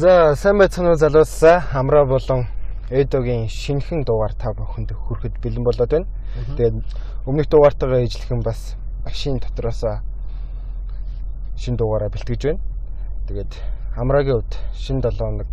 [0.00, 2.46] За сайн байцгаана уу залуусаа хамраа болон
[2.88, 6.08] Эдогийн шинэхэн дугаар та бүхэнд хүрэхэд бэлэн болоод байна.
[6.56, 6.76] Тэгээд
[7.28, 9.84] өмнөх дугаартайгаа ижлэхэн бас машин дотроос
[11.60, 12.64] шинэ дугаараа бэлтгэж байна.
[13.28, 13.52] Тэгээд
[13.92, 15.52] хамраагийн хувьд шинэ 7 хоног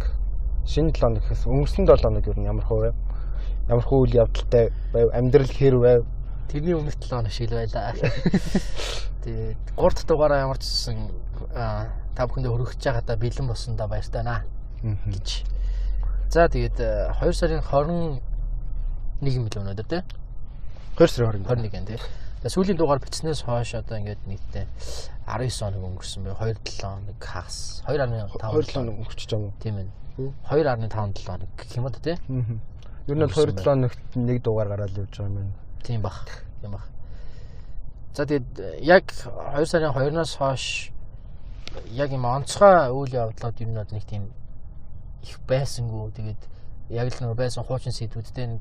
[0.63, 2.95] шинэ 7 хоног гэхээс өнгөрсөн 7 хоног юу ямар хувь
[3.67, 6.01] ямар хүү үйл явдалтай байв амьдрал хэр байв
[6.47, 7.91] тэрний өмнөх 7 хоног шиг л байлаа.
[9.27, 14.43] Тэгээд 3 дахь дугаараа ямар ч гэсэн та бүхэндээ хүргэж байгаадаа бэлэн болсондоо баяртай наа
[14.81, 15.43] гэж.
[16.29, 16.77] За тэгээд
[17.17, 18.21] 2 сарын 21
[19.21, 20.01] мэл өнөөдөр тий.
[20.97, 21.99] 2 сарын 21 21 тий.
[22.41, 24.65] Тэгээд сүүлийн дугаар бичснээс хойш одоо ингээд нийтдээ
[25.25, 26.33] 19 хоног өнгөрсөн бай.
[26.53, 27.81] 2 7 хоног хагас.
[27.87, 29.53] 2.5 2 хоног өнгөрч байгаа юм?
[29.57, 29.87] Тийм ээ.
[30.17, 32.17] 2.5 7 хоног гэх юм уу тий.
[33.07, 35.53] Ер нь бол 2 7 хоногт нэг дугаар гараад явж байгаа юм байна.
[35.83, 36.27] Тийм бах.
[36.61, 36.85] Тийм бах.
[38.13, 40.91] За тэгээд яг 2 сарын 2-наас хойш
[41.91, 44.31] яг юм онцгой үйл явдлууд ер нь нэг тийм
[45.23, 46.11] их байсангүй.
[46.11, 46.41] Тэгээд
[46.89, 48.59] яг л нөр байсан хуучин сэдвүүдтэй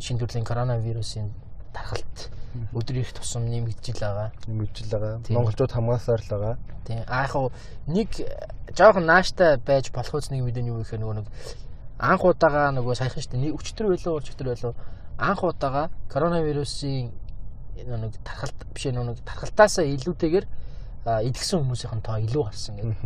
[0.00, 1.32] шин төрлийн коронавирусын
[1.72, 2.30] тархалт
[2.72, 4.32] өдөр их тусам нэмэгдэж байгаа.
[4.46, 5.20] Нэмэгдэж байгаа.
[5.28, 6.54] Монголчууд хамгаалсаар л байгаа.
[6.86, 7.02] Тийм.
[7.06, 7.52] А яг хуу
[7.86, 8.08] нэг
[8.74, 11.26] жоохон нааштай байж болох үс нэг мэдэн юу гэхээр нөгөө нэг
[11.98, 14.74] анх удаага нөгөө саяхан штэ нэг өчтөр байлуу өчтөр байлуу
[15.18, 17.10] анх удаага коронавирусын
[17.74, 20.46] нэг тархалт биш нэг тархалтаасаа илүүтэйгээр
[21.28, 22.96] идэгсэн хүмүүсийн тоо илүү гарсан гэдэг.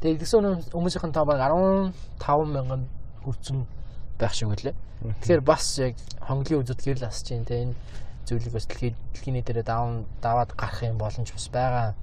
[0.00, 2.82] Тэгээ идэгсэн хүмүүсийн тоо баг 15 мянган
[3.24, 3.66] хүрсэн
[4.18, 4.74] байх шиг үлээ.
[5.04, 7.74] Тэгэхээр бас яг хонглын үзэд гэрэл асч чинь те энэ
[8.24, 11.94] зүйлийг бас дэлхийн нийтээрээ даван даваад гарах юм боломж бас байгаа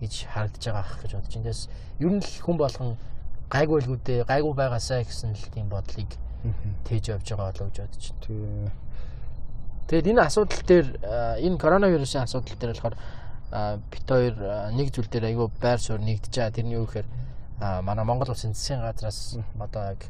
[0.00, 1.48] гэж харагдаж байгаа гэж бодож байна.
[1.50, 1.60] Тэс
[1.98, 2.90] ер нь л хүн болгон
[3.50, 6.10] гайгүй л үдээ гайгүй байгаасаа гэсэн л тийм бодлыг
[6.86, 8.72] тээж явж байгаа болов гэж бодож байна.
[9.88, 10.86] Тэгээд энэ асуудал дээр
[11.42, 12.96] энэ коронавирусын асуудал дээр болохоор
[13.54, 14.34] бит хоёр
[14.74, 16.56] нэг зүйл дээр айгүй байр суурь нэгдэж байгаа.
[16.58, 17.06] Тэрний юу гэхээр
[17.86, 20.02] манай Монгол улсын засгийн газраас одоо яг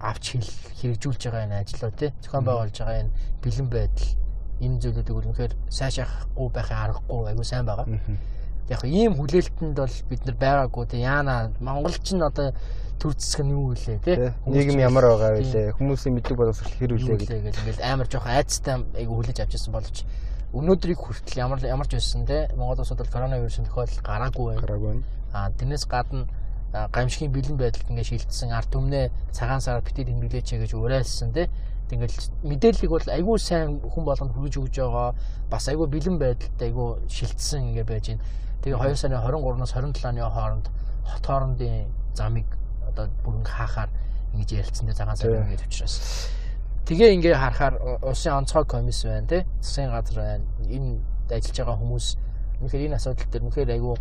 [0.00, 0.48] авч хил
[0.82, 2.10] хэрэгжүүлж байгаа энэ ажлууд тий.
[2.22, 4.10] Зохион байгуулж байгаа энэ бэлэн байдал
[4.58, 7.86] энэ зүйлүүдийг үнэхээр сайшаахгүй байхын аргагүй айгүй сайн байгаа.
[8.66, 11.00] Яг ийм хүлээлтэнд бол бид нар байгаагүй тий.
[11.06, 12.50] Яана монголч нь одоо
[12.98, 14.16] төр зэсг нь юу вэ тий?
[14.50, 19.14] Нийгэм ямар байгаа вэ хүмүүсийн мэдлэг боловсрол хэр үлээ гэж ингээл амар жоох айцтай айгүй
[19.14, 20.02] хүлээж авч ирсэн боловч
[20.56, 24.60] өнөөдрийг хүртэл ямар ямар ч байсан те Монгол улсад бол коронавирусын тохиолдол гараагүй байна.
[24.64, 25.04] Гараагүй байна.
[25.32, 26.26] Аа тэрнээс гадна
[26.72, 31.48] гамшигын бэлэн байдалд ингээд шилжсэн ард түмнээ цагаан сараар битээ тэмдэглээч гэж уриалсан те.
[31.88, 32.12] Тэгэл
[32.42, 35.14] мэдээллийг бол айгүй сайн хүн болгонд хүргэж өгж байгаа.
[35.50, 38.24] Бас айгүй бэлэн байдалд айгүй шилжсэн ингээд байж байна.
[38.64, 40.66] Тэгээ 2 сарын 23-наас 27-ны хооронд
[41.06, 41.86] хот хоорондын
[42.18, 42.48] замыг
[42.90, 43.90] одоо бүрэн хаахаар
[44.34, 46.34] ингэж ярилцсан те цагаан сар ингээд учраас
[46.86, 49.42] Тэгээ ингээ харахаар улсын онцгой комисс байна тий.
[49.58, 50.46] Засгийн газар байна.
[50.70, 51.02] Энэ
[51.34, 52.06] ажиллаж байгаа хүмүүс
[52.62, 53.96] үнэхээр энэ асуудал дээр үнэхээр айгүй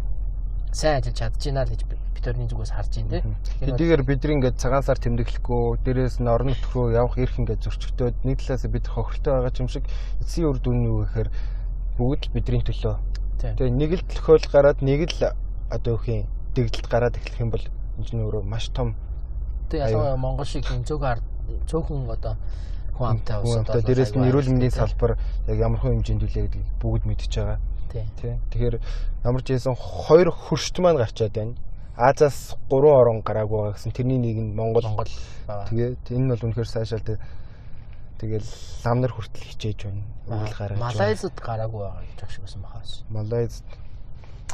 [0.69, 3.21] сайн ажиллаж чадж байна л гэж бид төрний зүгээс харж байна тий.
[3.65, 8.37] Хэдийгээр бидний ингээд цагаан сар тэмдэглэхгүй дээрээс нь орон нутгруу явах эрх ингээд зөрчигдөөд нэг
[8.45, 9.89] талаас бид хохиртой байгаа юм шиг
[10.21, 11.29] эцсийн үр дүн нь юу гэхээр
[11.97, 12.95] бүгд л бидний төлөө.
[13.41, 15.33] Тэгээ нэг л тохиол гараад нэг л
[15.73, 18.93] одоо юу юм дэгдэлт гараад эхлэх юм бол энэ нь өөрөө маш том.
[19.73, 21.25] Тэгээ ялангуяа Монгол шиг юм зөвхөн ард
[21.65, 22.37] цөөхөн одоо
[22.95, 25.19] хүн амтай улсад бол дээрээс нь эрүүл мэндийн салбар
[25.51, 27.59] яг ямар хүн хэмжээнд үлээ гэдгийг бүгд мэдчихэж байгаа.
[27.91, 28.35] Тий.
[28.51, 28.75] Тэгэхээр
[29.23, 31.55] ямар ч байсан хоёр хөршт маань гарчаад байна.
[31.95, 35.11] Азаас 3 орон гараагүй байгаа гэсэн тэрний нэг нь Монгол Монгол.
[35.47, 37.17] Тэгээд энэ нь бол үнэхээр сайшаалтай.
[38.19, 38.47] Тэгэл
[38.83, 40.03] лам нар хүртэл хичээж байна.
[40.27, 40.79] Үйл гаргаж.
[40.79, 42.91] Малайзад гараагүй байгаа гэж багш байсан бахаас.
[43.11, 43.67] Малайзад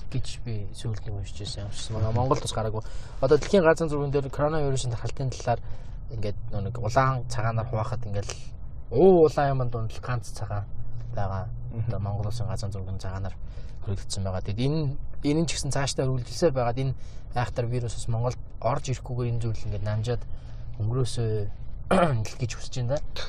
[0.09, 1.93] гэж би сүүлд нь уншиж байсан юм шиг.
[1.93, 2.81] Монголд бас гараагүй.
[3.21, 5.61] Одоо дэлхийн газар зурган дээр коронавирусын тархалтын талаар
[6.15, 8.29] ингээд нэг улаан цагаанаар хуваахад ингээд
[8.91, 10.65] өө улаан юмд дунд ганц цагаан
[11.15, 11.47] байгаа.
[11.87, 13.35] Одоо Монгол улсын газар зургийн цагаанаар
[13.83, 14.43] хөрөлдсөн байгаа.
[14.43, 14.79] Тэгэд энэ
[15.23, 16.93] энэ ч гэсэн цаашдаа үргэлжилсээр байгаад энэ
[17.35, 20.23] айхтар вирусос Монголд орж ирэхгүйгээр энэ зүйл ингээд намжаад
[20.79, 21.29] өнгөрөөсөө
[22.41, 23.23] гэж хүсэж байна да.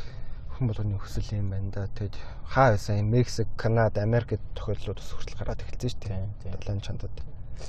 [0.58, 1.87] Хүн болгоны хүсэл юм байна да.
[1.94, 2.14] Тэгэд
[2.50, 6.58] хаа байсан Мексик, Канада, Америкт тохиолдлууд бас хүртэл гараад эхэлсэн шүү дээ.
[6.58, 7.14] Далайн чандад.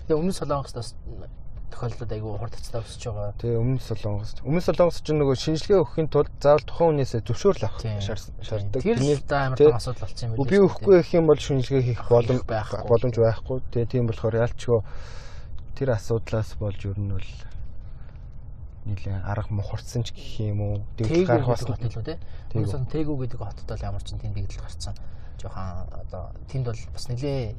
[0.09, 0.97] Тэгээ өмнө Солонгостоос
[1.73, 3.33] тохиолдлууд айгүй хурд хацтай өсөж байгаа.
[3.41, 4.31] Тэгээ өмнө Солонгос.
[4.45, 7.81] Өмнө Солонгос чинь нөгөө шинжилгээ өгөхийн тулд заавал тухайн хүнээс зөвшөөрөл авах
[8.45, 8.81] шаарддаг.
[8.85, 10.49] Тэр л амар том асуудал болсон юм байна.
[10.53, 13.57] Би өгөхгүй гэх юм бол шинжилгээ хийх боломж боломж байхгүй.
[13.73, 14.79] Тэгээ тийм болохоор ялчгүй
[15.73, 17.29] тэр асуудлаас болж ер нь бол
[18.85, 20.75] нилээ арга мухарцсан ч гэх юм уу.
[20.99, 22.17] Тэгж гарах бас хот илүү тий.
[22.53, 24.95] Тэгсэн тээгүү гэдэг хотод бол ямар ч тийм дэгдэл гарцсан.
[25.41, 27.55] Жохон одоо тэнд бол бас нилээ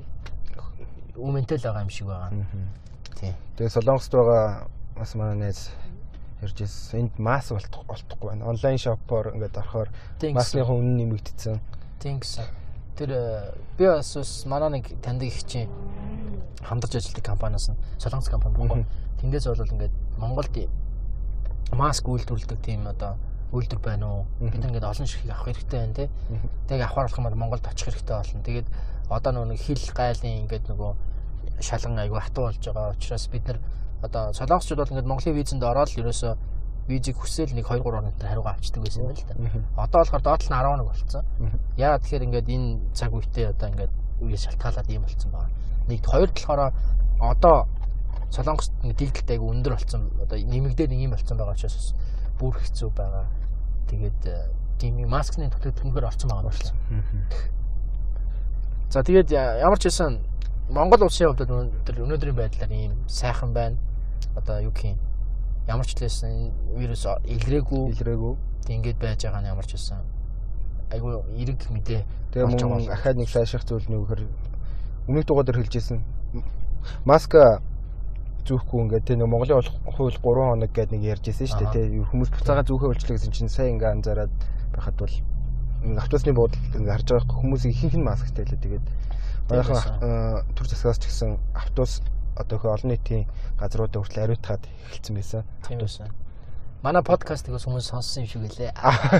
[1.16, 2.30] үмэнтэй л байгаа юм шиг байгаа.
[2.30, 2.68] Тийм.
[3.20, 4.66] Тэгээ Солонгост байгаа
[4.96, 5.70] бас манай найз
[6.42, 7.06] ярьж ирсэн.
[7.06, 8.46] Энд мас болтохгүй байна.
[8.46, 9.88] Онлайн шопоор ингээд орохоор
[10.34, 11.60] масны хүн нэмэгдсэн.
[12.00, 12.44] Тийм гэсэн.
[12.96, 15.70] Тэр э, би бас бас манай нэг таньдаг их чинь
[16.62, 18.84] хамтарч ажилладаг компаниас нь солонгос компани Монгол.
[19.20, 20.54] Тэндээс бол ингээд Монголд
[21.72, 23.16] маск үйлдвэрлэдэг тийм одоо
[23.52, 24.26] үйлдвэр байна уу?
[24.40, 26.08] Бид ингээд олон ширхэг авах хэрэгтэй байна тий.
[26.68, 28.42] Тэг авахар болох юм бол Монголд очих хэрэгтэй болно.
[28.42, 28.68] Тэгээд
[29.10, 30.92] одоо нөгөө хил гайлын ингээд нөгөө
[31.60, 33.58] шалган айгүй хатуу болж байгаа учраас бид нар
[34.02, 36.32] одоо солонгосчууд бол ингээд Монголын визэнд ороод ерөөсөө
[36.88, 39.82] визийг хүсэл нэг 2 3 хоногт хариугаа авчдаг байсан юм байна л да.
[39.82, 41.24] Одоо болохоор доотлол нь 11 болцсон.
[41.76, 45.50] Яагаад тэгэхээр ингээд энэ цаг үедээ одоо ингээд үеэс шалтгаалаад ийм болцсон байна.
[45.88, 46.70] Нэгд хоёр талаараа
[47.20, 47.56] одоо
[48.28, 50.02] солонгост дийгдэлт айгүй өндөр болцсон.
[50.20, 51.96] Одоо нэмэгдээд ийм болцсон байгаа учраас
[52.36, 53.24] бүр хэцүү байгаа.
[53.88, 54.20] Тэгээд
[54.76, 56.72] тийм маскны төлөвлөгөөр орсон байгаа юм байна.
[58.92, 60.20] За тэгээд ямар ч байсан
[60.70, 61.50] Монгол улсын хувьд
[61.98, 63.76] өнөөдрийн байдлаар ийм сайхан байна.
[64.36, 64.98] Одоо юу гэх юм
[65.68, 67.92] ямар ч лээс энэ вирус илрээгүй.
[67.92, 68.34] Илрээгүй.
[68.68, 70.00] Ингэж байж байгаа нь ямар ч байсан
[70.90, 72.02] айгүй эрэг мэдээ.
[72.32, 74.24] Тэгээ мөн ахаад нэг сайшрах зүйл нь үхэр
[75.08, 76.00] өмнөх дугаар дээр хэлжсэн.
[77.04, 77.60] Маска
[78.44, 79.64] зүүхгүй ингээд тийм Монголын
[79.96, 83.48] хууль 3 хоног гэдэг нэг ярьжсэн шүү дээ тийм хүмүүс буцаага зүүхээ болчлаа гэсэн чинь
[83.48, 84.32] сайн ингээ анзаараад
[84.76, 85.14] байхад бол
[85.96, 88.84] автобусны буудалд ингээ харж байгаа хүмүүс ихэнх нь масктай лээ тэгээд
[89.48, 92.00] Баяхан төр засгаас ч гэсэн автобус
[92.36, 93.28] одоо хөө олон нийтийн
[93.60, 95.42] газруудад хүртэл ариутгаад эхэлсэн байсан.
[95.68, 96.08] Байсан.
[96.82, 98.72] Манай подкастыг хүмүүс сонссон юм шиг үлээ.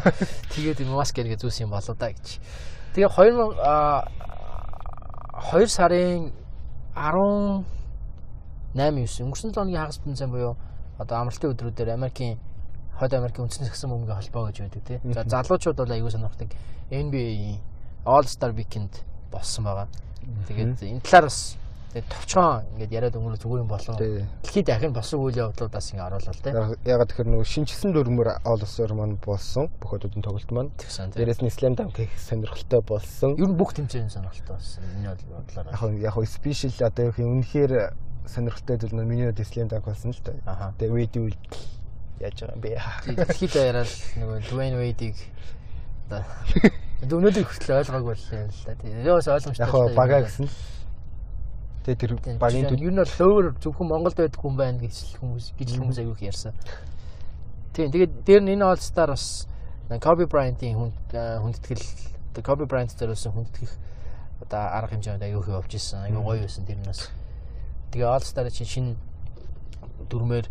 [0.53, 2.41] Тэгээд юм маск гэдэг зүйлс юм болоо да гэж.
[2.97, 4.25] Тэгээ 2000
[5.53, 6.32] 2 сарын
[6.97, 7.65] 18
[8.75, 10.56] 9 өнгөрсөн цааны хагас бензин буюу
[10.99, 12.38] одоо амралтын өдрүүдээр Америкийн
[12.99, 15.00] хойд Америкийн үндэсний сагсан бөмбөгийн холбоо гэж байдаг тийм.
[15.15, 16.50] За залуучууд бол аягүй сонирхдаг
[16.91, 17.59] NBA
[18.06, 19.03] All Star Weekend
[19.35, 19.89] болсон байгаа.
[20.49, 21.59] Тэгээд энэ талаар бас
[21.93, 23.97] тэгээд товчхон ингээд яриад өнгөрөх зүгээр юм болов.
[23.99, 26.51] Дэлхийд дахин босон үйл явдлуудаас ингээд оруулаа те.
[26.89, 30.73] Ягаад тэгэхээр нөгөө шинжсэн дөрмөр олсоор маань болсон бүх хотуудын тоглолт маань.
[30.79, 33.37] Дээрээс нь Slam Dunk их сонирхолтой болсон.
[33.39, 34.83] Ер нь бүх тэмцээний сонирхолтой болсон.
[34.97, 35.67] Миний бодлоор.
[36.01, 37.95] Яг яг спешиал одоо их үнэхээр
[38.27, 40.33] сонирхолтой зүйл нь миний хувьд Slam Dunk болсон л та.
[40.81, 41.39] Тэгээд Wade үйл
[42.19, 42.71] яаж байгаа юм бэ?
[43.23, 45.17] Дэлхийд яриад нөгөө Dwayne Wade-ийг
[46.06, 46.23] одоо
[47.05, 48.75] Өнөөдөр хүртэл ойлгоогүй боллоо л да.
[48.81, 49.67] Тэгээ бас ойлгомжтой.
[49.69, 50.56] Яг бага гэсэн л.
[51.85, 52.81] Тэгээ тэр багийн төв.
[52.81, 56.25] Юу нь бол хөөр зөвхөн Монголд байдаг хүн байна гэж хүмүүс гэж хүмүүс аягүй их
[56.33, 56.56] ярьсан.
[57.77, 59.45] Тийм тэгээд дээр нь энэ Star бас
[60.01, 63.73] Kobe Bryant-ийн хүндэтгэл Kobe Bryant дээрээс хүндэтгэх
[64.49, 66.09] одоо арга хэмжээнд аягүй их явж исэн.
[66.09, 67.12] Аягүй гоё байсан тэр нь бас.
[67.93, 68.97] Тэгээ Star чинь шинэ
[70.09, 70.49] дүрмээр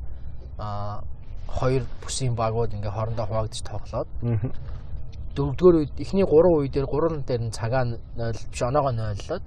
[0.62, 1.02] а
[1.50, 4.10] хоёр бүсийн багууд ингээ хоорондоо хуваагдаж тоглоод
[5.36, 7.98] дөрөвдүгээр үед эхний 3 үе дээр 3 дээр нь цагаа 0
[8.52, 9.46] биш оноогоо 0лоод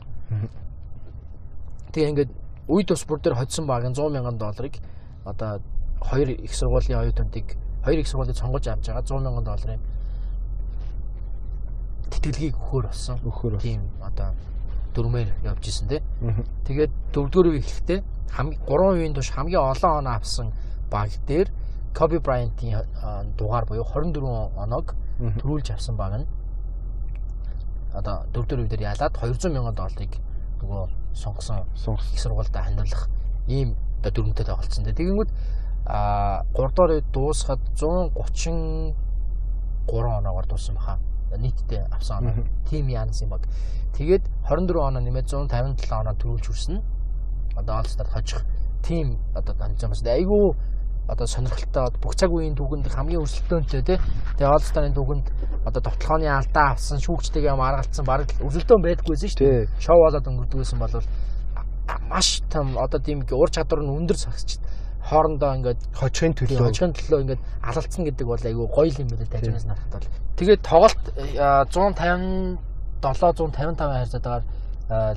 [1.92, 2.30] тэгээ ингээд
[2.68, 4.74] үе тус бүр дээр хоцсон баг 100 мянган долларыг
[5.24, 5.62] одоо
[6.00, 9.82] хоёр их сургуулийн оюутнуудыг хоёр их сургуулийг сонгож авч байгаа 100 мянган долларын
[12.10, 13.18] тэтгэлгийг өгөхөр болсон.
[13.22, 13.58] Өгөхөр.
[13.62, 14.34] Тийм одоо
[14.94, 16.02] дөрмээр явж исэн тий.
[16.66, 18.00] Тэгээд дөрөвдүгээр үе эхлэхдээ
[18.34, 20.52] хамгийн 3 үеийн турш хамгийн олон оноо авсан
[20.90, 21.48] баг дээр
[21.96, 22.84] Kobe Bryant-ийн
[23.38, 26.26] дугаар буюу 24 оноог төрүүлж авсан баг нь
[27.96, 30.12] одоо дөрөвдөр үедэр ялаад 200 мянган долларыг
[30.60, 31.64] нөгөө сонгосон
[32.12, 33.08] их сургуультай хандуулах
[33.48, 34.84] ийм одоо дүрмтэй тоглолцсон.
[34.84, 35.30] Тэгэнгүүт
[35.86, 38.92] а 3 дугаар дуусахад 133
[39.88, 40.98] оноогоор дууссан баха.
[41.36, 42.44] Нийтдээ авсан оноо.
[42.68, 43.48] Тим Янс юм баг.
[43.96, 46.82] Тэгээд 24 оноо нэмээд 157 оноо төрүүлж хүрсэн.
[47.56, 48.44] Одоо All-Star хожих
[48.82, 50.54] тим одоо ганцхан бас айгүй
[51.06, 53.98] одоо сонирхолтой бүх цаг үеийн түүхэнд хамгийн өрсөлдөөнтэй тий.
[54.36, 55.26] Тэгээ All Star-ын түүхэнд
[55.66, 59.68] одоо товтлооны алдаа авсан шүүгчтэйгээ маргалцсан баг өрсөлдөөн байдаггүйсэн шүү дээ.
[59.78, 60.94] Шоу болоод өнгөрдгөөсөн бол
[62.10, 64.58] маш том одоо тийм ур чадвар нь өндөр сагсч
[65.06, 69.66] хоорондоо ингээд хожихын төлөө хожихын төлөө ингээд алалцсан гэдэг бол айгүй гоё юм байна тажигнаас
[69.70, 70.08] нарахад бол.
[70.34, 71.04] Тэгээд тоглолт
[71.70, 72.58] 157
[73.06, 74.42] 155 хайрцаатаар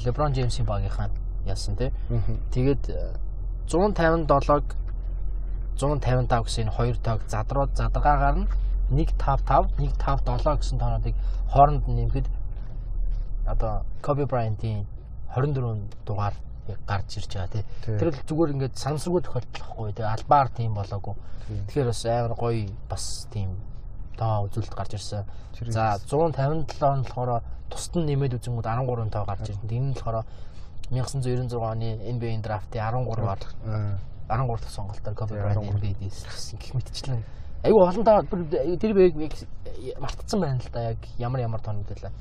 [0.05, 1.09] LeBron James-ийн багийнхаа
[1.45, 1.89] ялсан тий.
[2.53, 2.83] Тэгээд
[3.69, 4.65] 157-г
[5.79, 8.47] 155 гэсэн энэ хоёр тоог задрууд задгаагаар нь
[8.91, 11.15] 155 157 гэсэн тоонуудыг
[11.47, 12.27] хооронд нь нэмэхэд
[13.47, 14.85] одоо Kobe Bryant-ийн
[15.31, 16.35] 24 дугаар
[16.67, 17.63] яг гарч ирж байгаа тий.
[17.81, 19.93] Тэр л зүгээр ингээд санамсаргүй тохиолдол واخгүй.
[19.93, 21.15] Тэгээ албаар тийм болоогүй.
[21.69, 23.49] Тэгэхээр бас амар гоё бас тийм
[24.17, 25.25] тоо үзүүлэлт гарч ирсэн.
[25.69, 29.69] За 157 он болохоор тусад нь нэмээд үзэнгүүд 13 тоо гарч ирсэн.
[29.69, 30.25] Энэ нь болохоор
[30.93, 33.41] 1996 оны NBA draft-ийн 13-аар
[34.29, 37.23] 13 дахь сонголтоор Kobe Bryant NBA-ээс гэх мэтчлэн
[37.65, 39.13] айгүй олон таа тэр бэг
[39.99, 42.11] мартцсан байна л да яг ямар ямар тоног байлаа.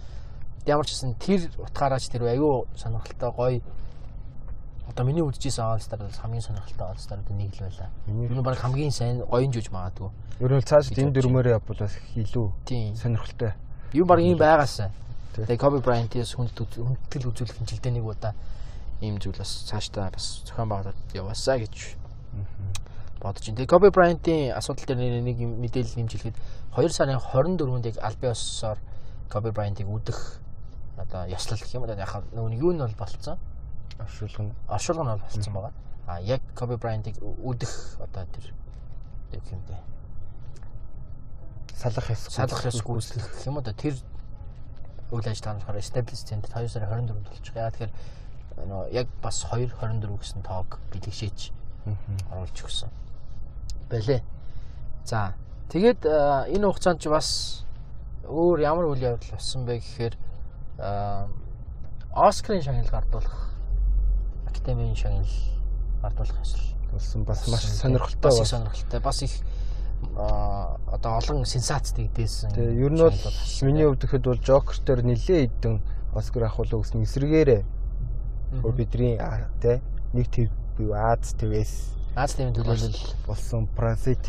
[0.66, 3.60] Ямар ч гэсэн тэр утгаараач тэр айгүй сонирхолтой гоё
[4.88, 7.90] одоо миний үдчихсэн All-Star бол хамгийн сонирхолтой All-Star-ууд нэг л байлаа.
[8.08, 10.10] Энэ баг хамгийн сайн гоён жиж магадгүй.
[10.40, 13.52] Ер нь цааш энэ дөрмөөрөө явбал бас илүү сонирхолтой.
[13.92, 14.90] Юу баг ийм байгаасаа.
[15.36, 18.34] Тэгээ Kobe Bryant-ээс хүндэтгэл үзүүлэх хэмжилтээ нэг удаа
[19.00, 21.98] ийм зүйл бас цаашдаа бас зохион байгуулалт яваасаа гэж
[23.20, 23.58] бодож байна.
[23.58, 26.36] Тэгээ Kobe Bryant-ийн асуудал дээр нэг мэдээлэл нэмжлэхэд
[26.74, 28.78] 2 сарын 24-нд яг аль биесээр
[29.30, 30.40] Kobe Bryant-ыг үдэх
[30.98, 33.38] одоо ёслол гэх юм уу яг нөгөө юу нь бол болцсон.
[33.98, 35.72] оршуулгын Оршуулга нь бол болцсон байгаа.
[36.06, 38.54] А яг Kobe Bryant-ыг үдэх одоо тэр
[39.34, 39.78] яг юм бэ.
[41.74, 43.94] салах ёс Салах ёс гүйцэтгэх гэх юм уу тэр
[45.10, 47.54] үйл ажиллагаа нь болохоор establish центр 2 сарын 24-нд болчих.
[47.54, 47.92] Яа тэгэхээр
[48.66, 51.52] нөгөө яг бас 2 24 гэсэн тоог бэлэгшээж
[52.32, 52.90] оруулж өгсөн.
[53.90, 54.22] Бэлээ.
[55.04, 55.34] За
[55.72, 56.04] тэгээд
[56.52, 57.64] энэ хугацаанд ч бас
[58.28, 60.14] өөр ямар үйл явдал болсон бэ гэхээр
[62.12, 63.54] Оскарын шагнал гардуулах
[64.48, 65.28] академийн шагнал
[66.02, 69.34] гардуулах ёсол болсон бас маш сонирхолтой бас сонирхолтой бас их
[70.14, 72.52] одоо олон сенсац тэгдээсэн.
[72.52, 73.18] Тэгээ ер нь бол
[73.62, 75.80] миний хувьд гэхэд бол Joker дээр нэлээд идэн
[76.14, 77.62] Оскар авахулаа гэсэн эсрэгээрээ
[78.52, 79.16] бүр бидний
[79.60, 79.80] тэ
[80.12, 81.72] нэг төв бив Аз твээс
[82.16, 84.22] Аз тийм төлөөлөл болсон Паразит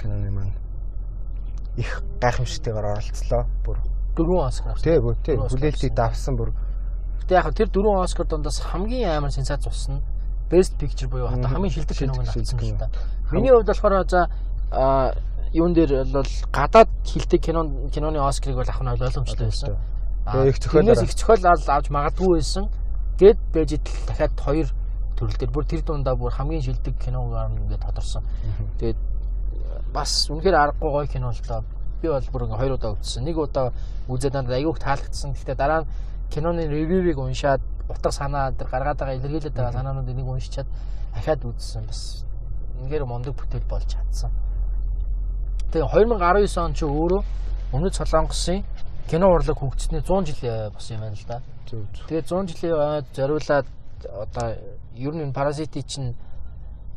[0.00, 0.54] киноны маань
[1.76, 3.46] их гайхамшигтайгаар оролцлоо.
[3.64, 3.78] Бүр
[4.16, 6.34] дөрвөн Оскар тий бүр Оскар хүлээлтийг авсан.
[6.34, 6.50] давсан бүр
[7.22, 10.00] Гэтэ яг тэр дөрвөн Оскар дондоос хамгийн амар сенсац болсон
[10.50, 11.44] Best Picture буюу Мгм.
[11.44, 12.78] хамгийн шилдэг киног нь авсан л кино.
[12.78, 12.88] та.
[13.32, 14.28] Миний хувьд болохоор за
[15.52, 19.76] юун дээр бол гадаад хилдэг кинон киноны Оскарыг бол авах нь ойлгомжтой байсан.
[20.26, 22.68] Тэгээ их зохиол их зохиол авч магадгүй байсан.
[23.18, 24.68] Гэт бэжэд л дахиад хоёр
[25.14, 28.22] төрөл дээр бүр тэр дундаа бүр хамгийн шилдэг киногаар нь ингээд тодорсон.
[28.78, 28.98] Тэгээд
[29.94, 31.62] бас үнэхээр аргагүй гоё кино л доо.
[32.02, 33.24] Би бол бүр ингээ хоёр удаа үзсэн.
[33.24, 33.70] Нэг удаа
[34.10, 35.32] үзээд надад аягүй таалагдсан.
[35.38, 35.90] Гэхдээ дараа нь
[36.34, 40.66] киноны ревювийг уншаад утга санаа тэр гаргаад байгаа илэрхийлээд байгаа санаануудыг нэг уншичаад
[41.14, 41.86] дахиад үзсэн.
[41.86, 42.26] Бас
[42.82, 44.34] үнэхээр мундаг бүтээл болж чадсан.
[45.70, 47.22] Тэгээ 2019 он чи өөрөө
[47.74, 48.62] Өмнөд Солонгосын
[49.10, 51.40] кино урлаг хөгжсөний 100 жил болсон юм байна л да.
[51.68, 52.06] Зөв зөв.
[52.08, 53.66] Тэгээ 100 жилийн ойд зориулаад
[54.04, 54.46] одоо
[54.96, 56.14] ер нь энэ паразити чинь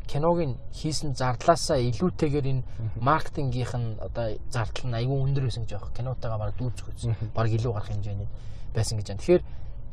[0.08, 2.62] киногийн хийсэн зардлаасаа илүүтэйгээр энэ
[3.00, 5.96] маркетингийнх нь одоо зардал нь аюул өндөр байсан гэж байгаа.
[5.96, 7.12] Кинотойгоо бараг дүүцэх үзсэн.
[7.36, 8.28] Бараг илүү гарах хэмжээний
[8.72, 9.20] байсан гэж байна.
[9.20, 9.44] Тэгэхээр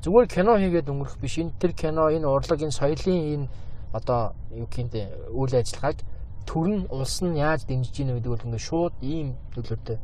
[0.03, 1.35] зүгээр кино хийгээд өнгөрөх биш.
[1.41, 3.47] Энэ тэр кино, энэ урлаг, энэ соёлын энэ
[3.91, 5.99] одоо юу гэнтэй үйл ажиллагааг
[6.45, 9.97] төр нь улс нь яаж дэмжиж ийнэ гэдэг бол ингээд шууд ийм төлөвлөлтөй.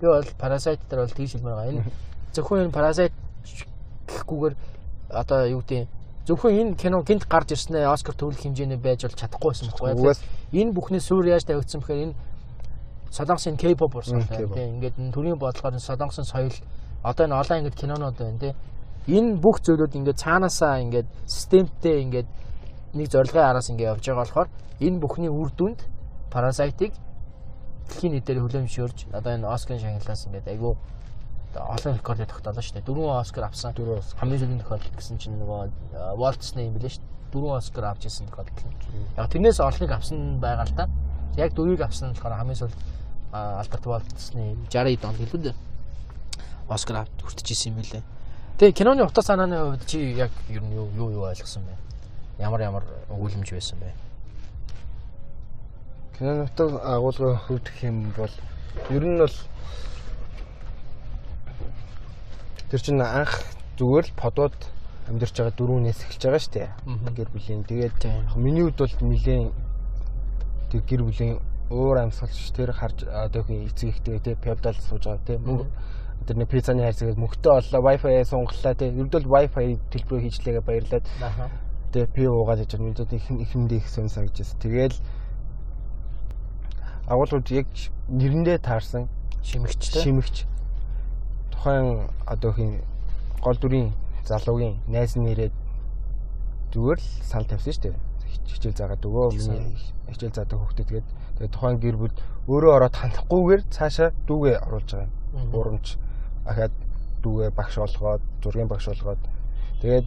[0.00, 1.72] Би бол паразит дээр бол тийш хэлмээр байгаа.
[1.72, 1.84] Энэ
[2.32, 3.12] зөвхөн энэ паразит
[4.08, 4.54] гэхгүйгээр
[5.10, 5.88] одоо юу гэдэг
[6.28, 10.20] зөвхөн энэ кино гинт гарч ирснээр Оскар төвлөх хэмжээний байж бол чадахгүй байсан байхгүй Угаас
[10.52, 12.14] энэ бүхний суурь яаж тавигдсан бэхээр энэ
[13.10, 14.52] солонгосын K-pop K-pop.
[14.52, 16.52] тийм ингээд төрийн бодлогоор солонгосын соёл
[17.02, 18.56] одоо энэ олон ангид кинонууд байна тийм
[19.08, 22.28] энэ бүх зөвлөд ингээд цаанаасаа ингээд системтэй ингээд
[22.92, 24.48] нэг зорилгын араас ингээд явж байгаа болохоор
[24.80, 25.80] энэ бүхний үр дүнд
[26.28, 26.92] Parasite-ыг
[27.88, 30.76] дэлхийн нийтээр хүлээмжшөөрж одоо энэ Оскарын шагналаас ингээд айгүй
[31.56, 32.88] олон рекордыг тогтоолоо шүү дээ.
[32.88, 33.72] Дөрвөн Оскар авсан.
[33.72, 34.20] дөрөв Оскар.
[34.20, 37.32] Хамгийн сүүлийн тохиолдол гэсэн чинь нөгөө э, Walt Disney юм билээ шүү дээ.
[37.32, 38.68] Дөрвөн Оскар авч ирсэн тохиолдол.
[39.16, 40.88] Яг тэрнээс олныг авсан байгаа л да.
[41.36, 42.76] Яг дөрвийг авсан нь болохоор хамгийн сүүл
[43.32, 45.54] Алдарт Walt Disney 60 онд гэлүүд
[46.68, 48.02] Оскар авт хүртэж исэн юм билээ.
[48.58, 51.74] Тэгээ киноны утга санааны хувьд чи яг ер нь юу юу ойлгосон бэ?
[52.42, 53.92] Ямар ямар өгүүлэмж байсан бэ?
[56.18, 58.34] Кинонотог агуулгын хувьд гэх юм бол
[58.90, 59.32] ер нь бол
[62.68, 63.32] тэр чинь анх
[63.80, 64.58] зүгээр л подууд
[65.08, 66.68] амьдарч байгаа дөрүүнээс эхэлж байгаа шүү дээ.
[67.16, 67.62] Гэр бүлийн.
[67.64, 68.28] Тэгээд Тийм.
[68.36, 69.52] миний хувьд бол нэгэн
[70.68, 71.40] тэр гэр бүлийн
[71.72, 75.66] өөр амьсгалч тэр харж одоо хин эцэг ихтэй тий певдал сууж байгаа тий мөнгө
[76.28, 81.06] тэр нэг пиццаны хайрцагаас мөнгөтэй оллоо wifi сунгаллаа тий ердөө wifi төлбөрөө хийжлээгээ баярлаад
[81.92, 84.60] тэгээ пи уугаад яж байгаа мэдээд их ихэндээ их сонь санагдчихсэн.
[84.60, 84.96] Тэгээл
[87.08, 87.68] агуулгууд яг
[88.12, 89.08] нэрэндээ таарсан
[89.40, 90.04] Шимэгчтэй.
[90.04, 90.36] шимэгч
[91.58, 92.80] тухайн одоо хин
[93.42, 93.90] гол дүрийн
[94.24, 95.52] залуугийн найз нэрээд
[96.72, 97.96] зүгээр л санал тавьсан шүү дээ.
[98.28, 99.74] Хич- Хичээл заагаад өгөө миний
[100.12, 101.06] хичээл заадаг хөхтэй тэгээд
[101.38, 102.14] тэгээд тухайн гэр бүл
[102.48, 105.12] өөрөө ороод хандахгүйгээр цаашаа дүүгээ оруулж байгаа юм.
[105.34, 105.52] Мгм.
[105.58, 105.86] Урамч
[106.46, 106.72] ахаад
[107.24, 109.20] дүүгээ багш болгоод зургийн багш болгоод
[109.82, 110.06] тэгээд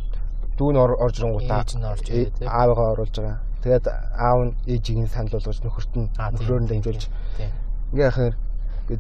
[0.58, 1.16] дүү нь ор- орж
[2.10, 2.48] ирээ, тий.
[2.48, 3.40] аавгаа оруулж байгаа.
[3.62, 7.04] Тэгээд аав нь ээжийг нь санал болгож нөхөрт нь нөхрөөр нь дамжуулж
[7.94, 8.34] ингээ яхаар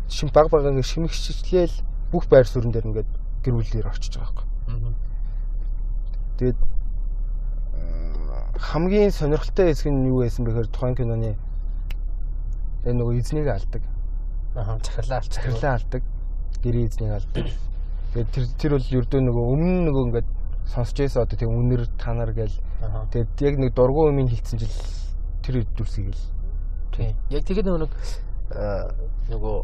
[0.10, 1.75] шим баг баг ингээ шимэгчлээл
[2.12, 3.10] бүх байр суурин дээр ингээд
[3.44, 4.94] гэр бүлээр орчиж байгаа байхгүй.
[6.38, 6.60] Тэгээд
[8.60, 11.34] хамгийн сонирхолтой хэсэг нь юу байсан бэхээр тухайн киноны
[12.84, 13.84] тэр нөгөө эзнийг алдаг.
[14.56, 15.44] Аха захирлаа алцах.
[15.44, 16.03] Захирлаа алдаг.
[16.62, 17.46] Гэрээ эзнийг алдаг.
[18.12, 20.30] Тэгээд тэр тэр бол ердөө нөгөө өмнө нөгөө ингээд
[20.68, 22.58] сонсч байсан одоо тийм үнэр та нар гээл
[23.15, 24.75] тэгээд яг нэг дургуун өмнө хилцсэн жил
[25.41, 26.22] тэр дүрсийг л
[26.91, 27.15] Тийм.
[27.32, 27.91] Яг тэгээд нөгөө нэг
[28.51, 28.84] э,
[29.32, 29.56] нөгөө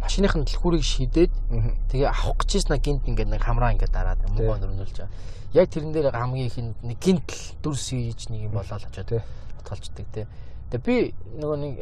[0.00, 1.72] машиныхын дэлхүүрийг шийдээд Мгм.
[1.92, 5.12] тэгээ авах гэж ийснэ гинт ингээд нэг хамраа ингээд дараад мөнгө нөрнүүлж байгаа.
[5.52, 7.28] Яг тэрэн дээр хамгийн их нь нэг гинт
[7.62, 9.22] дүрс хийж нэг юм болоод очоод
[9.60, 10.26] батгалждаг тий.
[10.70, 10.96] Тэгээ би
[11.42, 11.74] нөгөө нэг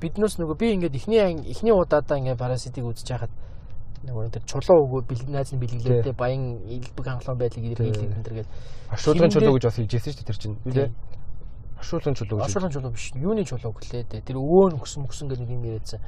[0.00, 3.32] биднээс нөгөө би ингээд ихний анги- ихний удаадаа ингээд параситыг үзэж хахад
[4.04, 6.12] нөгөө тэр чулуу өгөө бэлэг найз нь бэлгэлээ Тий.
[6.12, 8.48] тий баян илбэг хангалуун байдлыг илэрхийлэх энэ төр гээд
[8.92, 10.56] Оршуулгын Хиндэ- чулуу гэж бас хэлжсэн шүү дээ тэр чинь.
[10.68, 10.88] Үлээ.
[11.80, 12.44] Оршуулгын чулуу гэж.
[12.44, 13.06] Оршуулгын чулуу биш.
[13.16, 14.20] Юуны чулуу гэлээ дээ.
[14.28, 16.00] Тэр өвөө нь өксөн мөксөн гэдэг юм яриадсан.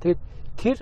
[0.00, 0.20] Тэгээд
[0.56, 0.76] тэр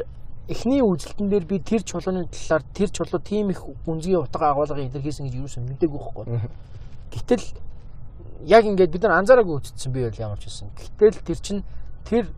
[0.48, 5.26] эхний үзэлтэн дээр би тэр чулууны талаар тэр чулуу тийм их гүнзгий утга агуулгыг илэрхийлсэн
[5.26, 6.24] гэж юу ч мэдээгүй байхгүй.
[7.10, 7.44] Гэтэл
[8.46, 10.70] яг ингээд бид нар анзаараагүй үзсэн би бол ямар ч байсан.
[10.74, 11.64] Гэтэл тэр чин
[12.04, 12.32] тэр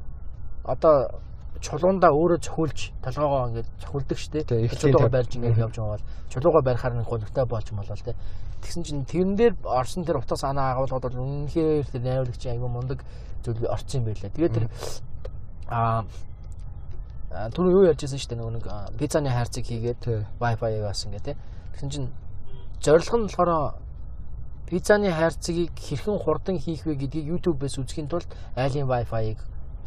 [0.65, 1.23] одоо
[1.63, 4.19] чулуундаа өөрөө цохиулж толгоогоо ингээд цохиулдаг.
[4.19, 8.03] Тий, их чулуугаа барьж ингээд явж байгаа бол чулуугаа барихаар нэг гонхтой болж юм болол
[8.03, 8.19] тэ.
[8.63, 13.07] Тэгсэн чинь тэрэн дээр орсон тэр утга санаа агуулгад бол үнэхээр тэр найруулагч аюу мундаг
[13.47, 14.31] зүйл орсон юм байлаа.
[14.35, 14.67] Тэгээд тэр
[15.71, 16.05] аа
[17.33, 18.67] а, түрүү юу ярьжсэн шүү дээ нөгөө нэг
[19.01, 20.21] пиццаны хайрцаг хийгээд Тий.
[20.39, 21.37] Wi-Fi яасан гэдэг.
[21.73, 22.09] Тэгсэн чинь
[22.81, 23.75] зорилго нь болохоор
[24.69, 29.39] пиццаны хайрцагийг хэрхэн хурдан хийх вэ гэдгийг YouTube-ээс үзэхийн тулд айлын Wi-Fi-ыг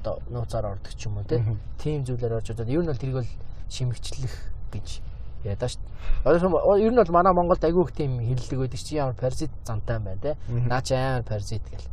[0.05, 1.57] одоо нууцаар ордог ч юм уу Мгм.
[1.81, 3.31] тийм зүйлээр орж удаад ер нь бол тэрийг бол
[3.69, 4.33] шимэгчлэх
[4.69, 5.01] гэж
[5.41, 5.81] яриад шүү.
[6.25, 9.99] Одоо ер нь бол манай Монголд айгүй их тийм хэрлэг байдаг чи ямар паразит зантай
[9.99, 10.37] байна те.
[10.49, 10.67] Мгм.
[10.69, 11.89] Наа чи амар паразит гэл.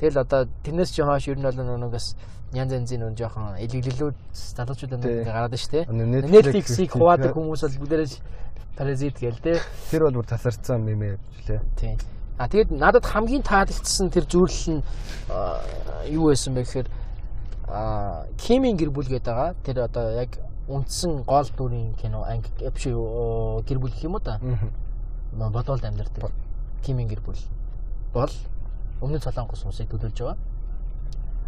[0.00, 2.16] Тэгэл одоо тэрнээс чи хойш ер нь бол бас
[2.52, 5.08] янз янзын нөгөө жоохон илэглэлүүд залуучууд Тий.
[5.08, 5.54] ингээ гараад.
[5.88, 8.10] Ano, Netflix-ийг хуваадаг хүмүүс бол бүгдээрээ
[8.76, 9.60] паразит гээл те.
[9.90, 11.16] Тэр бол бүр тасарсан юм ээ
[11.48, 11.60] лээ.
[11.76, 11.96] Тийм.
[12.36, 14.82] А тэгэд надад хамгийн таалагдсан тэр зүйлэл нь
[15.32, 15.60] аа,
[16.08, 16.88] юу байсан бэ гэхээр
[17.68, 19.54] а Кимийн гэр бүл гэдэг байгаа.
[19.64, 20.36] Тэр одоо яг
[20.68, 24.40] үндсэн гол дүрийн кино анги биш гэр бүл гэх юм уу та?
[24.40, 26.32] Нөө бодвол амьдардаг.
[26.84, 27.40] Кимийн гэр бүл
[28.12, 28.32] бол
[29.00, 30.36] өмнө солонгос улсыг төлөөлж байгаа.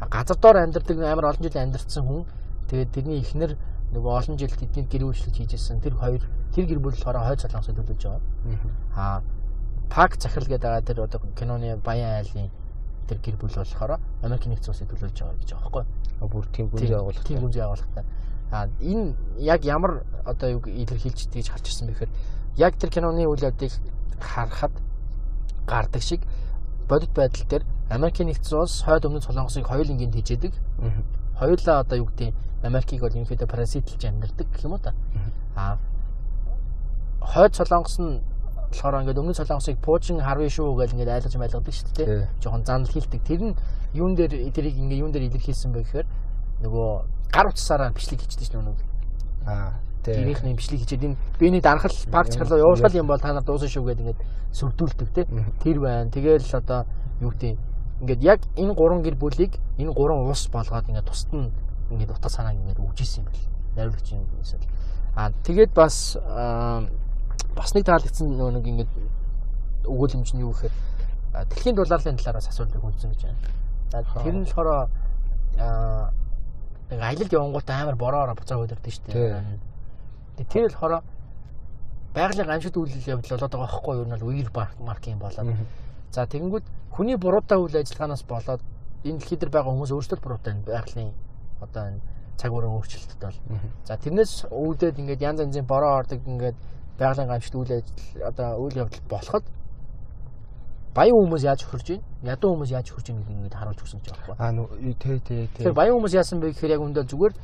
[0.00, 2.24] Газар доор амьдардаг амар олон жил амьдарсан хүн.
[2.68, 3.56] Тэгээд тэрний эхнэр
[3.94, 6.22] нөгөө олон жил тэдний гэр бүлчлэг хийжсэн тэр хоёр
[6.54, 8.22] тэр гэр бүл болохоор хойд солонгосыг төлөөлж байгаа.
[8.44, 8.70] Мгм.
[8.96, 9.22] А
[9.90, 12.50] Пак захирал гэдэг байгаа тэр одоо киноны баян айлын
[13.06, 16.68] тэр гэр бүл болохоор Америк нэгдсэн улсыг төлөөлж байгаа гэж байгаа байхгүй А бүр тийм
[16.68, 17.22] гүнзгий агуулга.
[17.22, 18.04] Тийм гүнзгий агуулгатай.
[18.50, 22.10] А энэ яг ямар одоо юу илэрхийлж тийж харж ирсэн бэхээр
[22.56, 23.72] яг тэр киноны үйл явдлыг
[24.20, 24.72] харахад
[25.66, 26.22] гардаг шиг
[26.88, 30.52] бодит байдал дээр Америк нэгдсэн улс хойд өмнөд солонгосыг хоёулангийн тэжээдэг.
[30.80, 31.02] Мгм.
[31.36, 32.32] Хоёулаа одоо юу гэдэг
[32.64, 34.94] Америкийг бол ерөнхийдөө паразитлж амьдардаг гэх юм уу та.
[35.56, 35.76] А
[37.20, 38.24] хойд солонгос нь
[38.72, 42.06] болохоор ингээд өмнөд солонгосыг пуучин харвын шүү гэж ингээд айлгаж майлгадаг шүү дээ.
[42.06, 42.26] Тий.
[42.40, 43.20] Жохон занл хилдэг.
[43.22, 43.54] Тэр нь
[43.92, 46.06] юун дээр тэрийг ингээд юун дээр илэрхийлсэн бэ гэхээр
[46.64, 46.88] нөгөө
[47.30, 48.76] гар утсаараа бичлэг хийдэг шүү дээ.
[49.46, 49.76] Аа.
[50.02, 50.14] Тий.
[50.16, 53.84] Гэрийнхний бичлэг хийчихэд энэ биений дарахал парк чахлаа явуулах юм бол та нар дуусна шүү
[53.92, 54.20] гэдэг ингээд
[54.52, 55.26] сүрдүүлдэг.
[55.30, 55.52] Мгм.
[55.62, 56.10] Тэр байна.
[56.10, 56.84] Тэгээл одоо
[57.20, 61.50] юу гэдэг ингээд яг энэ гурван гэр бүлийг энэ гурван ус болгоод ингээд тусад нь
[61.90, 63.46] ингээд утга санааг ингээд өгчээсэн юм бэл.
[63.76, 64.66] Найруулагчийн юмсэл.
[65.14, 66.16] Аа тэгээд бас
[67.54, 68.92] бас нэг таалагдсан нөгөө нэг ингээд
[69.86, 70.74] өгүүлэмж нь юу гэхээр
[71.50, 73.38] дэлхийн дулаалын талаараас асуултыг хүндсэн гэж байна.
[73.90, 74.68] За тэр нь болохоор
[75.58, 76.10] аа
[76.90, 79.42] нэг аялалд явангуудаа амар бороороо буцаа хөдөрдөг шүү дээ.
[80.36, 81.02] Тэгээд тэр болохоор
[82.14, 84.02] байгалийн гамшигт үйл явдал болоод байгаа байхгүй юу?
[84.02, 84.48] Ер нь бол үер
[84.82, 85.46] марк юм болоод.
[86.14, 88.62] За тэгэнгүүт хүний буруутай үйл ажиллагаанаас болоод
[89.02, 91.10] энэ дэлхий дээр байгаа хүмүүс өөрсдөө буруутай байгалийн
[91.58, 92.00] одоо энэ
[92.38, 93.38] цаг уурын өөрчлөлтөд бол.
[93.82, 96.54] За тэрнээс үүдээд ингээд янз янзын бороо ордог ингээд
[96.98, 99.44] байгалийн гамшигт үйл ажил одоо үйл явдал болоход
[100.94, 102.06] баян хүмүүс яаж хөрж байна?
[102.22, 104.34] Ядуу хүмүүс яаж хөрж байна гэдгийг ингээд харуулж өгсөн ч байхгүй.
[104.38, 104.66] Аа нөө
[105.02, 105.46] тий тий тий.
[105.66, 107.34] Тэгэхээр баян хүмүүс яасан бэ гэхээр яг үндэ зүгээр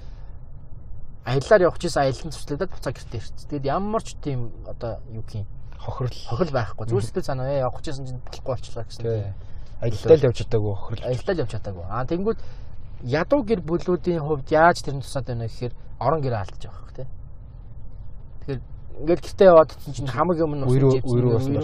[1.27, 3.51] аяллаар явах гэсэн аялын туслагдаад буцаа гэртээ ирсэн.
[3.51, 5.47] Тэгэд ямар ч тийм одоо юу юм
[5.81, 6.13] хохирол.
[6.29, 6.87] хохирол байхгүй.
[6.87, 9.03] Зүгээр сэтгэл санаа ээ явах гэсэн чинь болохгүй болчихлоо гэсэн.
[9.03, 9.33] Тий.
[9.81, 11.09] Аялалтаа л явж чадаагүй хохирол.
[11.09, 11.85] аялдаа л явж чадаагүй.
[11.89, 12.39] Аа тэнгүүд
[13.09, 15.73] ядуу гэр бүлүүдийн хувьд яаж тэрний тусаад байна гэхээр
[16.05, 17.09] орон гэрээ алдаж байгаа хэрэг тий.
[18.45, 18.61] Тэгэхээр
[19.01, 20.65] ингээд гэртээ яваад чинь чинь хамаг юм нь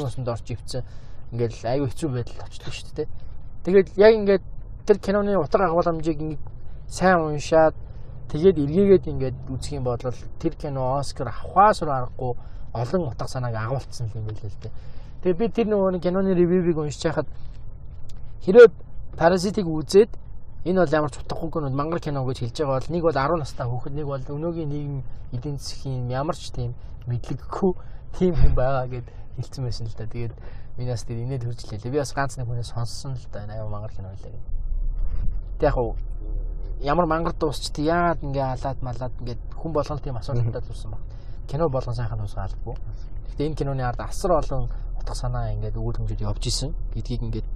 [0.01, 0.85] усанд орж ивсэн.
[1.33, 3.09] Ингээд айгүй хэцүү байдалд очдог шүү дээ.
[3.69, 4.45] Тэгээд яг ингээд
[4.89, 6.45] тэр киноны утга агуулмжийг ингээд
[6.89, 7.77] сайн уншаад
[8.33, 12.33] тэгээд эргээгээд ингээд үзэх юм бол тэр кино Оскар авахаас аргагүй
[12.83, 14.73] олон утга санааг агуулсан юм байл л дээ.
[15.23, 17.29] Тэгээд би тэр нөгөө киноны ревювийг уншиж байхад
[18.45, 18.73] хэрэг
[19.17, 20.11] паразитыг үзээд
[20.67, 23.39] энэ бол ямар ч утгагүй кино мангар кино гэж хэлж байгаа бол нэг бол 10
[23.39, 26.75] настай хүүхэд нэг бол өнөөгийн нийгэм эдийн засгийн ямар ч тийм
[27.07, 27.73] мэдлэггүй
[28.19, 29.07] тийм хүн байгаа гэд
[29.39, 30.07] хэлсэн байсан л да.
[30.07, 30.35] Тэгээд
[30.77, 31.91] минаас тэр инээд хөржлээ.
[31.91, 33.47] Би бас ганц нэг хүнээс сонссон л да.
[33.47, 34.35] Аюу мангар кино гэд.
[35.59, 35.95] Тэг яг уу
[36.81, 41.03] ямар мангар дуусчт яагаад ингээ халаад малаад ингээ хүн болгоно тийм асуудалтай л үүсэн баг.
[41.47, 42.75] Кино болгон сайхан дуусгаалгүй.
[43.31, 47.49] Гэхдээ энэ киноны ард асар олон утга санаа ингээд өгүүлэмжүүд явж исэн гэдгийг ингээд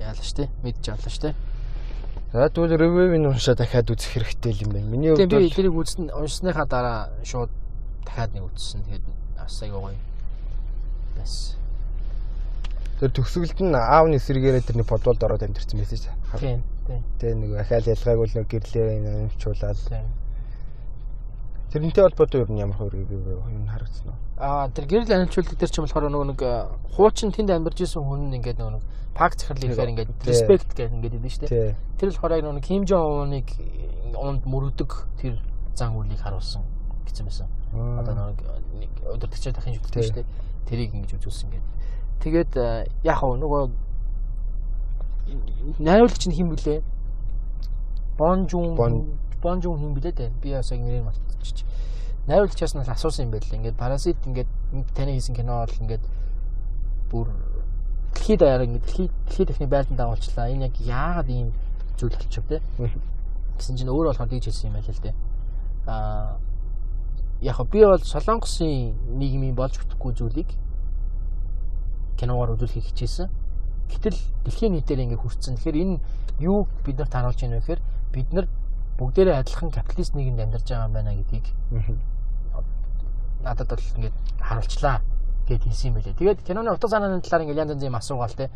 [0.00, 1.34] яалаа штэ мэдж авлаа штэ.
[2.32, 4.90] За тэгвэл review-ийг уншаа дахиад үзэх хэрэгтэй юм байна.
[4.92, 7.50] Миний хувьд Тэгээ би бол тэрийг үзсэн уншсныхаа дараа шууд
[8.04, 8.84] дахиад нэг үзсэн.
[8.84, 9.04] Тэгээд
[9.40, 9.98] бас аяга гоё.
[11.16, 11.56] Бас.
[13.00, 16.40] тэр төгсгөлд нь аавны эсрэгээрээ тэрний бодволд ороод амьдэрсэн мессеж хар.
[16.40, 16.60] Тийм.
[16.88, 17.00] Тийм.
[17.20, 19.78] Тэ нэг ахаал ялгаагүй л нэг гэрлээ нэмчүүлаад.
[19.88, 20.06] Тийм.
[21.72, 24.18] Тэрнтэй холбоотой юу ямар хөр review юм харагдсан уу?
[24.38, 26.40] Аа тэр гэрэл анилчуулдаг тэр ч юм болохоор нөгөө нэг
[26.94, 28.84] хуучин тэнд амьдарч исэн хүн нь ингээд нөгөө нэг
[29.18, 31.74] пак захирлын ихээр ингээд респект гэх ингээд идэв шүү дээ.
[31.98, 33.48] Тэр болохоор яг нөгөө Ким Жон Уныг
[34.14, 35.34] унд мөрөдөг тэр
[35.74, 36.62] зан үйлийг харуулсан
[37.10, 37.48] гэсэн байсан.
[37.74, 40.26] Одоо нэг удирдахчаа дахин жүжигдсэн шүү дээ.
[40.70, 41.72] Тэрийг ингэж үзүүлсэн гэдэг.
[42.22, 42.52] Тэгээд
[43.02, 43.62] яг хөө нөгөө
[45.82, 46.82] найруулагч нь хэн блэ?
[48.16, 50.30] Бонжун Бон- Бонжун хэн блэ дээ?
[50.42, 51.62] Би бас яг нэрийг мартчих.
[52.26, 53.46] Найруулагчаас нь асуусан юм байл.
[53.46, 54.50] Ингээд парасит ингээд
[54.98, 56.02] таны хийсэн кино бол ингээд
[57.14, 57.30] бүр
[58.10, 60.50] дэлхийд даяар ингээд дэлхийд дэлхийд дахны байлдан дагуулчлаа.
[60.50, 61.54] Энэ яг яагаад ийм
[61.94, 62.58] зүйл болчих вэ?
[63.56, 65.14] гэсэн чинь өөрөө болохоор тэгж хэлсэн юм байл л дээ.
[65.86, 66.36] Аа
[67.40, 70.50] яг би бол солонгосын нийгмийн болж бүтэхгүй зүйлийг
[72.16, 73.28] киногоор үзүүлэхийг хичээсэн.
[73.92, 75.56] Гэтэл дэлхийн нийтээр ингэ хүрсэн.
[75.56, 75.96] Тэгэхээр энэ
[76.40, 77.80] юу бид нарт харуулж байна вэ гэхээр
[78.12, 78.46] бид нар
[78.98, 81.46] бүгдээрээ адилхан капиталист нийгэмд амьдарч байгаа юм байна гэдгийг
[83.44, 85.00] надад бол ингээд харуулчлаа
[85.46, 86.18] гэд хэлсэн юм байлээ.
[86.18, 88.50] Тэгээд киноны утга санааны талаар ингээд янз янзын юм асуугаал те.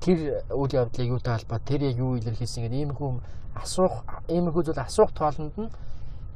[0.00, 3.10] Тэр үйл явдлыг юутай холбоо тэр яг юу илэрхийлсэн гэдэг иймэрхүү
[3.54, 5.70] асуух иймэрхүү зүйл асуух тоолонд нь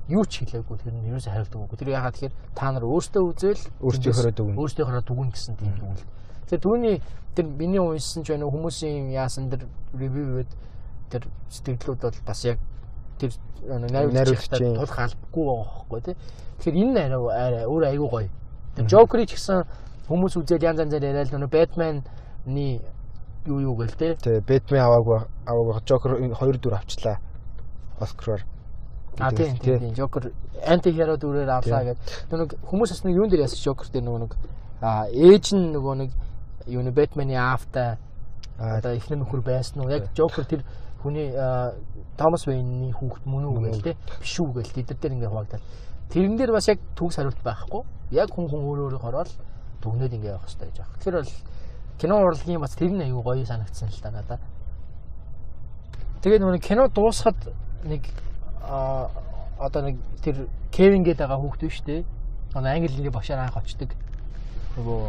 [0.08, 1.78] юу ч хэлээгүй тэр нь юусаа хариулдаг үгүй.
[1.82, 4.56] Тэр ягаад тэгэхээр та нар өөртөө үзэл Өөртөөхөрөө дүгнэ.
[4.56, 6.06] Өөртөөхөрөө дүгнэ гэсэн тийм дүгнэлт.
[6.46, 6.96] Тэгэхээр түүний
[7.34, 10.48] тэр миний уншсан ч байна уу хүмүүсийн яасан тэр ревюуд
[11.11, 12.58] тэр сэтгэлдлүүд бол бас яг
[13.18, 13.33] тэр
[13.66, 16.16] найруулагчтай тулах албагүй байгаа байхгүй тий.
[16.59, 18.28] Тэгэхээр энэ арай арай өөр айгүй гоё.
[18.76, 19.66] Тэр Joker-ийг ч гэсэн
[20.09, 22.68] хүмүүс үзээд янз янзаар яриад нөгөө Batman-ны
[23.46, 24.14] юу юу гэл тий.
[24.16, 27.18] Тэ Бэтмен аваагүй аваагүй Joker хоёр дүр авчлаа.
[28.00, 28.46] Оскараар.
[29.18, 30.33] А тийм тийм Joker
[30.64, 32.31] анти хиро дүрээр авлаа гэдэг.
[32.31, 34.33] Нөгөө хүмүүс бас нэг юун дээр яасан Joker дээр нөгөө нэг
[34.81, 36.11] а ээж нь нөгөө нэг
[36.70, 37.98] юу нэ Batman-ы аавтай
[38.59, 39.90] Аа одоо эхнэр нөхөр байсан уу?
[39.90, 40.66] Яг Joker тэр
[41.02, 41.30] хүний
[42.18, 45.62] Томас Вейнний хүүхэд мөн үү гээл те биш үү гээл тэд нар ингээ хуваагдаад.
[46.11, 47.82] Тэрэн дээр бас яг төгс хариулт байхгүй.
[48.11, 49.30] Яг хүн хүн өөр өөрөөр ороод
[49.82, 50.94] дүгнээд ингээ явах хэрэгтэй гэж байна.
[50.98, 51.32] Тэгэхээр бол
[51.98, 54.40] кино урлагийн бас тэр нь аюу гоё санагдсан л та надад.
[56.22, 57.38] Тэгээд нөгөө кино дуусахад
[57.84, 58.02] нэг
[58.62, 59.11] а
[59.58, 62.02] одоо нэг тэр Кевин гэдэг байгаа хүүхэд биш үү?
[62.54, 63.94] Одоо англи хэлний бошоор анх очдөг.
[64.76, 65.00] Нөгөө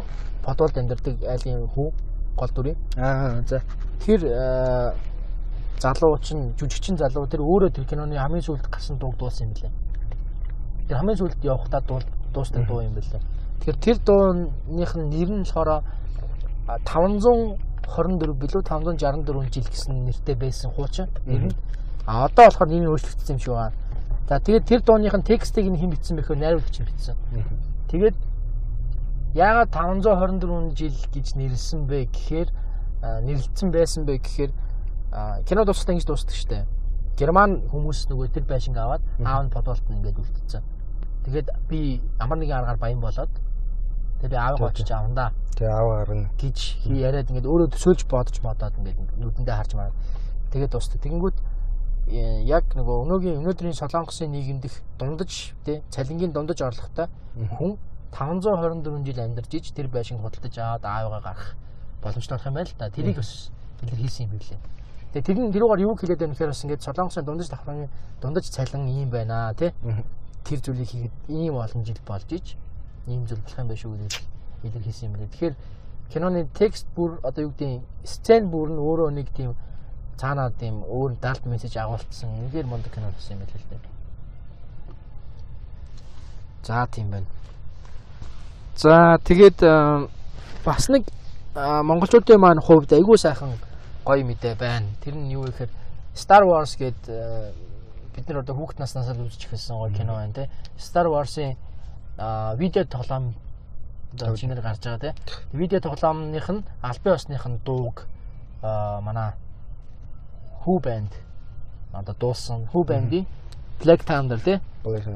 [0.44, 1.88] подолд амьдардаг айлын хүү
[2.36, 2.78] гол дүрийн.
[2.96, 3.62] аа за.
[4.04, 4.20] Тэр
[5.80, 9.54] э, залууч нь жүжигчин залуу тэр өөрөө тэр киноны хамгийн сүүлд гарсан дууг дуулсан юм
[9.56, 9.72] билээ.
[10.88, 13.20] Тэр хамгийн сүүлд явхдаа дуул дуустай дуу юм билээ.
[13.60, 15.82] Тэгэхээр тэр дууных нь нэр нь болохоор а,
[16.84, 21.56] 524 билүү 564 жил гэсэн нэртэй байсан хуучин нэр нь.
[22.06, 23.72] А одоо болохоор нэр нь өөрчлөгдсөн юм шиг байна.
[24.28, 27.16] За тэгээд тэр дууных нь текстийг нь хэн бичсэн бэ гэхээр найруулагч бичсэн.
[27.88, 28.16] Тэгээд
[29.34, 32.48] яагаад 524 жил гэж нэрлсэн бэ гэхээр
[33.02, 34.52] а, нэрлэлсэн байсан бэ гэхээр
[35.46, 36.66] кино дуусахтаа ингэж дуусдаг штэ.
[37.18, 40.62] Герман хүмүүс нөгөө тэр байшинг аваад аав нь подолт нь ингээд үлдсэн.
[41.26, 43.32] Тэгээд би ямар нэгэн аргаар баян болоод
[44.22, 48.78] тэгээд аавыг очиж авандаа Тэ аваар нь гэж хий яриад ингээд өөрөө төсөөлж бодож модоод
[48.80, 49.96] ингээд нүдэндээ харж мараад
[50.56, 51.02] тэгээд дуустав.
[51.04, 51.36] Тэгэнгүүт
[52.08, 57.12] э, яг нөгөө өнөөгийн өнөөдрийн солонгосын нийгэмд их дундаж тий цалингийн дундаж орлоготой
[57.60, 57.76] хүн
[58.16, 61.52] 524 жил амьдарч иж тэр байшинг худалдаж аваад аавыгаа гарах
[62.00, 62.88] боломжтой болох юм байл та.
[62.88, 63.52] Тэрийг бас
[63.84, 64.60] илэрхийлсэн юм билээ.
[65.10, 67.90] Тэгээ нь тэрүүгээр юу хэлээд байна гэхээр бас ингээд солонгосын дундаж давхрын
[68.22, 69.74] дундаж цалин ийм байна тий.
[70.46, 72.54] Тэр зүйлийг хийгээд ийм олон жил болж иж
[73.10, 74.22] ийм зүйл болох юм байна шүү гэдэг
[74.62, 75.32] илэрхийлсэн юм билээ.
[75.34, 75.54] Тэгэхээр
[76.14, 79.58] киноны текст бүр одоо юу гэдэг сцен бүр нь өөрөө нэг тийм
[80.14, 82.30] цаанаа тийм өөр далд мессеж агуулсан.
[82.30, 83.82] Үнээр мундаг кино болсон юм билээ л дээ.
[86.62, 87.26] За тийм байна.
[88.76, 90.06] За тэгээд э,
[90.64, 91.02] бас нэг
[91.54, 93.58] э, монголчуудын маань хувьд айгүй сайхан
[94.10, 94.86] гоё мэдээ байна.
[95.00, 95.72] Тэр нь юу вэ гэхээр
[96.14, 97.52] Star Wars гээд э,
[98.14, 100.50] бид нар одоо хүүхд наснаас л үзэж эхэлсэн гоё кино байна те.
[100.76, 101.54] Star Wars-ын
[102.18, 103.34] а, видео тоглоом
[104.12, 105.14] одоо чинээр гарч байгаа те.
[105.52, 108.06] Видео тоглоомных нь албан ёсных нь дууг
[108.62, 109.32] манай
[110.66, 111.14] Who band
[111.92, 113.26] одоо дуусан Who band-ийн
[113.80, 114.60] Black Thunder те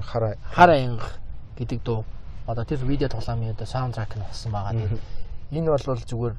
[0.02, 1.04] хараа хар аянга
[1.58, 2.04] гэдэг дуу
[2.46, 4.88] одоо тэр видео тоглоомын одоо саундтрак нь болсон байгаа.
[5.50, 6.34] Энэ бол зүгээр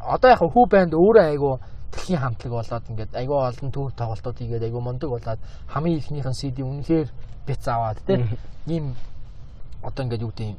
[0.00, 1.58] одоо яг хүү банд өөрөө айгу
[1.92, 5.40] дэлхийн хамтлаг болоод ингээд айгу олон төв тоглолтууд хийгээд айгу мундаг болоод
[5.72, 7.08] хамгийн ихнийхэн CD үнэхээр
[7.46, 8.28] бяц аваад тийм
[8.66, 8.94] ийм
[9.82, 10.58] одоо ингээд юу гэдэг юм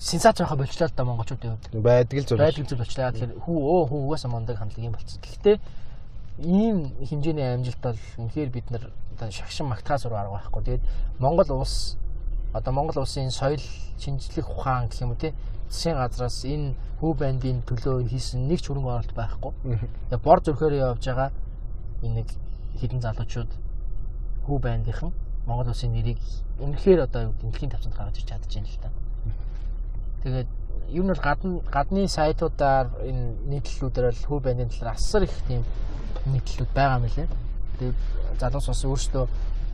[0.00, 2.40] сенсац байха болчлаа л да монголчуудын хувьд байдаг л зүйл.
[2.40, 3.12] байдаг зүйл болчлаа.
[3.12, 5.20] Тэгэхээр хүү өө хүү угаасаа мундаг хамтлаг юм болчихсон.
[5.20, 5.56] Гэхдээ
[6.40, 10.62] ийм хэмжээний амжилт бол үнэхээр бид нар одоо шагшин магтахаас зур арга байхгүй.
[10.64, 10.84] Тэгээд
[11.20, 12.00] Монгол улс
[12.52, 13.62] одоо Монгол улсын соёл
[13.98, 15.34] шинжлэх ухаан гэх юм уу тий
[15.70, 19.52] засгийн газраас энэ хүү бандын төлөө хийсэн нэг ч хөрөнгө оруулалт байхгүй.
[20.18, 21.30] Бор зүрхээр явж байгаа
[22.02, 22.28] энэ нэг
[22.82, 23.50] хідэн залуучууд
[24.46, 25.12] хүү бандынхан
[25.46, 26.18] Монгол улсын нэрийг
[26.58, 28.90] үнэхээр одоо юу дэлхийн тавцанд гаргаж ирч чадчихжээ л та.
[30.26, 30.50] Тэгээд
[30.90, 35.62] ер нь бол гадна гадны сайтуудаар энэ нийтлэлүүдээр бол хүү бандын талаар асар их тийм
[36.26, 37.28] нийтлэлүүд байгаа мөлий.
[37.78, 37.98] Тэгээд
[38.42, 39.24] залуус бас өөрсдөө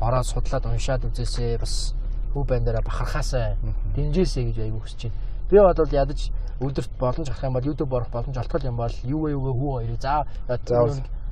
[0.01, 1.97] ороод судлаад уншаад үзээсээ бас
[2.37, 3.57] хүү бандаараа бахархаасаа
[3.97, 5.17] дэмжээсэй гэж аягүй хүсэж байна.
[5.49, 6.29] Би бодвол ядаж
[6.61, 9.73] өдөрт боломж гарах юм бол YouTube орох боломж олтгол юм бол юу вэ юу хүү
[9.81, 10.29] хоёрыг заа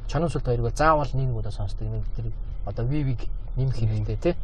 [0.09, 2.33] чанам сүлт хоёрыг бол заавал нэг удаа сонсдог нэг тэр
[2.65, 3.21] одоо вивиг
[3.57, 4.35] нэмэх хэрэгтэй тий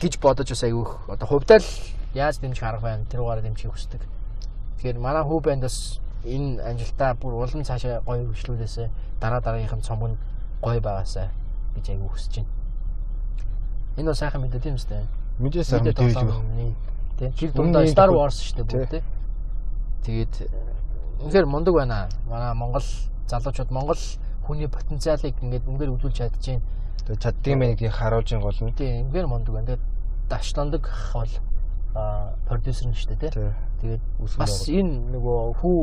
[0.00, 1.70] гэж бодож бас аягүй одоо хувьдаа л
[2.14, 4.02] яаж дэмжих арга байна тэр угаараа дэмжихийг хүсдэг.
[4.78, 8.88] Тэгэхээр манай хүү банд бас энэ амжилтаа бүр улам цаашаа гоё хөгжлүүлээсээ
[9.20, 10.18] дараа дараагийнх нь цомгонд
[10.62, 11.30] гоё байгаасаа
[11.74, 12.50] гэж аягүй хүсэж байна.
[13.96, 15.06] Энэ бол сайхан мэдээ тийм үстэй.
[15.38, 16.74] Мэдээ сайн Мэдээ мэдээж тоглоомны
[17.18, 19.02] тий жил дундаа Star Wars шүү дээ бүр тий.
[20.02, 20.34] Тэгээд
[21.22, 22.08] үнэхээр мундаг байна.
[22.26, 22.84] Манай Монгол
[23.30, 24.02] залуучууд Монгол
[24.42, 26.62] хүний потенциалыг ингээд үнээр үзүүлж чадчихээн.
[27.06, 28.74] Тэгээ чаддсан байх гэдгийг харуулж ин гол нь.
[28.74, 29.66] Тийм үнээр мундаг байна.
[29.70, 29.84] Тэгээд
[30.28, 31.32] дашландаг бол
[31.94, 33.30] а продюсер нь шүү дээ.
[33.30, 33.52] Тий.
[33.80, 34.02] Тэгээд
[34.38, 35.80] бас энэ нөгөө хүү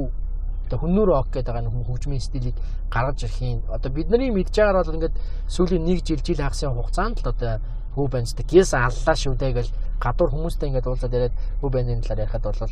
[0.69, 2.53] одоо хүннөр рок гэдэг байгаа нэг хөгжмийн стилийг
[2.93, 5.15] гаргаж ирэхийн одоо бидний мэдж байгаагаар бол ингээд
[5.49, 7.57] сүүлийн нэг жил жил хагасын хугацаанд л одоо
[7.99, 12.47] хүү бандтай гээс аллаа шүү дээ гэл гадуур хүмүүстэй ингээд уулзаад яриад бандын талаар ярихад
[12.47, 12.71] бол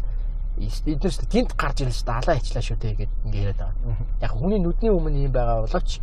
[0.57, 3.75] эднээс гинт гарч ирэл шүү дээ алаа ичлаа шүү дээ гэд ингээд яриад байгаа.
[4.23, 5.99] Яг хүний нүдний өмнө юм байгаа боловч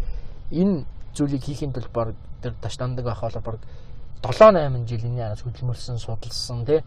[0.52, 0.84] энэ
[1.16, 3.58] зүйлийг хийхин тулд баг тэр таштандаг байх бол баг
[4.22, 6.80] 7 8 жил энэ араас хөдөлмөрсөн судалсан тий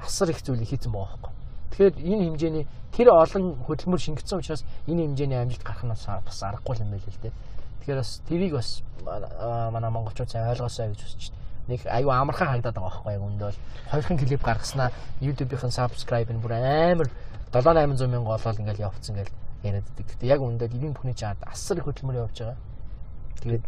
[0.00, 1.34] асар их зүйлийг хийсэн байгаа байхгүй.
[1.70, 6.80] Тэгэхээр энэ хэмжээний тэр олон хөдөлмөр шингэсэн учраас энэ хэмжээний амжилт гарах нь бас аргагүй
[6.80, 7.34] юм байл л дээ.
[7.84, 11.49] Тэгэхээр бас тэрийг бас манай монголчууд сайн ойлгоосоо гэж хүсэж байна.
[11.68, 13.58] Нэг аюу амархан харагдаад байгаа байхгүй яг үндэ бол
[13.90, 14.88] хоёрхан клип гаргаснаа
[15.20, 17.08] YouTube-ийн subscribe нь бүр амар
[17.52, 20.06] 7 800 мянга олол ингээл явцсан гэл яриад байдаг.
[20.06, 22.58] Гэтэ яг үндэ энэ бүхний чаад асар их хөдөлмөр явж байгаа.
[23.42, 23.64] Тэгээд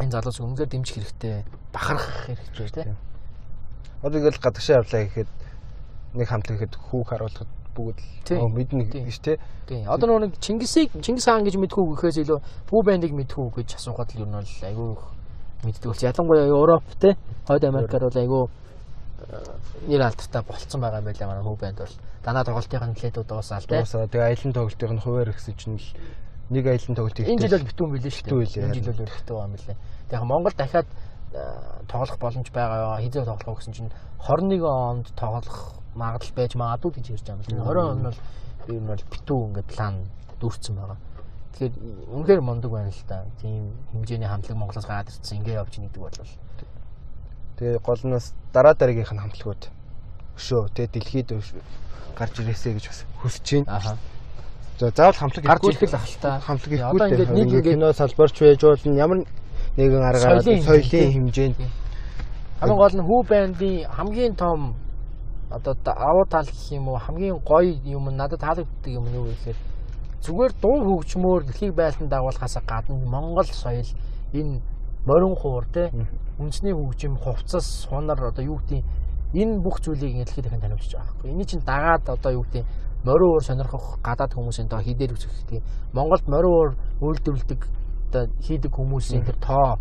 [0.00, 2.94] энэ залуус үнэхээр дэмжих хэрэгтэй, бахархах хэрэгтэй тий.
[4.02, 5.30] Одоо ингээл гадагшаа явлаа гэхэд
[6.14, 8.38] нэг хамт ихэд хүүх харуулахад бүгд Тийм.
[8.38, 9.04] л мэднэ Тийм.
[9.06, 9.36] гэж тий.
[9.66, 9.90] Тийм.
[9.90, 12.38] Одоо нөгөө нэг Чингисийг Чингис хаан гэж мэдхүү гэхээс илүү
[12.70, 14.90] Бүү бандыг мэдхүү гэж асуухад л ер нь бол айгүй
[15.64, 16.08] мэддэг болчих.
[16.10, 17.16] Ялангуяа Европ те
[17.46, 19.42] Хойд Америкаар бол айгүй э,
[19.88, 21.94] нэр алдартай болцсон байгаа юм байлаа манай Бүү банд бол.
[22.24, 23.78] Данаа тоглолтын нэлээд удаасаал те.
[23.78, 25.88] Дуусаа тэгээ аялын тоглолтын нь хуваар ихсэн чинь л
[26.50, 29.48] нэг аялын тоглолт Энэ жил бол битүүн билээ шүү билээ, Энэ жил бол битүүн байгаа
[29.48, 29.76] юм билээ.
[30.08, 30.88] Тэгээ Монгол дахиад
[31.32, 31.40] э,
[31.88, 33.90] тоглох боломж байгаа хизээ тоглох гэсэн чинь
[34.22, 37.64] 21 онд тоглох магадлал байж магадгүй гэж ярьж байгаа юм.
[37.64, 38.18] 20 он бол
[38.68, 39.94] ер нь бол битүү ингээд план
[40.40, 40.98] дүүрсэн байгаа.
[41.58, 41.74] Тэгэхээр
[42.14, 43.26] үнэхээр мундаг байна л да.
[43.42, 46.14] Тийм хэмжээний хамтлаг Монголоос гараад ирсэн ингээ явж ийн гэдэг бол
[47.58, 49.62] Тэгээ гол нь бас дараа дараагийнх нь хамтлагууд
[50.38, 51.28] өшөө тэгээ дэлхийд
[52.14, 53.74] гарч ирээсэй гэж бас хүсэж байна.
[53.74, 53.92] ааха
[54.78, 56.38] За заавал хамтлаг гарч ирэх л ах л та.
[56.38, 59.18] хамтлаг ирэхгүй одоо ингээд нэг ингээд кино салбарч байж болно ямар
[59.74, 61.56] нэгэн аргаар Соёлын хэмжээнд.
[62.62, 64.78] хамгийн гол нь хүү бандын хамгийн том
[65.50, 69.26] одоо та- авуу тал гэх юм уу хамгийн гоё юм надад таалагддаг юм нь юу
[69.26, 69.58] вэ гэхээр
[70.24, 73.88] зүгээр дуу хөгжмөөр дэлхийг байлдан дагуулахаас гадна Монгол соёл
[74.32, 74.60] энэ
[75.06, 75.90] морин хуур те
[76.38, 78.84] үндэсний хөгжим хувцас хунар одоо юу гэдэг
[79.34, 81.30] энэ бүх зүйлийг дэлхийд дахин таниулж байгаа байхгүй.
[81.30, 82.64] Эний чинь дагаад одоо юу гэдэг
[83.04, 87.60] морин уур сонирхох гадаад хүмүүсийн тоо хідээр үзэх гэх Монголд морин уур үйлдвэрлэдэг
[88.08, 89.78] одоо хийдэг хүмүүсийн тэр тоо.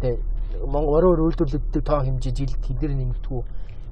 [0.00, 0.20] Тэгээ
[0.66, 3.42] Монгол морин уур үйлдвэрлэдэг тоо хэмжээ жил тэдэр нэмэгдэхүү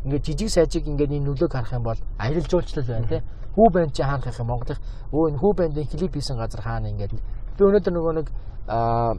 [0.05, 3.23] ингээд жижиг сайжиг ингээд энэ нөлөөг харах юм бол аялал жуулчлал байна тий
[3.55, 4.79] хүү банд чи хаана гэх юм Монголын
[5.13, 8.29] өө энэ хүү бандын клип хийсэн газар хаана ингээд би өнөөдөр нөгөө нэг
[8.69, 9.15] аа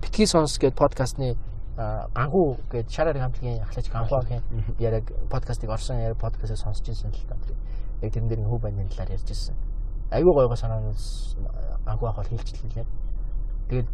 [0.00, 1.36] битгий сонс гэдэг подкастны
[2.14, 4.42] ганхуу гэдэг шараар хамтлагийн ахлагч ганхуу ахын
[4.78, 7.36] яг подкастыг орсон яг подкастыг сонсч ирсэн л та.
[8.02, 9.56] Яг тэрэн дээр хүү бандын талаар ярьж ирсэн.
[10.10, 11.36] Аюу гойго санаанаас
[11.86, 12.84] ганхуу ах бол хэлчихлээ.
[13.68, 13.88] Тэгээд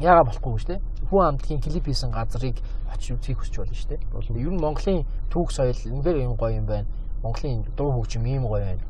[0.00, 0.80] яага болохгүй шүү дээ.
[1.08, 2.56] Хүү хамтлагийн клип хийсэн газрыг
[2.92, 4.42] очиж үзхийг хүсч болно шүү дээ.
[4.42, 6.88] Ер нь Монголын түүх соёл үнэхээр юм гоё юм байна.
[7.22, 8.84] Монголын дуу хөгжим ийм гоё байна.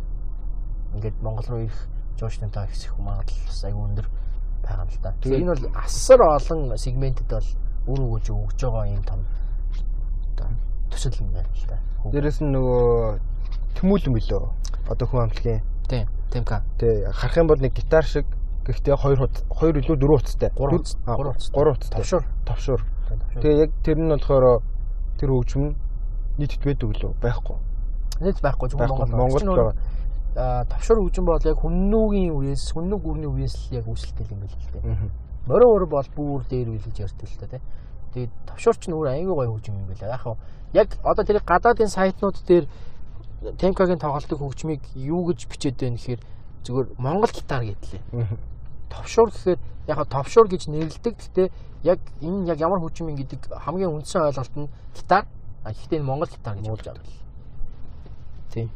[0.94, 1.80] Ингээд Монгол руу ирэх
[2.18, 4.06] жуулчнуудаа ихсэх магадлал бас аюу өндөр
[4.64, 5.14] байгаа юм л да.
[5.22, 7.48] Тэгээ энэ бол асар олон сегментэд бол
[7.86, 9.20] үр өгөөж өгж байгаа юм том
[10.90, 11.78] төсөл юм байна л да.
[12.08, 13.20] Дээрэс нь нөгөө
[13.76, 14.42] тэмүүлэн билөө
[14.88, 16.62] одоо хүн амтлагийн Тийм, Темка.
[16.78, 18.26] тий харах юм бол нэг гитар шиг
[18.66, 21.54] гэхдээ хоёр хуц хоёр илүү дөрөв хуцтай Гурван хуц- А, гурван хуцтай.
[21.54, 22.24] гурван хуцтай Товшуур.
[22.46, 22.80] товшуур
[23.40, 24.62] Тэгээ яг тэр нь болохоор
[25.18, 25.74] тэр хөгжим нь
[26.38, 27.56] нийтэд байдаг лөө байхгүй
[28.20, 29.08] нийт байхгүй зөвхөн Монгол.
[29.16, 34.26] Монголд Чинь байгаа Тавшуур хөгжим бол яг хүннүүгийн үеэс хүннүг гүрний үеэс л яг үүсэлтэй
[34.30, 35.10] юм байл л дээ.
[35.46, 37.60] Морин өр бол бүр дээр билж ярьдаг л тий.
[38.12, 38.32] Тэгээд
[38.88, 40.12] нь өөр аюу гой хөгжим юм байлаа.
[40.12, 40.36] Яг
[40.74, 42.66] яг одоо тэр гадаадын сайтнууд дээр
[43.56, 46.20] Темкагийн тоглолтын хөгжмийг юу гэж бичээд байна гэхээр
[46.64, 48.02] зүгээр Монгол гитар гэдлээ.
[48.90, 51.14] Товшуур гэхээр яг товшуур гэж нэрлэдэг.
[51.16, 51.48] Гэхдээ
[51.84, 55.24] яг энэ яг ямар юм гэдэг хамгийн үндсэн ойлголт нь гитар.
[55.64, 57.04] А гэхдээ энэ Монгол гитар гэж болж байгаа.
[58.50, 58.70] Тийм.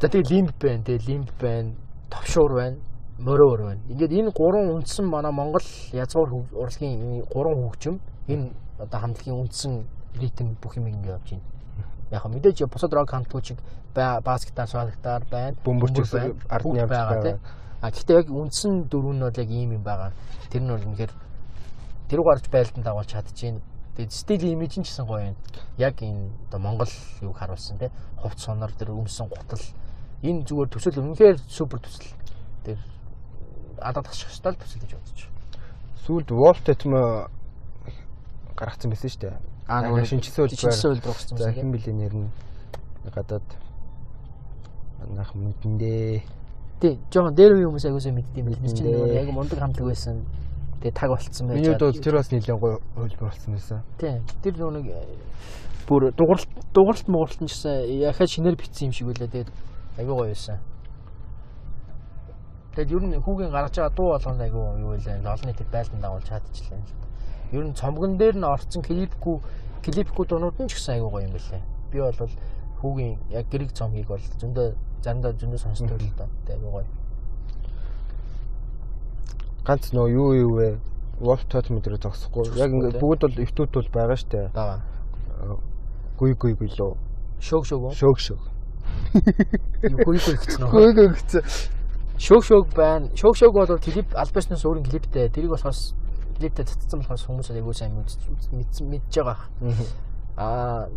[0.00, 1.72] За тэгээ лимб байна, тэгээ лимб байна,
[2.10, 2.76] товшуур байна,
[3.18, 3.80] мороор байна.
[3.88, 9.84] Ингээд энэ гурван үндсэн манай Монгол язгуур урлагийн гурван хөгжим энэ одоо хамтлагийн үндсэн
[10.20, 11.44] ритм бүх юм ингээд явж байна.
[12.10, 13.58] Яг мэдээж бусад рок хамтлагчид
[13.94, 15.56] бас гитар, сол гитар байна.
[15.64, 16.14] Бөмбөрч
[16.48, 17.38] ард нь явж байгаа.
[17.84, 20.16] А гэхдээ яг үндсэн дөрөв нь бол яг ийм юм байгаа.
[20.48, 21.12] Тэр нь бол үнэхээр
[22.08, 23.60] тэр гарч байлдан дагуулж чадчихээн.
[24.00, 25.36] Тэгээд стил имиж нь ч гэсэн гоё юм.
[25.76, 26.88] Яг энэ одоо Монгол
[27.20, 27.92] юг харуулсан те.
[28.16, 29.60] Хувц сонор тэр өмсөн гутал
[30.24, 32.08] энэ зүгээр төсөл үнэхээр супер төсөл.
[32.64, 32.80] Тэр
[33.76, 35.20] адаад тасчих хэвээр төсөл гэж бодож.
[36.08, 36.96] Сүүлд Wolf Tetm
[38.56, 39.36] гаргацсан байсан шүү дээ.
[39.68, 41.52] Аа нөгөө шинжсэн үйлдвэр шинжсэн үйлдвэр гаргацсан байсан.
[41.52, 42.28] Хэн бэлээ нэр нь
[43.12, 43.48] гадаад
[45.12, 46.43] нах мэдэндээ.
[46.84, 48.60] Тий, жоохон дээр үе хүмүүс аягуулсаа мэддэм байл.
[48.60, 50.20] Тэр чинь нөгөө яг мундаг хамтлаг байсан.
[50.84, 51.56] Тэгээ таг болцсон байж.
[51.64, 53.80] Минийд бол тэр бас нэлээд гоё хөлбөр болсон байсан.
[53.96, 54.20] Тий.
[54.44, 54.86] Тэр нөгөө нэг
[55.88, 59.32] бүр дугурлт дугурлт мууралт нь ч гэсэн яхаа шинээр битсэн юм шиг байлаа.
[59.32, 59.48] Тэгээд
[59.96, 60.58] Айгуу гоё байсан.
[62.74, 65.22] Тэгэд ер нь хүүгийн гаргаж байгаа дуу болгонд айгуу юу вэ?
[65.22, 66.82] Олон нийтэд байлдан дагуулж чадчихлаа.
[67.54, 69.38] Ер нь цомгон дээр нь орцсон клипгүй
[69.86, 71.62] клипгүй дуунууд нь ч гэсэн айгуу гоё юм байлаа.
[71.94, 72.18] Би бол
[72.82, 76.28] хүүгийн яг гэрэг цомгийг бол зөндөө заримдаа зөндөө сонсдог л доо.
[76.48, 76.86] Айгуу гоё.
[79.64, 80.68] Ганц нөө юу юу вэ?
[81.20, 82.50] Wolf Totem дээр зогсохгүй.
[82.58, 84.50] Яг ингээд бүгд бол өвтүүд бол байгаа штэ.
[84.54, 84.82] Бага.
[86.18, 86.96] Гүй гүй билүү.
[87.40, 87.92] Шөг үү?
[87.94, 88.42] Шөг шөг.
[89.14, 90.70] Гүй гүй гэсэн үү?
[90.74, 91.42] Гүй гүй гэсэн.
[92.18, 93.10] Шөг шөг байна.
[93.18, 95.30] Шөг шөг бол клип альбаснаас өөрийн клиптэй.
[95.30, 95.94] Тэрийг болохоос
[96.38, 99.48] клиптэй цацсан болохоос хүмүүс айгуу сайн мэдсэн мэдж байгаа.
[100.36, 100.88] Аа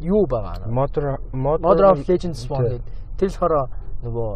[0.00, 0.72] юу байгаа нэ?
[0.72, 2.99] Mother Mother of Legends one гэдэг.
[3.20, 3.68] Тэр болохоор
[4.00, 4.30] нөгөө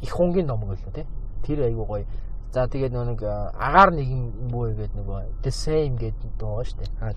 [0.00, 1.06] их хунгийн ном гэлээ тий.
[1.44, 2.06] Тэр айгуу гоё.
[2.52, 6.80] За тэгээд нөгөө нэг агаар нэг юм бүү гэдэг нөгөө The Same гэдэг дуу шүү
[6.80, 7.12] дээ.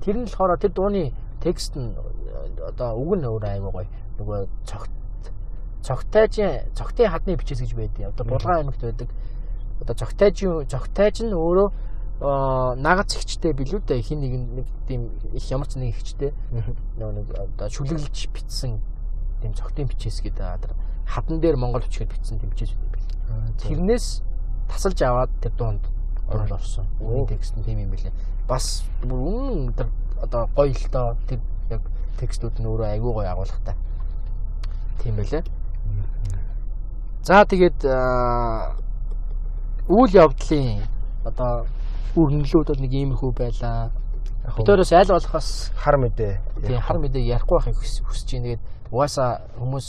[0.00, 1.12] Тэр нь болохоор тэр дууны
[1.44, 1.92] текст нь
[2.64, 3.88] одоо үг нь өөр айгуу гоё.
[4.16, 4.92] Нөгөө цогт
[5.84, 9.12] цогтайжийн цогтын хадны бичээс гэж байдیں۔ Одоо булгаан аймагт байдаг.
[9.82, 11.68] Одоо цогтайжийн цогтайж нь өөрөө
[12.22, 16.30] нагаз ихчтэй билүү дээ хин нэг нэг тийм их ямар ч нэг ихчтэй
[16.96, 18.78] нөгөө нэг одоо шүлэглэж битсэн
[19.42, 20.72] тийм цогтын бичээс гэдэг
[21.06, 22.92] хадан дээр монгол бичгээр битсэн тийм бичээс байв.
[23.60, 24.22] Тэрнээс
[24.70, 25.84] тасалж аваад тэр дуунд
[26.28, 26.86] орол орсон.
[27.00, 28.12] Үүний текст нь тийм юм билээ.
[28.48, 29.88] Бас бүр үнэн тэр
[30.22, 31.82] одоо гоё л доо тэр яг
[32.16, 33.76] текстүүд нь өөрөө айгүй гоё агуулгатай.
[35.02, 35.44] Тийм байлээ.
[37.22, 37.84] За тэгээд
[39.90, 40.82] үйл явдлын
[41.26, 41.66] одоо
[42.16, 43.90] үрнэлүүд бол нэг иймэрхүү байлаа.
[44.56, 46.40] Бидээрээс аль болох бас хар мэдээ.
[46.66, 48.58] Тийм хар мэдээ ярихгүй байхыг хүсэж байна.
[48.58, 49.86] Тэгээд угаасаа хүмүүс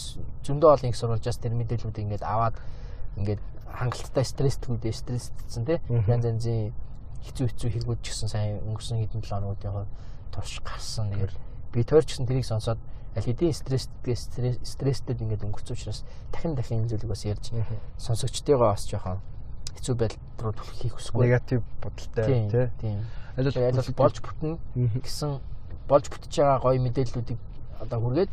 [0.48, 2.56] зөндөө олон их сурвалжаас тэр мэдээллүүдийг ингээд аваад
[3.20, 5.78] ингээд хангалттай стресстгүүдээ стресстсэн тий.
[6.08, 6.72] Янз янзын
[7.28, 9.92] хэцүү хэцүү хэрэгүүд ч гэсэн сайн өнгөрсөн хэдэн 7 өнөөдрийн хойно
[10.32, 11.12] турш гарсан.
[11.12, 11.36] Тэгээд
[11.76, 12.80] би тойрч гэсэн тэрийг сонсоод
[13.16, 14.16] аль хэдийн стресстэй
[14.64, 17.52] стресстэй ингээд өнгөрсөн учраас дахин дахин энэ зүйлийг бас ярьж
[18.00, 19.20] сонсогчдойгоо бас жоохон
[19.78, 21.28] хэцүү байдал руу түлхэх хүсэхгүй.
[21.28, 22.96] Негатив бодолтой тий.
[23.36, 24.58] Аль аль болж бүтнэ
[25.02, 25.42] гэсэн
[25.90, 27.40] болж бүтэж байгаа гоё мэдээллүүдийг
[27.82, 28.32] одоо хүргээд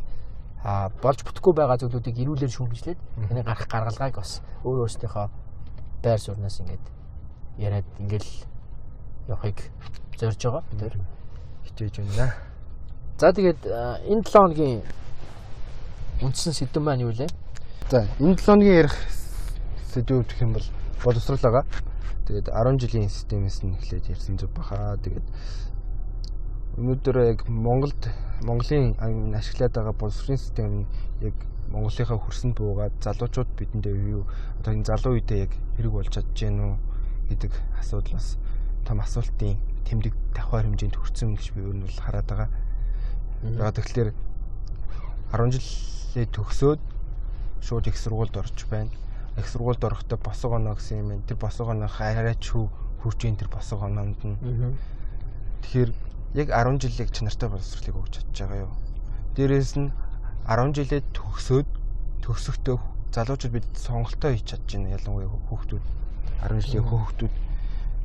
[0.62, 3.00] болж бүтэхгүй байгаа зүйлүүдийг ирүүлэр шүүмжлээд
[3.32, 5.26] энийг гарах гаргалгааг бас өөр өөрсдийнхөө
[6.04, 6.84] байр сууриас ингээд
[7.56, 8.30] яриад ингээл
[9.28, 9.58] явахыг
[10.20, 10.64] зорж байгаа.
[10.76, 10.94] Тэр
[11.64, 12.34] хичээж байна.
[13.16, 13.60] За тэгээд
[14.04, 14.82] энэ 7 хоногийн
[16.20, 17.28] үндсэн сэдв маань юу вэ?
[17.88, 18.96] За энэ 7 хоногийн ярих
[19.92, 20.66] сэдв гэх юм бол
[21.04, 21.64] боловсрал байгаа.
[22.28, 24.96] Тэгээд 10 жилийн системээс нь эхлээд ярьсан зүг баха.
[25.00, 25.24] Тэгээд
[26.78, 28.10] өнөөдөр яг Монголд
[28.46, 28.94] Монголын
[29.34, 30.86] ашиглаад байгаа боловсролын систем нь
[31.24, 31.34] яг
[31.70, 34.26] Монголынхаа хөрсөнд буугаад залуучууд бидэндээ юу
[34.58, 36.76] одоо энэ залуу үедээ яг хэрэг болж чадж гэнэ үү
[37.30, 38.38] гэдэг асуудал бас
[38.86, 39.54] том асуултын
[39.86, 42.50] тэмдэг давхар хэмжээнд хүрсэн гэж би өөр нь бол хараад байгаа.
[43.42, 44.10] Яг тэгэхээр
[45.30, 46.80] 10 жилээ төгсөөд
[47.62, 48.90] шууд их сургуульд орж байна.
[49.38, 51.22] Их сургуульд орохдоо босго оноо гэсэн юм.
[51.22, 52.66] Тэр босго оноо хараач хүү
[53.02, 54.36] хурж ин тэр босго оноонд нь.
[55.62, 55.90] Тэгэхээр
[56.34, 58.72] яг 10 жилийг чанартай боловсролыг өгч чадж байгаа юу.
[59.34, 59.90] Дээрээс нь
[60.46, 61.68] 10 жилээ төгсөөд
[62.22, 62.76] төгсөхдөө
[63.10, 64.94] залуучууд бид сонголтоо хийж чадж байна.
[64.94, 65.84] Ялангуяа хүүхдүүд
[66.46, 67.32] 10 жилийн хүүхдүүд.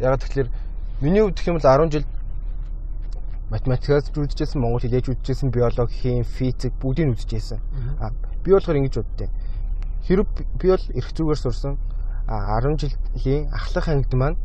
[0.01, 0.49] Яг тэгэхээр
[1.01, 2.05] миний хувьд гэх юм бол 10 жил
[3.53, 7.61] математикаас үзчихсэн, монгол хэлээж үзчихсэн, биологи, хим, физик бүгдийг үзчихсэн.
[8.01, 8.09] А
[8.41, 9.29] би болохоор ингэж боддیں۔
[10.09, 11.77] Хэрэг би бол эрх зүгээр сурсан.
[12.25, 14.37] А 10 жилийн ахлах ангид маань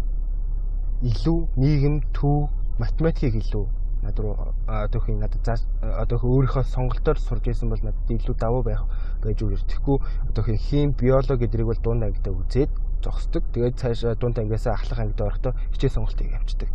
[1.00, 3.64] илүү нийгэм, төв, математикийг илүү
[4.02, 8.82] над руу одоохийн надад зааш одоохон өөрийнхөө сонголтоор сурж исэн бол надад илүү давуу байх
[9.20, 9.68] байж үгээр.
[9.68, 9.98] Тэгэхгүй
[10.32, 12.72] одоохийн хим, биологи гэдрийг бол дунд ангидаа үзээд
[13.04, 13.44] зогсдог.
[13.52, 16.68] Тэгээд цаашаа дунд ангиас ахлах ангид орохдоо хичээл сонголтыг авчдаг.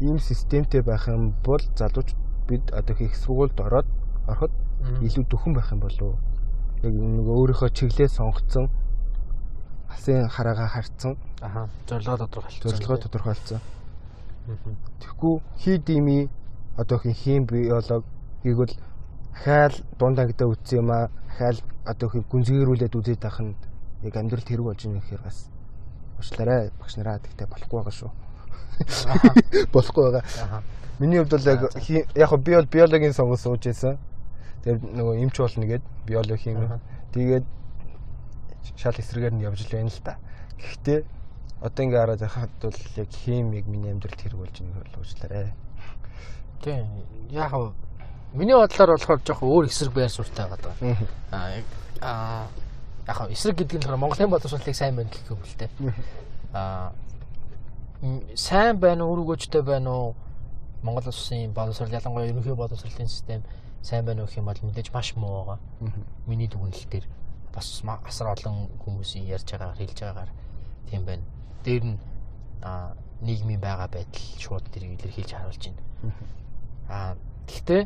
[0.00, 3.86] Ийм системтэй байх юм бол залууч бид одоохийн их сургуульд ороод
[4.26, 4.50] ороход
[5.06, 6.18] илүү дөхөн байх юм болов уу?
[6.82, 8.66] Яг нөгөө өөрийнхөө чиглэлээ сонгоцсон
[9.88, 11.16] алсын хараагаа харцсан.
[11.40, 11.68] Аха.
[11.88, 12.70] Зорилгоо тодорхойлсон.
[12.70, 13.60] Зорилгоо тодорхойлсон.
[14.44, 16.28] Тэгэхгүй хийдими
[16.76, 18.04] одоохийн хим биолог
[18.44, 18.76] гэвэл
[19.32, 23.56] ахаал дунд ангидаа үтсэн юм аа ахаал одоохийн гүнзгийрүүлээд үзээд байх нь
[24.04, 25.48] яг амьдралд хэрэг болж байгаа гэхээр бас
[26.20, 28.12] уучлаарай багш нараа тэгтээ болохгүй байгаа шүү.
[29.74, 30.62] Болохгүй байгаа.
[30.98, 31.60] Миний хувьд бол яг
[32.14, 33.98] яг би бол биологийн сонгож сууж байсан.
[34.62, 36.80] Тэгээд нөгөө эмч болно гээд биологи юм.
[37.16, 37.44] Тэгээд
[38.76, 40.18] шал эсрэгээр нь явж л байна л та.
[40.60, 41.00] Гэхдээ
[41.64, 45.48] одоо ингээ хараад байхад бол яг химиг миний амьдралд хэрэг болж байгаа бол уучлаарай.
[46.60, 46.84] Тийм.
[47.30, 47.52] Яг
[48.34, 50.74] миний бодлоор болохоор жоохон өөр эсрэг байр суурьтай байгаа.
[51.32, 51.64] Аа яг
[52.04, 52.46] аа
[53.08, 55.70] яг эсрэг гэдэг нь Монголын боловсролыг сайн байна гэх юм л те.
[56.52, 56.92] Аа
[58.36, 60.14] сайн байна уу өргөжтэй байна уу
[60.82, 63.42] Монгол улсын боловсрол ялангуяа ерөнхий боловсролын систем
[63.80, 65.58] сайн байна уу гэх юм бол мэдээж маш муу байгаа.
[66.26, 67.08] Миний дүгнэлт дээр
[67.54, 70.32] бас асар олон хүмүүсийн ярьж байгаагаар хэлж байгаагаар
[70.90, 71.24] тийм байна.
[71.64, 71.98] Дээр нь
[73.24, 75.82] нийгмийн байгаа байдал шууд тэрийг илэрхийлж харуулж байна.
[76.88, 77.16] Аа
[77.48, 77.82] гэхдээ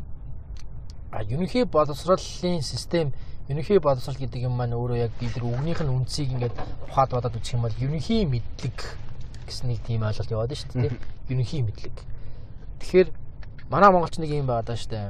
[1.11, 3.13] а ерөнхий боловсролын систем
[3.47, 6.55] ерөнхий боловсрол гэдэг юм маань өөрөө яг бид нар үгнийх нь үндсийг ингээд
[6.91, 8.77] ухаад бодоод үзэх юм бол ерөнхий мэдлэг
[9.47, 10.93] гэсэн нэг тийм ойлголт яваад шүү дээ.
[11.33, 11.97] Ерөнхий мэдлэг.
[12.79, 13.09] Тэгэхээр
[13.73, 15.09] манай монголч нэг юм байгаа даа шүү дээ.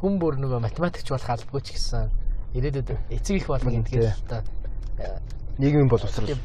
[0.00, 2.08] Хүн бүр нөгөө математикч болох албагүй ч гэсэн
[2.56, 4.40] ирээдүйд эцэг их болох гэдэг л та
[5.60, 6.36] нийгмийн боловсрол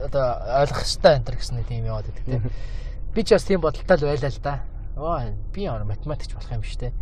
[0.00, 0.26] одоо
[0.64, 2.42] ойлгох хэрэгтэй энэ гэсэн нэг тийм яваад байдаг тийм.
[3.14, 4.54] Би ч бас тийм бодолтой л байлаа л да.
[4.96, 5.18] Оо
[5.54, 6.92] би яа математикч болох юм биш те.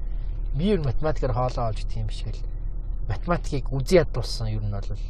[0.54, 2.44] Би юу математикаар хоолоо олж юм биш гэл.
[3.08, 5.00] Математикийг үзий ядуулсан ер нь бол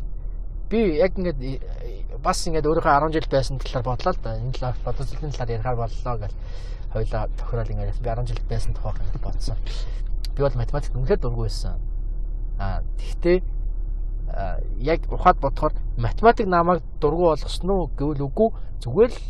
[0.71, 1.39] би яг ингээд
[2.23, 4.39] бас ингээд өөрийнхөө 10 жил байсан талаар бодлоо л да.
[4.39, 6.37] Энэ талаар бодолцолын талаар ярихаар боллоо гэл
[6.93, 9.57] хоёлаа тохирол ингээд би 10 жил байсан тухайг бодсон.
[10.35, 11.77] Би бол математик үнэхээр дургүй байсан.
[12.59, 13.43] Аа тэгтээ
[14.81, 18.49] яг ухаад бодохоор математик намайг дургүй болгосон уу гэвэл үгүй
[18.81, 19.21] зүгээр л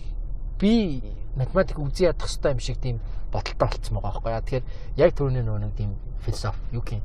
[0.58, 1.02] би
[1.36, 2.96] математик үзий ядах хэрэгтэй юм шиг тийм
[3.32, 4.42] бодолтой болцсон байгаа байхгүй яа.
[4.46, 4.64] Тэгэхээр
[4.96, 5.90] яг түрүүний нөгөө нэг тийм
[6.22, 7.04] философи юу гэх юм.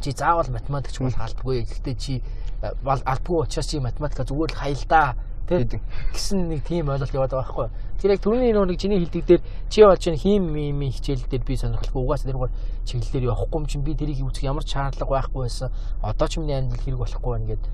[0.00, 1.64] Чи заавал математикч болох албагүй.
[1.68, 2.22] Гэхдээ чи
[2.62, 5.80] албагүй учраас чи математика зүгээр л хаялдаа Тэг
[6.16, 7.68] гэсэн нэг тийм ойлголт яваад байгаа байхгүй.
[8.00, 11.56] Тэр яг түрүүний нэг чиний хэлдэг дээр чи болж чинь хим мим хичээл дээр би
[11.60, 12.52] сонирхолгүй угаасаа тэргээр
[12.88, 15.68] чиглэлээр явахгүй юм чинь би тэрийг үүсэх ямар шаардлага байхгүй байсан.
[16.00, 17.64] Одоо ч миний амьдрал хэрэг болохгүй байна гэд.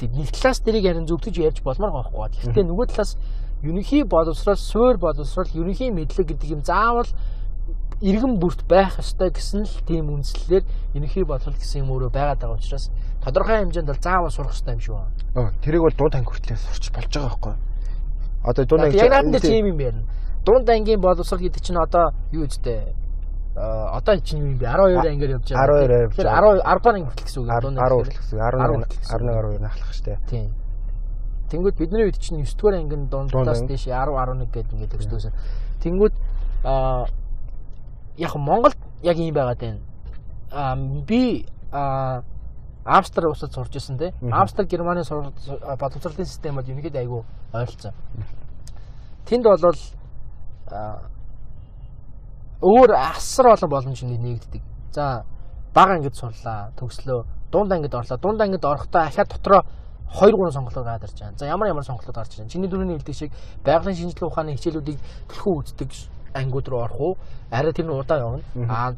[0.00, 2.48] Тэг нэг талаас тэрийг харин зөвтгөж ярьж болмоор байгаа байхгүй.
[2.48, 3.12] Гэхдээ нөгөө талаас
[3.60, 7.08] ерөнхий боловсрол, суур боловсрол, ерөнхий мэдлэг гэдэг юм заавал
[8.00, 10.64] иргэн бүрт байх ёстой гэсэн л тийм үндслэлээр
[10.96, 12.92] ерөнхий боловсрол гэсэн юм өөрөө байгаад байгаа учраас
[13.26, 15.10] тодорхой хэмжээнд бол заавал сурах хэрэгтэй юм байна.
[15.34, 17.60] Оо, тэрийг бол дунд анги хүртлээр сурч болж байгаа байхгүй юу?
[18.46, 20.02] Одоо дунд анги яг наадмын тийм юм байна.
[20.46, 22.94] Дунд ангийн боловсрол гэдэг чинь одоо юу үстэй?
[23.58, 24.70] А одоо чинь юу юм бэ?
[24.70, 25.82] 12 ангиар явж байгаа.
[25.82, 26.54] 12 явж байгаа.
[26.54, 27.48] 10 10 дугаар анги хүртэл гэсэн үг.
[27.50, 28.38] 10 хүртэл гэсэн.
[28.38, 28.62] 11
[29.10, 30.18] 11 12 нахлах штэ.
[30.30, 30.54] Тийм.
[31.50, 35.32] Тэнгүүд бидний үед чинь 9 дугаар ангин дундаас дээш 10 11 гэдэг ингээд өсдөөсөн.
[35.82, 36.14] Тэнгүүд
[36.62, 37.06] а
[38.16, 39.80] яг Монголд яг юм байгаад байна.
[40.50, 42.22] А би а
[42.86, 44.12] Австри улсад сурч ирсэн тий.
[44.32, 47.92] Австри Германы боловсролын системд ерөнхийд айгүй ойролцоо.
[49.26, 49.74] Тэнд бол
[52.62, 54.62] өөр асар олон боломж нэгддэг.
[54.92, 55.24] За
[55.74, 58.18] бага ангид сурлаа, төгслөө, дунд ангид орлоо.
[58.18, 59.62] Дунд ангид орохдоо ахаад дотроо
[60.14, 61.38] 2 3 сонголтууд гараад ирж байгаа.
[61.38, 62.52] За ямар ямар сонголтууд гарч ирж байгаа.
[62.52, 63.32] Чиний дөрөвний хэлдэг шиг
[63.64, 65.90] байгалийн шинжилгээ ухааны хичээлүүдийг төлхөө үздэг
[66.34, 67.16] ангиуд руу орох уу?
[67.50, 68.42] Арай тэр нь удаа явна.
[68.70, 68.94] Аа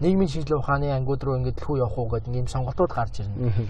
[0.00, 3.68] нийгмийн шинжилгээ ухааны ангиуд руу ингээд төлхөө явах уу гэдэг ийм сонголтууд гарч ирнэ.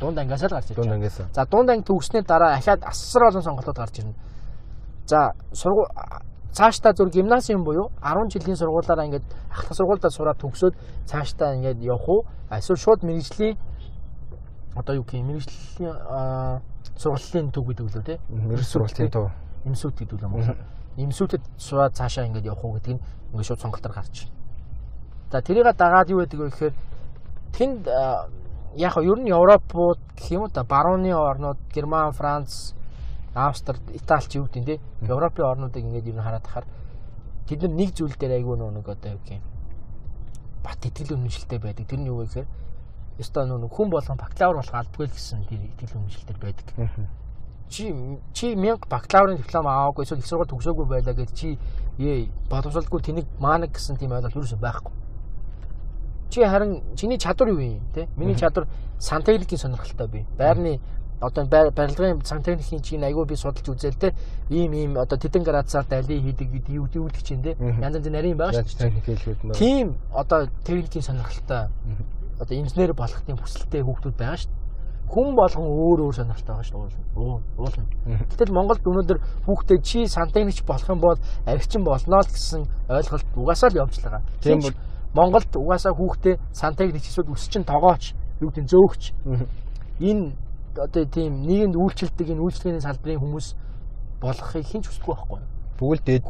[0.00, 0.90] Дунд ангиас л гарч ирж байна.
[0.90, 1.16] Дунд ангиас.
[1.32, 4.14] За дунд анги төгснээ дараа ахаад асар олон сонголтууд гарч ирнэ.
[5.06, 5.86] За сургуу
[6.52, 12.08] цаашдаа зүр гимназиум буюу 10 жилийн сургуулаараа ингээд ахлах сургуультай сураад төгсөөд цаашдаа ингээд явах
[12.08, 12.24] уу?
[12.50, 13.56] Эсвэл шууд мэрэгжлийн
[14.76, 15.96] одоо юу гэх юм мэрэгжлийн
[16.96, 18.18] сургуулийн төв гэдэг үлээ тий.
[18.28, 19.32] Мэрэг сургуулийн төв.
[19.64, 20.56] Имсүүд гэдэг үлээ Монгол.
[20.96, 23.02] Имсүүтэд сураад цаашаа ингээд явах уу гэдэг нь
[23.32, 24.35] ингээд шууд сонголтоор гарч байна.
[25.30, 26.74] За тэрийг дагаад юу гэдэг вэ гэхээр
[27.52, 27.88] тэнд
[28.76, 32.74] яг нь ер нь Европууд гэх юм уу та барууны орнууд Герман, Франц,
[33.34, 36.66] Австри, Итали ч юу гэдэг нь те Европын орнуудыг ингээд ер нь хараад тахаар
[37.48, 39.44] тэд нар нэг зүйл дээр айгүй нэг одоо юу гэх юм
[40.66, 41.86] бат итгэл үнэмшилтэй байдаг.
[41.86, 42.48] Тэр нь юу вэ гэхээр
[43.18, 46.66] ёстой нүг хүн болгон бакалавр болох албагүй гэсэн тэр итгэл үнэмшилтэр байдаг.
[47.70, 47.90] Чи
[48.34, 51.58] чи 1000 бакалаврын диплом аваагүй эсвэл их сургууль төгсөөгүй байлаа гэж чи
[51.98, 55.05] ээ боловсралгүй тэнэг маанаг гэсэн тийм ойлголт юусэн байхгүй.
[56.30, 58.08] Чи харин чиний чадвар юу юм те?
[58.16, 58.66] Миний чадвар
[58.98, 60.26] сантехникийн сонирхолтой би.
[60.38, 60.80] Байрны
[61.20, 64.14] одоо барилгын сантехникийн чинь айгүй би судалж үзэл те.
[64.50, 67.56] Ийм ийм одоо тэдэн градусаар дали хийдэг гэдэг юу гэдэг чинь те.
[67.58, 69.52] Янз янз нарийн байгаа шүү дээ.
[69.54, 71.68] Тийм одоо техникийн сонирхолтой
[72.40, 74.52] одоо инженер болох тийм хүсэлтэй хүүхдүүд байгаа шүү.
[75.08, 77.06] Хүн болгон өөр өөр сонирхолтой байгаа шүү дээ.
[77.16, 77.84] Уулна.
[78.28, 81.16] Гэтэл Монголд өнөөдөр хүүхдээ чи сантехникч болох юм бол
[81.46, 84.20] архичин болноо л гэсэн ойлголт угаасаа л явж байгаа.
[84.42, 84.74] Тийм бол
[85.14, 89.02] Монголд угаасаа хүүхдээ сантехникч эсвэл өсчин тогооч юу гэдэг зөөгч
[90.00, 90.32] энэ
[90.76, 93.46] одоо тийм нийгэмд үйлчлдэг энэ үйлчлэгээний салбарын хүмүүс
[94.20, 95.40] болохыг хинч хүсдэггүй байхгүй.
[95.80, 96.24] Бүгд дээд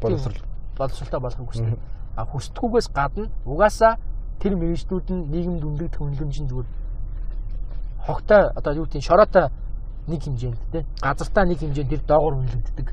[0.00, 0.40] боловсрал
[0.76, 1.78] боловсралтай болохыг хүсдэг.
[2.16, 3.96] А хүсдэггүйгээс гадна угаасаа
[4.40, 6.68] тэр мэрэгчдүүд нь нийгэмд үнэлэх хөндлөмжийн зүгээр
[8.04, 9.48] хогтой одоо юу гэдэг шороотой
[10.06, 12.88] нэг хэмжээнд те газартаа нэг хэмжээнд тэр доогор үнэлэгддэг.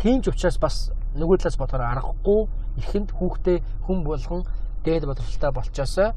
[0.00, 0.76] Тийм ч учраас бас
[1.14, 2.40] нөгөө талаас бодохоор аргагүй
[2.80, 4.42] ихэнд хүүхдээ хүн болгон
[4.84, 6.08] дээд боловсралтай болчоосоо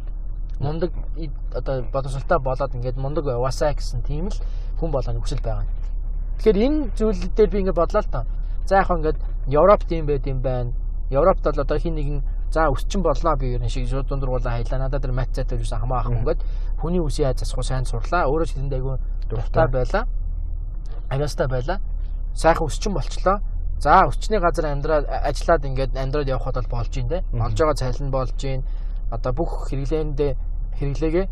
[0.60, 0.92] мундаг
[1.56, 4.38] одоо боловсралтай болоод ингээд мундаг яваасаа гэсэн тийм л
[4.80, 5.68] хүн болгоны хүсэл байгаа.
[6.38, 8.26] Тэгэхээр энэ зүйл дээр би ингээд бодлоо л таа.
[8.68, 10.76] За яг ингээд Европ тийм байд юм байна.
[11.10, 14.80] Европт бол одоо хин нэгэн За өсчин боллоо би ер нь шиг шууд дундургуулаа хайлаа.
[14.80, 16.42] Надад тэр матч цаатай юусан хамаахан ингээд
[16.82, 18.26] хүний үсийн айц засах сайн сурлаа.
[18.26, 18.98] Өөрөө ч тэнд айгүй
[19.30, 20.08] дуртай байла.
[21.14, 21.78] Агастай байла.
[22.34, 23.38] Сайхан өсчин болчлоо.
[23.80, 27.24] За өчний газар амьдраад ажиллаад ингээд амьдраад явхад бол болж юм те.
[27.32, 28.64] Олж байгаа цайлан болж юм.
[29.08, 30.32] Одоо бүх хэрэглээндээ
[30.80, 31.26] хэрэглээгээ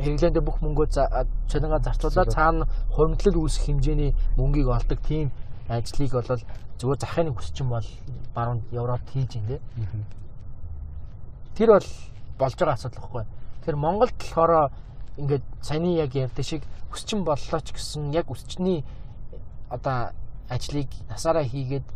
[0.00, 0.86] хэрэглээндээ бүх мөнгөө
[1.46, 2.64] цалингаа зарцуулаад цаана
[2.96, 5.28] хуримтлал үүсэх хэмжээний мөнгийг олдог тийм
[5.68, 6.40] ажлыг бол
[6.80, 7.86] зүгээр захын хүсчин бол
[8.34, 9.60] баруун Европт хийж ин тээ.
[11.54, 11.88] Тэр бол
[12.40, 13.24] болж байгаа асуудал байхгүй.
[13.60, 14.72] Тэгэхээр Монголд болохоор
[15.20, 18.82] ингээд саяны яг ярьдаг шиг өсчин боллоо ч гэсэн яг өсчний
[19.70, 20.10] одоо
[20.48, 21.86] ажлыг насаараа хийгээд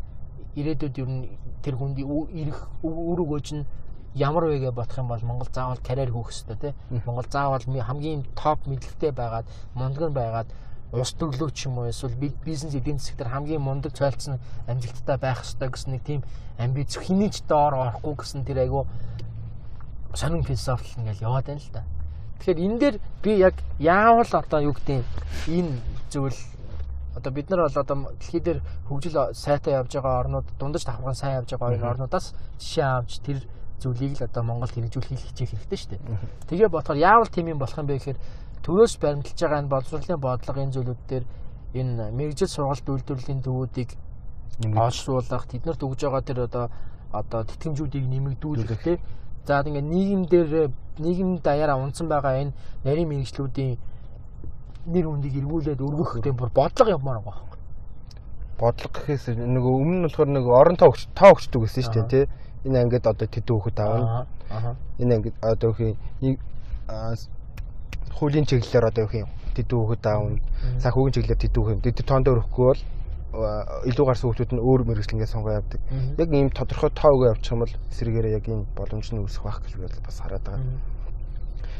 [0.56, 1.22] ирээдүйд ер нь
[1.62, 3.68] тэр хүнд ирэх үр өгөөж нь
[4.14, 8.24] ямар вэ гэж бодох юм бол Монгол заавал карьер хөөх хэрэгтэй тийм Монгол заавал хамгийн
[8.34, 10.48] топ мэдлэгтэй байгаад мундаг байгаад
[10.92, 15.92] улс төрлөөч юм уу эсвэл бизнес эдийн засгаар хамгийн мундаг цайлцсан амжилттай байх хэрэгтэй гэсэн
[15.92, 16.20] нэг тийм
[16.56, 18.86] амбиц хэний ч доор орохгүй гэсэн тэр айгу
[20.14, 21.84] сонин философи ингээл яваад байна л да.
[22.40, 25.04] Тэгэхээр энэ дээр би яг яавал одоо юу гэдэг
[25.46, 25.76] энэ
[26.08, 26.40] зүйл
[27.18, 31.38] одоо бид нар бол одоо дэлхий дээр хөгжил сайтай явж байгаа орнууд дундаж давхарган сайн
[31.42, 33.38] явж байгаа энэ орнуудаас жишээ авч тэр
[33.82, 36.02] зүйлийг л одоо Монголд хэрэгжүүлэх хичээх хэрэгтэй шүү дээ.
[36.48, 38.18] Тэгээ болохоор яавал тийм юм болох юм бэ гэхээр
[38.62, 41.24] төрөөс баримталж байгаа энэ боловсролын бодлогын зүйлүүд дээр
[41.74, 43.90] энэ мэрэгжил сургалт үйлдвэрлэлийн төвүүдийг
[44.74, 46.66] олшруулах тэднэрт өгж байгаа тэр одоо
[47.12, 48.98] одоо тэтгэмжүүдийг нэмэгдүүлэх тий
[49.48, 50.68] За ингээд нийгэм дээр
[51.00, 52.52] нийгэм даяараа унсан байгаа энэ
[52.84, 53.80] нарийн мэрэгчлүүдийн
[54.86, 57.58] нэр үндийг эргүүлээд өргөх тийм бүр бодлого явмаар байгаа байхгүй.
[58.58, 62.08] Бодлого гэхээс нөгөө өмнө нь болохоор нөгөө орон тоо өгч тоо өгчдөг гэсэн шүү дээ
[62.12, 62.24] тий.
[62.66, 64.26] Энэ ангид одоо тэдүү хөхөд аавна.
[64.98, 65.94] Энэ ангид одоо хий
[68.18, 70.38] хуулийн чиглэлээр одоо юм тэдүү хөхөд аавна.
[70.82, 71.80] Санхүүгийн чиглэлээр тэдүү хөх юм.
[71.82, 72.82] Тэд тоон дээр өгөхгүй бол
[73.28, 75.80] илүү гарсан хүмүүс нь өөр мэрэгчлэнгээ сонгоо явдаг.
[76.16, 79.72] Яг ийм тодорхой тоогоо явуучих юм бол эсрэгээрээ яг энэ боломж нь үүсэх байх гэж
[79.76, 80.64] би бас хараад байгаа.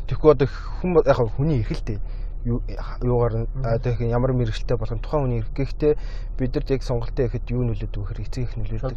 [0.06, 0.48] Тэгэхгүй одоо
[0.80, 1.98] хүн яг хүний эрхэлтэй
[2.48, 5.52] юугаар одоо их ямар мэрэгчлээ болох тухайн хүний эрх.
[5.52, 5.92] Гэхдээ
[6.38, 8.96] бид нарт яг сонголтоо ихэд юу нөлөөд өгөхөр эцэг их нөлөөд.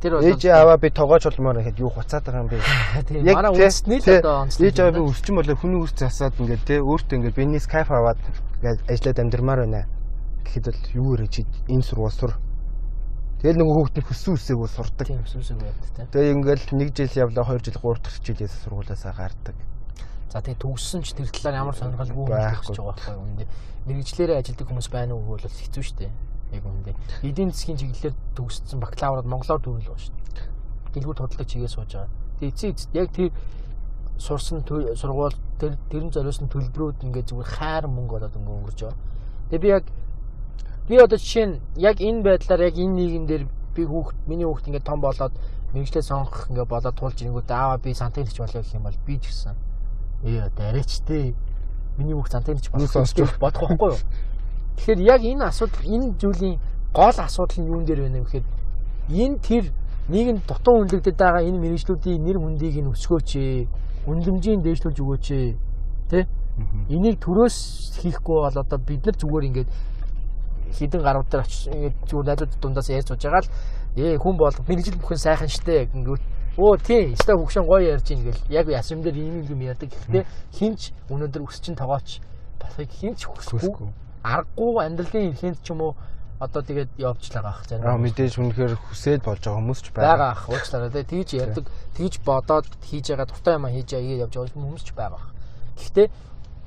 [0.00, 2.60] Тэр бол ээж аваа би тогооч болмоор ихэд юу хуцаад байгаа юм бэ?
[3.08, 4.64] Тийм манай үндэсний л одоо онцлог.
[4.64, 8.16] Ээж аваа би өсчин болоо хүний үс засаад ингээд те өөртөө ингээд бизнес кайф аваад
[8.64, 9.84] ингээд ажиллаад амьдрмаар байна.
[10.48, 12.32] Гэхэд бол юу вэ чи энэ сургууль сур.
[13.44, 15.06] Тэгэл нөгөө хүүхдийн хүссэн үсээгөө сурдаг.
[15.08, 16.08] Тийм хүссэн үсээгөө явдаг те.
[16.16, 19.56] Тэгээ ингээд нэг жил явлаа 2 жил 3 дахь жилээс сургуулаасаа гардаг.
[20.30, 23.50] За тэгээ төгссөн ч тэр талаар ямар сонирхолгүй байх гэж байгаа байхгүй юм.
[23.90, 26.12] Мэргэжлэрээ ажилдаг хүмүүс байна уу бол хэцүү шүү дээ
[26.54, 30.46] яг үүндээ эдийн засгийн чиглэлээр төгссөн бакалаврууд монголоор төвлөл байгаа шүү дээ.
[30.94, 32.10] Дэлгүүр тодлог чигээ сууж байгаа.
[32.38, 33.30] Тэгээ эцэг эцэд яг тэр
[34.18, 38.98] сурсан сургууль тэр тэрэн зориулсан төлбөрүүд ингээд зүгээр хайр мөнгө болоод ингээд өнгөрч байгаа.
[39.50, 39.84] Тэгээ би яг
[40.90, 44.66] би одоо жишээ нь яг энэ байдлаар яг энэ нийгэм дээр би хүүхд миний хүүхд
[44.66, 45.34] ингээд том болоод
[45.70, 49.30] мэрэгчлээ сонгох ингээд болоод тулж ирэнгүүт аава би сантехникч болоо гэх юм бол би ч
[49.30, 49.69] гэсэн
[50.24, 51.34] ээ дараач тээ
[51.98, 54.00] миний хүүхд сантехникч болох бодох байхгүй юу?
[54.76, 56.56] Тэгэхээр яг энэ асуудал энэ зүйлийн
[56.92, 58.46] гол асуудал нь юун дээр байна вэ гэхээр
[59.10, 59.64] энэ тэр
[60.08, 63.68] нийгэм дутуу үнэлэгдэт байгаа энэ мэрэгжлүүдийн нэр хүндийг нь өсгөөч ээ.
[64.08, 65.48] Үнэлэмжийн дээшлүүлж өгөөч ээ.
[66.10, 66.26] Тэ?
[66.90, 67.56] Энийг төрөөс
[68.02, 69.70] хийхгүй бол одоо бид нар зүгээр ингээд
[70.76, 73.50] хідэн гарууд дээр очиж ингээд зүгээр найзууд дундаас ярьж сууж байгаа л
[73.96, 76.22] ээ хүн бол мэрэгжил бүхэн сайхан штэ ингээд
[76.58, 78.42] Оо тий, өстой хөгшин гоё ярьж ийн гэл.
[78.50, 79.90] Яг ясрам дээр ийм юм ярьдаг.
[79.90, 80.24] Гэхдээ
[80.56, 82.18] хинч өнөөдөр өсчин тоогооч
[82.58, 83.92] болохыг хинч хүсэхгүй.
[84.26, 85.94] Аргагүй амьдралын эрхэнд ч юм уу
[86.40, 87.86] одоо тэгээд явжлаа gaах зарим.
[87.86, 90.32] Аа мэдээж үнэхээр хүсээд болж байгаа хүмүүс ч байгаа байгаа.
[90.32, 91.04] ах уучлаарай тий.
[91.04, 95.22] Тэгж ярьдаг, тэгж бодоод хийж байгаа дуртай юм хийж байгаа явж байгаа хүмүүс ч байгаа.
[95.76, 96.06] Гэхдээ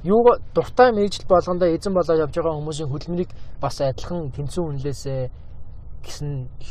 [0.05, 0.21] юу
[0.53, 5.21] дуртай мэрэгжил болгондоо эзэн болоод явж байгаа хүмүүсийн хөдөлмөрийг бас адилхан тэнцүү үнэлээсээ
[6.05, 6.29] гэсэн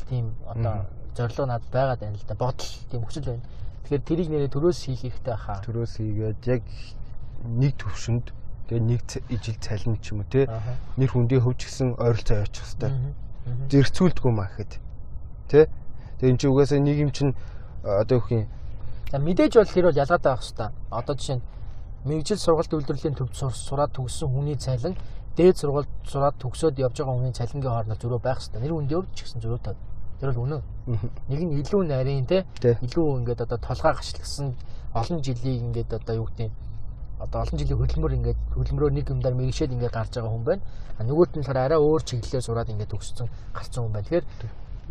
[0.08, 0.86] тийм одоо
[1.16, 2.34] зорилго надад байгаа даа л да.
[2.34, 3.44] Бодол тийм хүсэл байна.
[3.84, 5.60] Тэгэхээр тэрийг нэрээ төрөөс хийх хэрэгтэй хаа.
[5.64, 6.62] Төрөөс хийгээд яг
[7.44, 8.26] нэг төвшөнд
[8.68, 10.46] тэгээ нэг ижил цалин ч юм уу те
[10.96, 12.94] нэр хүндээ хөвжгсөн ойролцоо явуучих хэвээр.
[13.68, 14.72] Зэрцүүлдэггүй маа гэхэд.
[15.50, 15.66] Тэ?
[16.22, 17.34] Тэгээ эн чинь угаасаа нийгэм чинь
[17.82, 18.46] а, одоо юу юм
[19.10, 20.72] За мэдээж бол тэр бол ялгаатай байх хэвээр.
[20.88, 21.44] Одоо жишээ нь
[22.08, 24.96] мэрэгжил сургалт үйлдвэрлэлийн төвд сур- сураад төгссөн хүний цалин
[25.36, 28.62] дээд сургалт сураад төгсөөд явж байгаа хүний цалингийн хооронд зөрөө байх хэвээр.
[28.64, 29.76] Нэр үндэ ч гэсэн зөрөөтэй.
[30.22, 30.62] Тэр бол үнэн.
[31.26, 34.54] Нэг нь илүү нарийн те илүү ингээд одоо толгой гашлагсан
[34.94, 36.54] олон жилийн ингээд одоо юу гэдэг нь
[37.18, 40.62] одоо олон жилийн хөдөлмөр ингээд хөдөлмөрөөр нэг юмдаар мэрэгшээд ингээд гарч байгаа хүн байна.
[40.94, 44.06] А нөгөөт нь болохоор арай өөр чиглэлээр сураад ингээд төгссөн гарцсан хүн байна.
[44.06, 44.26] Тэгэхээр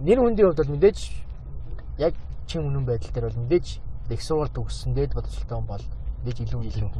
[0.03, 0.99] нэр хүндийн хувьд бол мэдээж
[1.95, 2.13] яг
[2.51, 3.67] чин үнэн байдал дээр бол мэдээж
[4.11, 5.85] их сургууль төгссөн дээд бодолтой хүн бол
[6.27, 6.91] мэдээж илүү илүү.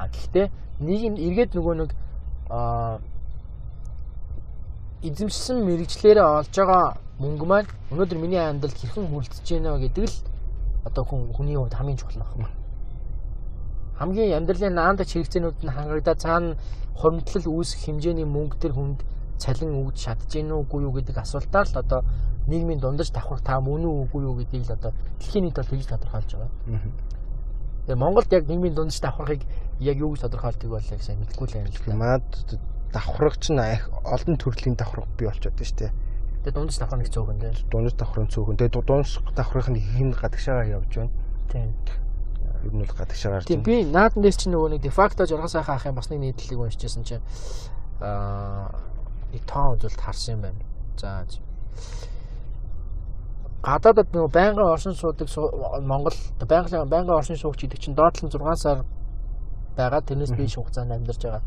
[0.00, 0.46] А гэхдээ
[0.80, 1.90] нэг юм эргээд нөгөө нэг
[2.48, 3.00] а
[5.02, 10.16] эзэмшсэн мэрэгчлэрээ олж байгаа мөнгө маань өнөөдөр миний амьдралд хэрхэн хүрэлцэж байна вэ гэдэг л
[10.90, 12.50] одоо хүн хүний хувьд хамгийн чухал байна.
[13.98, 16.58] Хамгийн амьдралын наанд хэрэгцээнүүд нь хангагдаад цаана
[16.98, 19.00] хуримтлал үүсэх хэмжээний мөнгө төр хүнд
[19.38, 22.00] цалин өгж чадж гин үгүй юу гэдэг асуултаар л одоо
[22.50, 24.90] нийгмийн дундаж давхар та мөн үгүй юу гэдгийг л одоо
[25.22, 26.50] дэлхийн нийт бол тэгж тодорхойлж байгаа.
[27.86, 29.42] Тэгээ Монголд яг нийгмийн дундаж давхархыг
[29.78, 31.94] яг юу гэж тодорхойлдог бол яг сайн мэдэхгүй л байна л да.
[31.94, 32.26] Маад
[32.92, 35.92] давхарга чинь их олон төрлийн давхарга бий болчиход байна шүү дээ.
[36.44, 37.54] Тэгээ дундаж давхар нэг цөөхөн дээ.
[37.70, 38.56] Дундаж давхрын цөөхөн.
[38.56, 41.10] Тэгээ дундаж давхрын хин гадагшаагаа явж байна.
[41.52, 41.74] Тийм.
[42.64, 45.86] Ер нь бол гадагшаагаар Тийм би наадан дээр чинь нөгөө нэг дефакто жаргал сайхан ах
[45.86, 47.22] юм бас нэг нийтлэлийг уншижсэн чинь
[48.00, 48.72] аа
[49.32, 50.62] нэг тоо үзүүлэлт харсан юм байна.
[50.98, 51.22] За
[53.62, 55.50] гадаадад нөгөө байнгын оршин суудаг суу-
[55.82, 58.84] Монгол байнгын байнгын оршин суугч гэдэг чинь доотлон 6 сар
[59.76, 61.42] байгаа тэрнээс биш хугацаанд амьдарч байгаа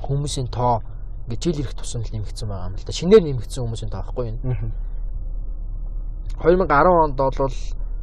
[0.00, 0.82] хүмүүсийн тоо
[1.26, 2.92] ингээ жил ирэх тусам л нэмэгдсэн байгаа юм л да.
[2.92, 4.38] Шинээр нэмэгдсэн хүмүүсийн тоо байхгүй юу?
[4.42, 4.70] Мгм.
[6.40, 6.68] 2010
[7.04, 7.52] онд бол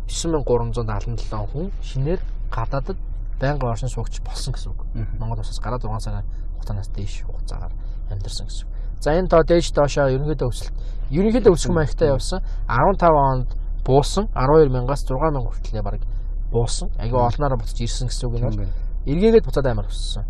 [0.08, 2.22] 9377 хүн шинээр
[2.52, 2.98] гадаадад
[3.39, 4.82] байнгын оршин суугч болсон гэсэн үг.
[5.20, 6.26] Монгол улсаас гараад 6 сарын
[6.58, 7.74] хугацаанаас дээш хугацаагаар
[8.12, 8.68] амьдарсан гэсэн.
[8.68, 8.74] үг.
[9.00, 10.76] За энэ тоо дээш доошоо ерөнхийдөө өсөлт
[11.12, 13.50] ерөнхийдөө өсөх маягтай явсан 15 онд
[13.86, 16.02] буусан 12 мянгаас 6 мянга хүртэл баг
[16.52, 16.89] буусан.
[17.00, 18.70] Аягүй олноор буцаж ирсэн гэсэн үг байна.
[19.06, 20.24] эргээгээд буцаад амар өссөн.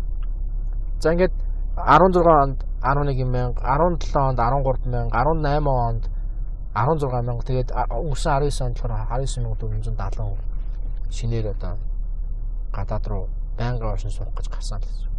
[0.98, 1.34] За ингээд
[1.76, 6.08] 16 онд 11 мянга, 17 онд 13 мянга, 18 онд
[6.74, 10.36] 16 мянга тэгээд а- өнгөрсөн 19 онд болохоор 99470
[11.10, 11.78] шинээр одоо
[12.72, 15.10] гадаад руу байнгын оршин суух гэж гарсан л гэсэн.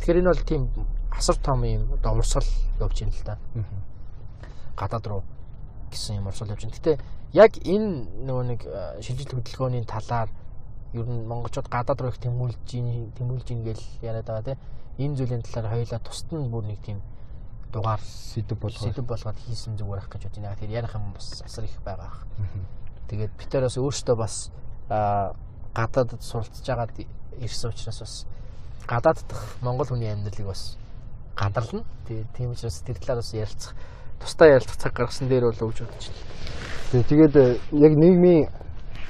[0.00, 0.62] Тэгэхээр энэ бол тийм
[1.10, 2.46] асар том юм одоо урсгал
[2.80, 3.36] явж байна л да.
[4.76, 5.22] Гадаад руу
[5.90, 6.74] гэсэн юм урсгал явж байна.
[6.74, 6.98] Гэтэ
[7.32, 8.60] яг энэ нөгөө нэг
[9.02, 10.28] шилжилт хөдөлгөөний талаар
[10.92, 14.58] ер нь монголчууд гадаад руу их тэмүүлж ийн тэмүүлж ийн гэл яриад байгаа тийм.
[14.98, 17.00] Энэ зүйлийн талаар хоёулаа тусад нь бүр нэг тийм
[17.72, 18.84] дугаар Сэдв болгоо.
[18.84, 20.54] сэдв болгоод хийсэн зүгээр ах гэж байна.
[20.56, 22.12] Тэгэхээр ярих юм бас асар их байгаа.
[23.08, 24.34] Тэгээд бид нар бас өөрсдөө бас
[24.90, 25.32] аа,
[25.74, 26.92] гадаадд суралцж байгаад
[27.40, 28.14] ирсэн учраас бас
[28.86, 30.76] гадаад дахь монгол хүний амьдралыг бас
[31.36, 31.84] гадарлна.
[32.06, 33.74] Тэгээд тийм учраас тэр талаар бас ярилцах
[34.20, 36.20] тусдаа ярилцах цаг гаргасан дээр бол өгч бодож байна.
[36.92, 38.48] Тэгээ тэгээд э, яг нийгмийн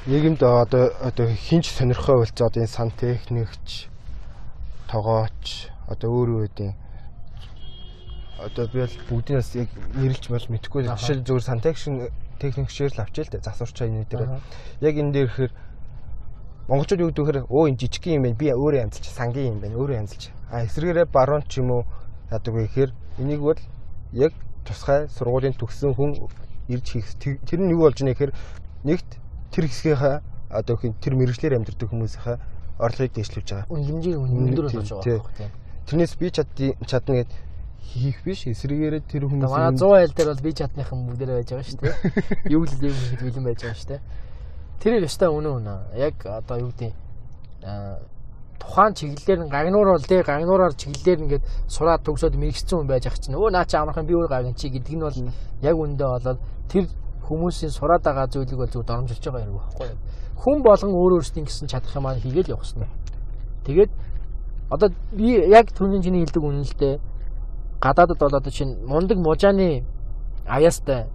[0.07, 3.91] нийгэмд одоо одоо хинч сонирхоо болцоо одоо энэ сан техникч
[4.87, 6.75] тогооч одоо өөр өөр үеийн
[8.43, 12.11] одоо би бол бүгдээс яг нэрлж бол мэдэхгүй жишээл зөвхөн сан техник
[12.43, 14.43] техникчээр л авчээ л дээ засварчаа энэ дээр.
[14.83, 15.53] Яг энэ дээр ихээр
[16.67, 19.79] монголчууд юу гэдэг вэ өө энэ жижиг юм байна би өөрөө янзлж сангийн юм байна
[19.79, 21.83] өөрөө янзлж а эсвэргээрээ баруун ч юм уу
[22.35, 22.91] яадаг вэ гэхээр
[23.23, 23.61] энийг бол
[24.13, 24.33] яг
[24.67, 26.11] тусгай сургуулийн төгссөн хүн
[26.67, 28.33] ирж хийх тэр нь юу болж байна гэхээр
[28.83, 29.11] нэгт
[29.55, 32.37] тэр хэсгийнхаа одоо тэр мэрэгчлэр амьдардаг хүмүүсийнхаа
[32.79, 33.71] орлогыг дэвшлүүлж байгаа.
[33.71, 35.51] Үнэмжийн өндөр болж байгаа байхгүй тийм.
[35.87, 37.31] Тэрнээс би чадна гэд
[37.83, 41.69] хийх биш эсрэгээрээ тэр хүмүүс манай 100 айл дээр бол би чадныхан бүгдээрээ байж байгаа
[41.69, 41.97] шүү дээ.
[42.55, 44.03] Юу л юм хэд бэлэн байж байгаа шүү дээ.
[44.81, 45.75] Тэр их өстой үнэ.
[45.99, 46.93] Яг одоо юу гэдэг
[47.67, 47.99] аа
[48.63, 53.19] тухайн чиглэлээр нь гагнуур бол тий гагнуураар чиглэлээр ингээд сураад төгсөөд мэрэгчсэн хүн байж ах
[53.19, 55.19] чинь өө наа чи амархан би өөр гагн чи гэдэг нь бол
[55.67, 56.87] яг үндэ болоод тэр
[57.27, 59.91] хүмүүсийн сураад байгаа зүйлийг бол зөв доромжилж байгаа юм байхгүй.
[60.43, 62.87] Хүн болгон өөр өөрсдийн гэсэн чадах юм аа хийгээл явахсан.
[63.67, 63.91] Тэгээд
[64.73, 67.01] одоо би яг түрүүний чиний хэлдэг үнэлтэд
[67.85, 69.85] гадаадд бол одоо чинь мундаг мужааны
[70.49, 71.07] аяастай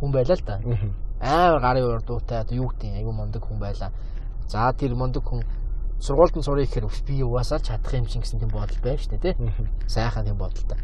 [0.00, 0.60] хүн байлаа л да.
[1.20, 3.92] Амар гарын урдуутай одоо юу гэдэг айгүй мондөг хүн байлаа.
[4.48, 5.44] За тэр мондөг хүн
[6.00, 9.34] сургуульд нь сурах гэхээр би угаасаа чадах юм шиг гэсэн тийм бодол байна шүү дээ
[9.34, 9.34] тий.
[9.86, 10.78] Сайхан тийм бодолтой.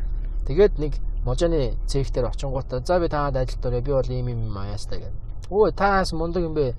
[0.46, 0.92] Тэгээд нэг
[1.24, 5.16] можооны цех дээр очингуудаа за би таад ажилт орё би бол ийм юм аяастай гэнэ.
[5.50, 6.74] Өө таас мундаг юм бэ?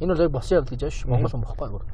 [0.00, 1.84] Энэ бол босын явдал гэж ааш Монгол хүн бохгүй гөр.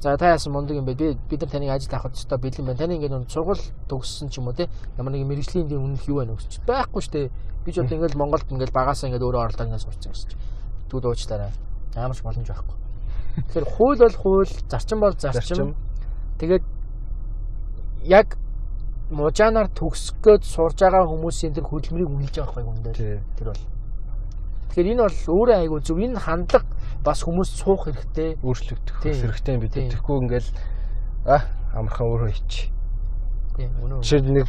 [0.00, 0.94] За та яасан мундаг юм бэ?
[0.94, 2.78] Би бид нар таныг ажил авахд өстой бэлэн байна.
[2.78, 3.58] Таны ингээд сургууль
[3.90, 4.70] төгссөн ч юм уу те.
[4.96, 7.30] Ямар нэгэн мэрэгжлийн дээр үнэх юу байна гэж байхгүй шүү дээ.
[7.66, 10.42] Би ч бол ингээд Монголд ингээд багасаа ингээд өөрөө оролдоод ингээд сурцсан гэсэн чинь.
[10.86, 11.50] Тэгвэл уучлаарай.
[11.98, 12.76] Яамарч боломж байхгүй.
[13.42, 15.74] Тэгэхээр хууль бол хууль, зарчим бол зарчим.
[16.38, 16.64] Тэгээд
[18.06, 18.38] яг
[19.10, 23.22] мужаанаар төгсгөөд сурж байгаа хүмүүсийн тэр хөдөлмөрийг үнэлж байгаа байхгүй юм дээр.
[23.34, 23.62] Тэр бол.
[24.68, 25.98] Тэгэхээр энэ бол өөрөө айгүй зөв.
[25.98, 26.66] Энэ хандлага
[27.04, 28.36] бас хүмүүс суух хэрэгтэй.
[28.42, 29.72] Өөрчлөгдөх хэрэгтэй юм бид.
[29.74, 30.50] Тэгэхгүй ингээл
[31.26, 31.38] а
[31.74, 32.68] амархан өөрөө ич.
[33.56, 34.02] Тийм үнэн.
[34.02, 34.46] Жишээ нэг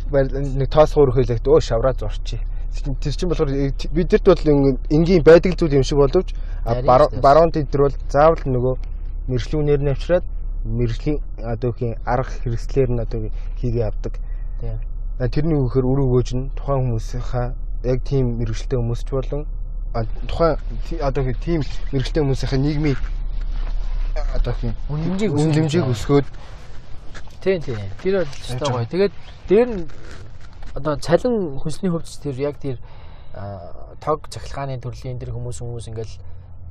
[0.60, 2.38] нэг тоос гур хэлэхэд өө шавраа зурчи.
[2.70, 3.52] Тэр чинь болохоор
[3.96, 4.44] бидэрт бол
[4.94, 6.36] энгийн байдаг зүйл юм шиг боловч
[7.24, 8.76] баруун тедэр бол заавал нөгөө
[9.28, 10.26] мэрэгжлийн үнээр нь авчираад
[10.66, 13.20] мэрэгжлийн одоо хин арга хэрэгслэр нь одоо
[13.58, 14.14] хийгээ авдаг.
[15.20, 17.48] Тэрний үгээр үр өгөөж нь тухайн хүмүүсийнхаа
[17.84, 19.44] яг тийм мэрэгжлтэй хүмүүсч болон
[20.28, 20.58] тухайн
[21.02, 21.62] одоо тийм
[21.92, 22.98] мэрэгтэй хүмүүсийн нийгмийн
[24.36, 26.28] одоо тийм үнэмжийг үнэмжийг өсгөөд
[27.42, 28.86] тийм тийм тэр бол өстой гоё.
[28.86, 29.14] Тэгээд
[29.50, 29.88] дээр нь
[30.76, 32.78] одоо цалин хүнсний хөвч тэр яг тэр
[34.04, 36.16] тог цахилгааны төрлийн тэр хүмүүс хүмүүс ингээл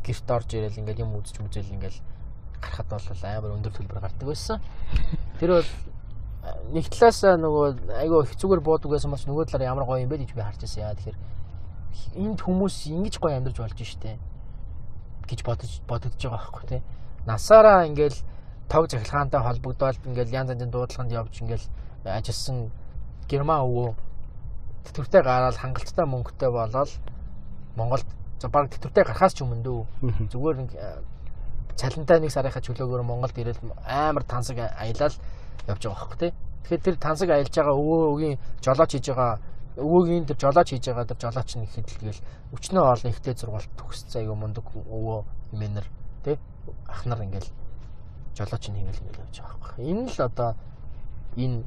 [0.04, 1.98] гэрт орж ирэл ингээл юм үзэж мүзэл ингээл
[2.62, 4.62] гарахад бол амар өндөр төлбөр гардаг байсан.
[5.42, 5.70] Тэр бол
[6.72, 7.66] нэг талаас нөгөө
[7.98, 10.60] айгүй их зүгээр буудаг байсан бас нөгөө талаар ямар гоё юм бэ гэж би харж
[10.62, 10.82] байсан.
[10.86, 11.18] Яа тэгэхээр
[12.16, 14.18] энд хүмүүс ингэж гоё амьдарч болж штэ
[15.28, 16.82] гэж бодож бодогдож байгаа байхгүй тий.
[17.26, 18.18] Насаараа ингээл
[18.68, 21.66] тог захилгаантай холбогдоод ингээл янз янзын дуудлаганд явж ингээл
[22.04, 22.70] ажилласан
[23.28, 23.88] герман өвөө
[24.88, 26.90] тэтгэвртэй гараад хангалттай мөнгөтэй болоод
[27.76, 28.06] Монголд
[28.48, 29.80] баг тэтгэвртэй гарахаас ч өмнө дөө
[30.32, 30.70] зүгээр нэг
[31.76, 35.14] цалинтай нэг сарынхаа чөлөөгөөр Монголд ирэл амар тансаг аялал
[35.68, 36.32] явж байгаа байхгүй тий.
[36.64, 39.38] Тэгэхээр тэр тансаг аялж байгаа өвөө өгийн жолооч хийж байгаа
[39.78, 42.20] өвөөгийн тэр жолооч хийж байгаа тэр жолооч нь хэдэлгээл
[42.54, 45.18] өчнөө олон ихтэй зургалт төгсцээ аюу мундаг өвөө
[45.54, 45.86] хэмээнэр
[46.24, 46.36] тий
[46.90, 47.50] ах нар ингээл
[48.34, 49.84] жолооч нь ингээл ингээл явж байгаа байхгүй.
[49.86, 50.50] Энэ л одоо
[51.38, 51.58] энэ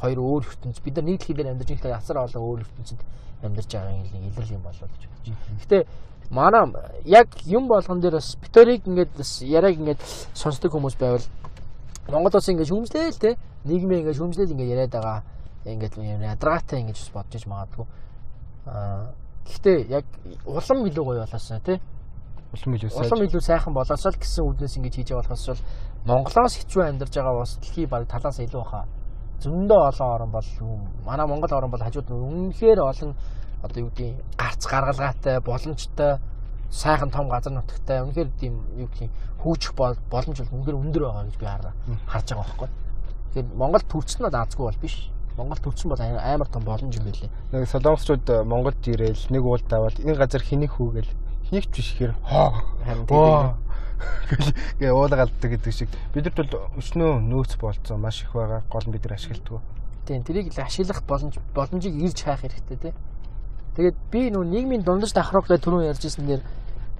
[0.00, 3.00] хоёр өөр ертөнц бид нар нийтлэг дээр амьдарч ихтэй ясар олон өөр ертөнцид
[3.42, 5.60] амьдарч байгаа юм илэрл юм болоо гэж бодож байна.
[5.62, 5.78] Гэтэ
[6.30, 6.64] манай
[7.04, 9.14] яг юм болгон дээр бас битэрийг ингээд
[9.46, 10.00] яриаг ингээд
[10.34, 11.26] сонсдог хүмүүс байвал
[12.08, 15.22] Монгол улс ингээд шүмжлээл те нийгмийн ингээд шүмжлээл ингээд яриад байгаа
[15.64, 17.86] ингээд ядаргаатай ингэж бас бодож магадгүй.
[18.66, 19.12] Аа
[19.44, 20.04] гэхдээ яг
[20.46, 21.80] улам илүү гоё болоосаа тий.
[22.52, 23.06] Улам илүү сайхан.
[23.06, 25.64] Улам илүү сайхан болоосоо л гэсэн үднээс ингэж хийж байгаа болохоос бол
[26.06, 28.88] Монголоос хичвээ амьдарч байгаа бас дэлхий баг талаас илүү баха.
[29.40, 30.48] Зөндөө олон орн бол
[31.04, 33.14] манай Монгол орн бол хажууд нь үнэхээр олон
[33.62, 36.18] одоо юу гэдгийг гарц гаргалгаатай боломжтой
[36.70, 41.36] сайхан том газар нутагтай үнэхээр тийм юу гэдгийг хөгжих боломж бол үнэхээр өндөр байгаа гэж
[41.36, 42.68] би харж байгаа байхгүй.
[43.32, 44.96] Тэгэхээр Монгол төрсөн нь азгүй бол биш
[45.36, 47.30] Монгол төрсөн бол амар том боломж юм байлээ.
[47.52, 51.10] Нэг солонгосчууд э, Монголд ирээл нэг уул даваад энэ газар хэнийг хүүгээл
[51.48, 53.58] хнийг ч биш хэр хоо харин тийм
[54.80, 59.04] гээ уулгалдаг гэдэг шиг бидэрт бол өчнөө нөөц болцсон маш их байгаа гол нь бид
[59.04, 59.62] нар ашигладаг.
[60.06, 62.94] Тийм тэрийг л ашиглах боломж боломжийг ирж хайх хэрэгтэй тий.
[63.76, 66.42] Тэгээд би нөө нийгмийн дундаж давхраг гэж түрүүн ярьжсэн дээр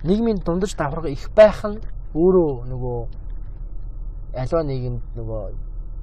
[0.04, 1.80] нийгмийн дундаж давхраг их байх нь
[2.14, 2.98] өөрөө нөгөө
[4.36, 5.42] альва нийгэмд нөгөө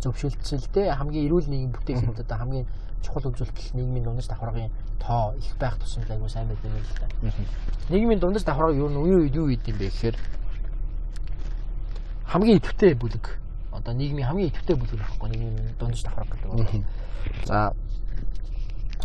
[0.04, 2.66] зөвшөлтсөлтэй хамгийн эрүүл нийгэм бүтээхэд одоо хамгийн
[3.02, 7.08] чухал үзүүлэлт нийгмийн дундаж давхаргын тоо их байх тусамд айгүй сайн байдаг юм л да.
[7.90, 10.18] Нийгмийн дундаж давхарга юу нь үе үед юу идэм бэ гэхээр
[12.26, 13.26] хамгийн идэвхтэй бүлэг.
[13.72, 16.84] Одоо нийгмийн хамгийн идэвхтэй бүлэг байхгүй нийгмийн дундаж давхарга гэдэг.
[17.46, 17.74] За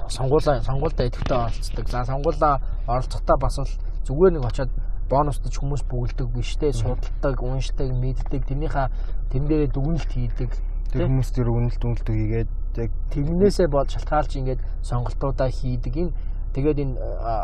[0.08, 1.88] сонгуулаа сонгуультай идэвхтэй оролцдог.
[1.88, 3.68] За сонгуулаа оролцохдоо бас л
[4.04, 4.70] зүгээр нэг очиод
[5.08, 8.88] бонустаж хүмүүс бүгддэг биш те судалдаг, уншдаг, мэддэг, тэрнийхээ
[9.30, 10.50] тэрэн дээрээ дүгнэлт хийдэг
[10.92, 16.10] Тэр хүмүүс тэр үнэлт үнэлтөө хийгээд яг тэрнээсээ бол шалтгаалж ингээд сонголтуудаа хийдэг юм.
[16.52, 16.94] Тэгээд энэ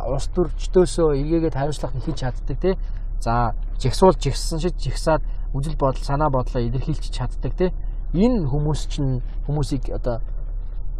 [0.04, 2.76] улс төрчдөөсөө эргээгээд хариуцлага нь хийж чаддаг тий.
[3.24, 5.24] За жигсуул жигсэн шиг жигсаад
[5.56, 7.72] үжил бодол санаа бодлоо илэрхийлж чаддаг тий.
[8.12, 10.20] Энэ хүмүүс чинь хүмүүсийг одоо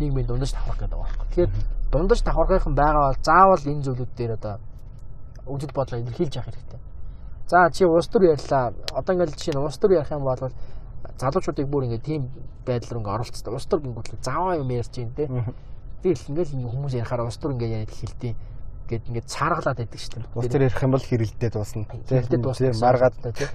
[0.01, 1.28] нийгмийн дундаж давхарах гэдэг байгаа байхгүй.
[1.28, 1.53] Тэгэхээр
[1.92, 4.55] дундаж давхархын байгаа бол заавал энэ зүйлүүд дээр одоо
[5.46, 6.80] үжил бодлоо илэрхийлж явах хэрэгтэй.
[7.49, 8.72] За чи улс төр ярьлаа.
[8.92, 10.53] Одоо ингээд жишээ нь улс төр ярих юм бол
[11.18, 12.30] залуучуудыг бүр ингээд тийм
[12.66, 13.54] байдал руу ингээд оролцдог.
[13.54, 15.26] Улс төр гингүүт заваа юм ярьж байна те.
[16.02, 18.32] Тэгэл ингээд хүмүүс ярихаар улс төр ингээд яриад хэлтий
[18.88, 20.30] гэд ингээд цааргалаад байдаг шүү дээ.
[20.38, 21.84] Улс төр ярих юм бол хэрэлдээ дуусна.
[22.08, 22.72] Хэрэлдээ дуусна.
[22.80, 23.50] Маргаад те.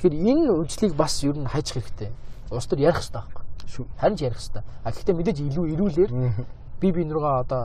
[0.00, 2.10] Тэгэхээр энэ үжлийг бас ер нь хайчих хэрэгтэй.
[2.50, 3.44] Улс төр ярих хэрэгтэй байхгүй.
[4.00, 4.62] Харин ч ярих хэрэгтэй.
[4.84, 6.10] А гэхдээ мэдээж илүү ирүүлэр
[6.80, 7.62] би би нургаа одоо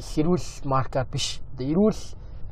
[0.00, 1.40] хэрүүл маркаар биш.
[1.60, 2.00] Эрүүл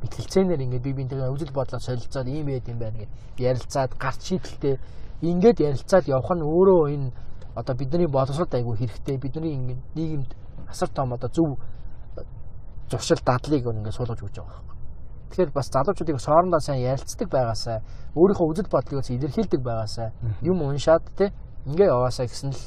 [0.01, 4.75] мэтгэлцээнээр ингээд би бинтэйгээ үзэл бодлоо солилцоод ийм байд юм байна гэж ярилцаад гарч шийдэлтэй.
[5.21, 7.09] Ингээд ярилцаад явах нь өөрөө энэ
[7.55, 9.17] одоо бидний боловсрол айгүй хэрэгтэй.
[9.21, 10.31] Бидний ингээд нийгэмд
[10.69, 11.59] асар том одоо зөв
[12.89, 14.77] зуршил дадлыг ингээд суулгаж өгч байгаа байхгүй.
[15.29, 17.79] Тэгэхээр бас залуучуудыг соорондоо сайн ярилцдаг байгаасаа
[18.17, 20.09] өөрийнхөө үзэл бодлыг илэрхийлдэг байгаасаа
[20.41, 21.31] юм уншаад те
[21.69, 22.61] ингээ яваасаа гэсэн л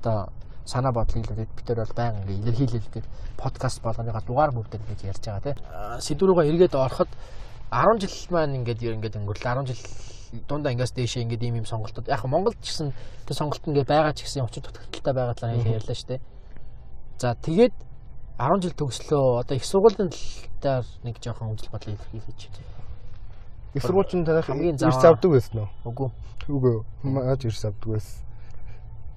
[0.00, 0.30] одоо
[0.68, 3.06] санаа бодлыг л бид нар бол баян ингээ илэрхийлэлгээд
[3.40, 5.52] подкаст болгоныга дугаар бүрдэр гэж ярьж байгаа те
[6.04, 7.08] сэдвүүрээ эргээд ороход
[7.72, 9.82] 10 жил маань ингээд ингээд өнгөрлөө 10 жил
[10.48, 12.92] дундаа ингээс дээшээ ингээд ийм юм сонголтууд яг Монголд ч гэсэн
[13.24, 16.20] тэр сонголт ингээ байгаа ч гэсэн учир дутагдaltaй байгаа талаар ярьлаа шүү дээ.
[17.16, 17.74] За тэгээд
[18.36, 20.12] 10 жил төгслөө одоо их сургуулийн
[20.60, 22.68] талаар нэг жоохон үзэл бодлоо илэрхийлж байна.
[23.74, 25.16] Их сургуульчин танах Хамгийн ирс заваа.
[25.16, 25.68] авдаг байсан уу?
[25.88, 26.08] Үгүй.
[26.48, 26.76] Үгүй.
[27.04, 28.27] Яаж ирс авдаг байсан?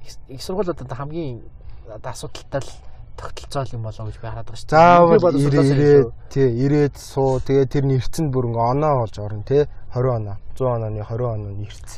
[0.06, 1.42] Их- сургуулиудад хамгийн
[1.90, 2.72] одоо асуудалтай л
[3.18, 7.86] тогтолцоол юм болоо гэж би хараад байгаа шүү Заавал ирээд тий ирээд суу тэгээ тэр
[7.86, 11.90] нэрцэнд бүр ингээ оноо болж орно тий 20 оноо 100 онооны 20 оноо нэрц.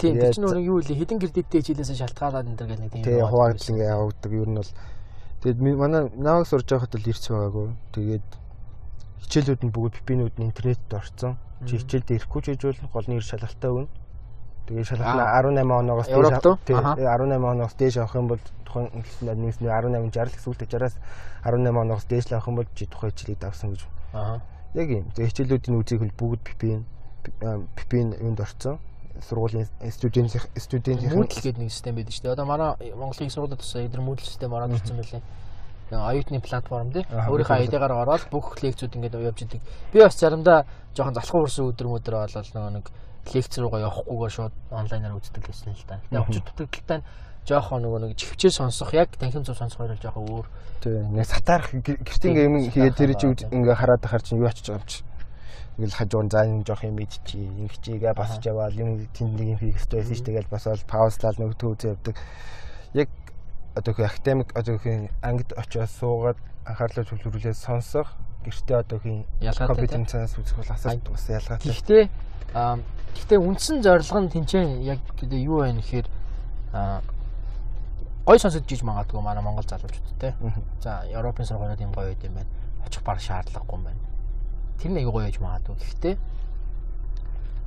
[0.00, 0.96] Тийм тэр чинь өөрөө юу вэ?
[0.96, 3.04] Хэдэн кредиттэй хичээлээс шалтгаалаад энэ төр гэх нэг тийм.
[3.04, 4.72] Юм хуваагдл ингээ явагддаг ер нь бол
[5.44, 7.68] тэгээд манай наваг сурж байхад л ирц байгаагүй.
[7.92, 8.28] Тэгээд
[9.28, 11.36] хичээлүүд нь бүгд пипинүүд нь интернетд орсон.
[11.68, 13.92] Чи хичээлд ирэхгүй ч гэж бол гол нэр шалгалтаа өгнө.
[14.70, 15.42] Тэгээд шалгалт нь Аа.
[15.42, 16.56] 18 оноогоос Европт уу?
[16.62, 16.94] тий Аха.
[16.94, 20.94] 18 оноогоос дээш авах юм бол тухайн нэгс 18 60 гэсэн үг учраас
[21.42, 23.82] 18 оноогоос дээш л авах юм бол чи тухайн хичээлийг давсан гэж.
[24.14, 24.38] Аа.
[24.78, 25.04] Яг юм.
[25.10, 26.86] Тэгээд хичээлүүдийн үзийг хэл бүгд пипин
[27.74, 28.78] пипин юунд орсон.
[29.26, 32.34] Сургуулийн студент студент Moodle гэдэг нэг систем байдаг шүү дээ.
[32.38, 35.22] Одоо манай Монголын сургуулиуд тусаа эдгээр Moodle систем ороод ирсэн байлээ.
[35.90, 37.04] Оюутны платформ тий.
[37.10, 37.66] Өөрийнхөө.
[37.66, 39.60] ID-гаар ороод бүх лекцүүд ингээд явж идэг.
[39.92, 40.64] Би бас заримдаа
[40.94, 42.86] жоохон залхуу урсан өдөр мөдөр болол нэг
[43.34, 46.00] лекц руугаа явахгүйгээр шууд онлайнаар үздэг гэсэн л та.
[46.10, 47.04] Тэгээ очиж дутагдaltaй нь
[47.46, 50.46] жоохон нөгөө нэг чихвчээ сонсох яг танхим зүг сонсох хоёр жоохон өөр.
[50.80, 50.96] Тий.
[51.08, 54.66] Нэг сатаарах гэр- гэрт ингээ юм хийгээд тэр чи ингээ хараад ахаар чи юу очиж
[54.68, 55.00] байгаа юм чи.
[55.80, 59.58] Ингээл хажуун заа юм жоох юм ид чи ингэчигээ басж яваал юм тэнд нэг юм
[59.60, 62.16] хийх хэрэгтэй байсан ш тэгэл бас бол паузлал нөгтөө үзээ явдаг.
[62.92, 63.08] Яг
[63.74, 68.08] одоо хөө академик одоо хөө ангид очиод суугаад анхаарлаа төвлөрүүлээд сонсох
[68.44, 71.70] гэртээ одоо хөө Ялгаатай, компетенцаас үзэх бол асар бас ялгаатай.
[71.72, 72.04] Гэхдээ
[73.14, 76.06] гэхдээ үндсэн зорилго нь тэнцээ яг гэдэг юу вэ гэхээр
[76.72, 77.00] аа
[78.26, 80.34] гой сонсож жиж магадгүй манай Монгол залуучууд те.
[80.82, 82.50] За Европын сургуулиуд юм гоё юм байна.
[82.86, 84.00] Очих баг шаардлагагүй юм байна.
[84.78, 85.76] Тэр нэг гоё яж магадгүй.
[85.76, 86.14] Гэхдээ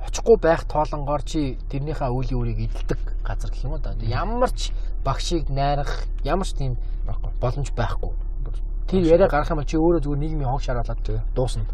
[0.08, 3.92] очихгүй байх тоолонгоор чи тэрнийхээ үеийн үрийг эдэлдэг газар гэх юм уу да.
[4.00, 4.72] Ямар ч
[5.04, 6.78] багшийг найрах ямар ч тийм
[7.40, 8.12] боломж байхгүй.
[8.88, 11.20] Тэр яриа гарах юм бол чи өөрөө зүгээр нийгмийн хог шаруулаад Тий.
[11.34, 11.64] дуусна.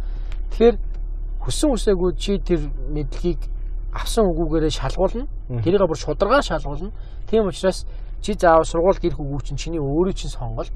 [0.50, 0.76] Тэгэхээр
[1.42, 3.40] хүссэн үсээгүй чи тэр мэдлэгийг
[3.92, 5.26] авсан үгүйгээрээ шалгуулна.
[5.64, 6.92] Тэрийг бүр шударгаар шалгуулна.
[7.26, 7.86] Тийм учраас
[8.22, 10.74] чи заавал сургуульд ирэх үгүй чинь чиний өөрийн чинь сонголт.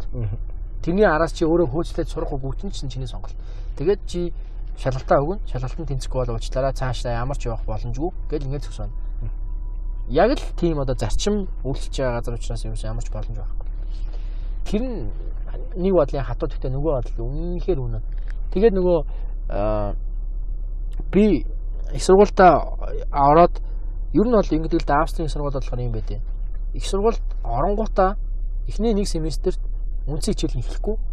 [0.83, 3.37] Тэрний араас чи өөрөө хөөцлөд сурах үгүй чинь чиний сонголт.
[3.77, 4.33] Тэгээд чи
[4.79, 5.41] шалгалтаа өгнө.
[5.47, 8.93] Шалгалтанд тэнцэхгүй бол уучлаарай цаашдаа ямар ч явах боломжгүй гэж ингэж зөвсөнө.
[10.11, 13.67] Яг л тийм одоо зарчим үйлчлж байгаа газар учраас ерөөсөө ямар ч боломж байхгүй.
[14.65, 15.09] Тэр нь
[15.79, 18.03] нэг бодлын хатуу гэхдээ нөгөө бодол үнэнхээр үнэн.
[18.53, 18.99] Тэгээд нөгөө
[21.13, 21.47] би
[21.95, 22.53] их сургуультаа
[23.11, 23.63] ороод
[24.13, 26.21] ер нь бол ингэдэг л да Австрийн сургууль болохоор юм байдیں۔
[26.75, 28.19] Их сургуульд оронгуудаа
[28.67, 29.61] эхний нэг семестрт
[30.07, 30.59] үнцэн хичээл.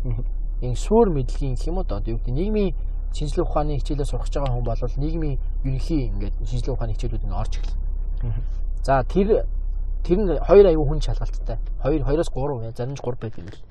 [0.04, 0.26] Мгм.
[0.62, 2.76] Энэ суур мэдлэгийн гэх юм уу одоо юу гэдэг нийгмийн
[3.14, 7.54] шинжилгээ ухааны хичээлээ сурах байгаа хүн бол нийгмийн ерөнхий ингээд шинжилгээ ухааны хичээлүүд нь орж
[7.58, 7.80] эхэлнэ.
[8.84, 9.46] За тэр
[10.06, 11.58] тэр нь хоёр аюу хүн шалгалттай.
[11.84, 12.74] Хоёр хоёроос 3 вэ?
[12.78, 13.62] Зарим нь 3 байдаг юм л.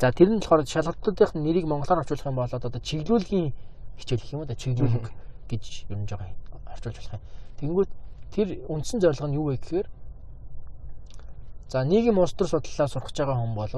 [0.00, 3.52] За тэр нь болохоор шалгалтуудын нэрийг монголоор орчуулах юм бол одоо чиглүүлгийн
[3.98, 5.04] хичээл гэх юм уу да чиглүүлэг
[5.48, 6.32] гэж ер нь жоохон
[6.72, 7.24] орчуулж болох юм.
[7.58, 7.90] Тэнгүүд
[8.34, 9.88] тэр үндсэн зорилго нь юу вэ гэхээр
[11.68, 13.72] за нийгэм улс төр судлалаа сурах гэж байгаа хүн бол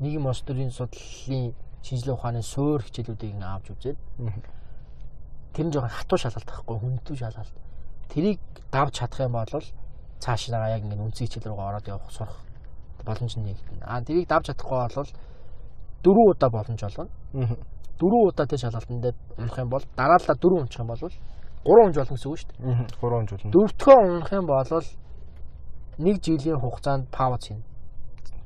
[0.00, 1.54] нийгэм улс төрийн судлалын
[1.86, 3.98] шинжилгээ ухааны суур хичээлүүдийг ин авч үзээд
[5.54, 7.56] тэр нь жоохон хатуу шалгалт байхгүй хүндүү шалгалт.
[8.12, 8.40] Тэрийг
[8.74, 9.64] давж чадах юм бол
[10.20, 12.40] цаашаа яг ингэ үнцэн хичээл рүүгээ ороод явах сурах
[13.06, 13.86] боломж нь нэгдэнэ.
[13.86, 15.10] Аа тэрийг давж чадахгүй бол
[16.02, 17.10] дөрвөн удаа боломж олгоно.
[18.00, 21.00] Дөрвөн удаа тэр шалгалтанд дээр унах юм бол дараалал дөрвөн унчих юм бол
[21.66, 22.66] гурван унж болно гэсэн үг шүү дээ.
[22.66, 22.86] Мгм.
[23.00, 23.50] Гурван жил.
[23.50, 24.86] Дөрөвдгөө унах юм бол
[25.98, 27.62] нэг жилийн хугацаанд пауз хийн.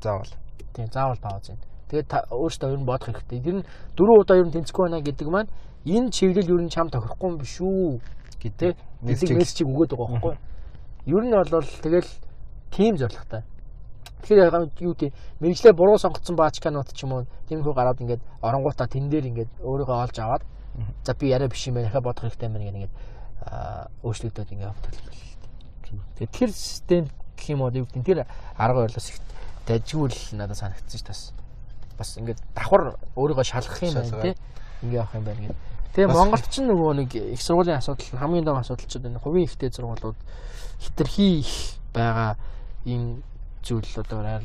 [0.00, 0.32] Заавал.
[0.72, 1.60] Тийм заавал пауз хийн.
[1.90, 3.40] Тэгээд өөртөө ер нь бодох хэрэгтэй.
[3.44, 3.66] Тэр нь
[3.98, 5.50] дөрвөн удаа ер нь тэнцэхгүй байна гэдэг маань
[5.84, 8.00] энэ чиглэл ер нь чам тохирохгүй юм биш үү
[8.40, 8.72] гэдэг
[9.02, 10.36] нэг мессежийг өгөөд байгаа байхгүй.
[11.10, 12.10] Ер нь бол тэгэл
[12.70, 13.42] тийм зоригтой.
[14.22, 19.08] Тэгэхээр юу гэдэг мэрэгчлээ буруу сонгоцсон баачканууд ч юм уу тиймэрхүү гараад ингээд оронгуудаа тэн
[19.08, 20.42] дээр ингээд өөрийгөө олж аваад
[21.04, 22.92] за би яриа биш юм байна дахиад бодох хэрэгтэй юм ингээд
[23.46, 26.06] аа, өөрчлөлтөд ингээд юм байна.
[26.18, 27.04] Тэгээд тэр систем
[27.36, 29.18] гэх юм уу юу гэдэг тэр арга барилаас их
[29.66, 31.20] дажгүй л надад санагдсан ш тас.
[31.98, 34.34] Бас ингээд давхар өөрийгөө шалгах юм байна тий.
[34.82, 35.58] Ингээ явах юм байна гэдэг.
[35.90, 39.72] Тэгээ Монголд ч нөгөө нэг их сургуулийн асуудал хамгийн том асуудал ч энэ хувийн ихтэй
[39.74, 40.18] сургуулиуд
[40.78, 41.52] хитрхи их
[41.90, 42.38] байгаа
[42.86, 43.22] энэ
[43.62, 44.40] зүйл одоо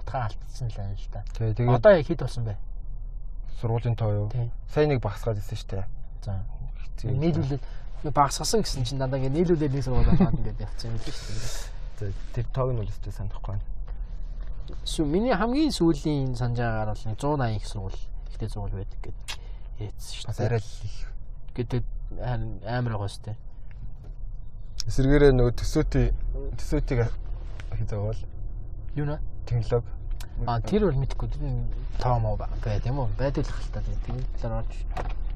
[0.00, 1.22] утгаа алдсан л байна л да.
[1.38, 2.56] Тэгээ Одоо яг хэд болсон бэ?
[3.60, 4.28] сургуулийн тоо юу?
[4.70, 5.86] Сайн нэг багсгаад ирсэн шүү дээ.
[6.24, 6.44] За.
[7.04, 7.62] Нийлүүлээд
[8.14, 11.34] багсгасан гэсэн чинь дандаа ингээ нийлүүлээд нэг сургууль аваад ингээд явчихсан юм л шүү
[11.98, 12.12] дээ.
[12.34, 13.66] Тэр тоог нь бол өстэй санахгүй байна.
[14.86, 17.98] Сүү миний хамгийн сүүлийн санаж байгаагаар бол нэг 180 их сургууль
[18.30, 19.26] ихтэй сургууль байдаг гэдэг
[19.82, 20.46] ярьсан шүү Бас дээ.
[20.46, 20.96] арай л их.
[21.58, 21.82] гэдэг
[22.68, 23.36] амар шүү дээ.
[24.88, 26.06] Эсвэргээрээ нөгөө төсөөтий
[26.62, 27.00] төсөөтийг
[27.74, 28.20] хийzagвал
[28.98, 29.22] Юу нэ?
[29.46, 29.98] технологи
[30.46, 31.28] А тэр бол мэдхгүй
[31.98, 33.10] том уу байт юм уу?
[33.18, 34.74] Байдаг л хальтаа тийм талаар орж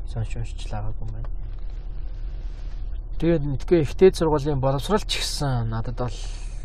[0.06, 1.30] сонш уншчлаагааг юм байна.
[3.18, 6.18] Тэгээд мэдгүй ихтэй сургуулийн боловсрал ч гэсэн надад бол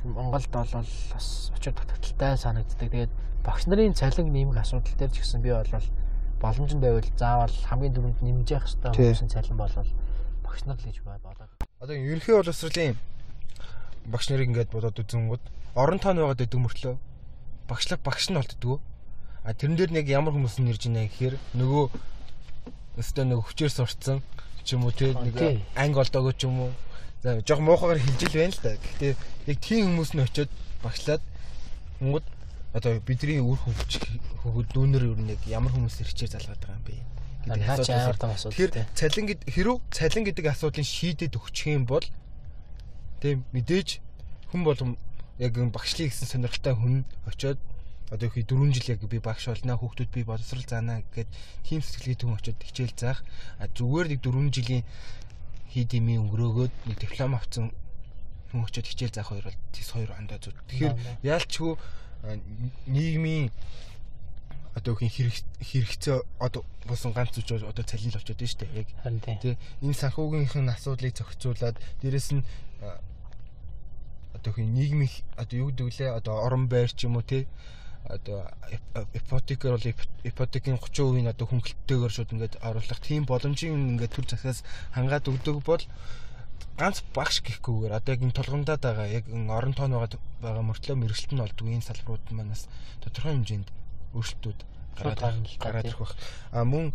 [0.06, 2.90] Монголд бол бас очир татгалтай санагддаг.
[2.94, 5.66] Тэгээд багш нарын цалин нэмэх асуудал дээр ч гэсэн би бол
[6.42, 9.74] боломж нь байвал заавал хамгийн түрүүнд нэмж явах хэрэгтэй хүмүүс цалин бол
[10.46, 11.50] багш нар л гэж бодоод.
[11.82, 12.98] Одоо ерөнхий боловсролын
[14.08, 15.44] багш нарыг ингээд бодоод үзэнгүүд
[15.76, 16.96] орон тоон байгаад байдаг мөртлөө
[17.68, 18.80] багшлах багш нь болтдгоо.
[19.44, 21.86] А тэрэн дээр нэг ямар хүмүүс нь ирж байна гэхээр нөгөө
[23.00, 24.20] өстөө нөгөө хүчээр сурцсан
[24.64, 25.36] ч юм уу А, нэг
[25.76, 26.72] анги олдоогоо ч юм уу.
[27.24, 28.76] За жоо муухагаар хэлж ил байна л да.
[28.76, 29.14] Гэхдээ
[29.52, 30.52] яг тийм хүмүүс нь очиод
[30.84, 31.24] багшлаад
[32.04, 32.26] өнгөд
[32.74, 33.92] одоо бидний үр хөвч
[34.74, 36.96] дүүнэр юу нэг ямар хүмүүс ирчээр залгаад байгаа юм бэ?
[37.48, 41.34] гэдэг Наа чи асуудал амар том асуудал Тэр цалин гэд хэрв цалин гэдэг асуудлыг шийдэд
[41.40, 42.04] өгчих юм бол
[43.22, 44.00] тийм мэдээж
[44.52, 44.92] хүн болгон
[45.38, 46.96] яг энэ багшлыг гэсэн сонирхолтой хүн
[47.30, 47.60] очиод
[48.10, 51.28] одоо их 4 жил яг би багш болно хүүхдүүд би боловсрал заана гэд
[51.68, 53.20] тийм сэтгэлгээтэй хүн очиод хичээл заах
[53.60, 54.84] а зүгээр нэг 4 жилийн
[55.72, 57.76] хийд имийн өнгөрөөгөөд нэг диплом авсан
[58.52, 60.56] хүн очиод хичээл заах хоёр бол тийс хоёр ондоо зүг.
[60.72, 60.96] Тэгэхээр
[61.28, 61.74] яалчгүй
[62.88, 63.52] нийгмийн
[64.78, 65.36] одоо их хэрэг
[65.70, 68.78] хэрэгцээ одоо болсон ганц зүйл одоо цалин л очиод байна шүү дээ.
[68.82, 68.90] Яг
[69.42, 69.56] тий.
[69.82, 72.44] Энэ санхүүгийнхэн асуудлыг зохицуулаад дээрэс нь
[74.38, 75.10] одоо хин нийгмийн
[75.42, 77.50] одоо юу гэдэг лээ одоо орон байр ч юм уу те
[78.06, 83.74] одоо ип- ипотекээр бол ип- ипотекийн 30% нь одоо хөнгөлөлтөөр шууд ингээд оруулах тийм боломжийг
[83.74, 84.64] ингээд төр засаас
[84.96, 85.84] хангаад өгдөг бол
[86.78, 91.34] ганц багш гэхгүйгээр одоо яг энэ толгомдаад байгаа яг орон тоон байгаа байгаа мөртлөө мэрэгчлэлт
[91.36, 92.70] нь олдгүй энэ салбарууд манаас
[93.02, 93.68] тодорхой хэмжээнд
[94.14, 94.60] өөрчлөлтүүд
[94.98, 96.16] гараад гараад ирэх бах.
[96.52, 96.94] А мөн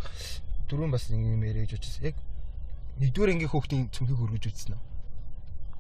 [0.68, 2.12] дөрөв бас нэг юм ярьж очсон.
[2.12, 2.16] Яг
[3.00, 4.82] нэгдүгээр ангийн хүүхдийн цөмхийг хөргөж үзсэн үү?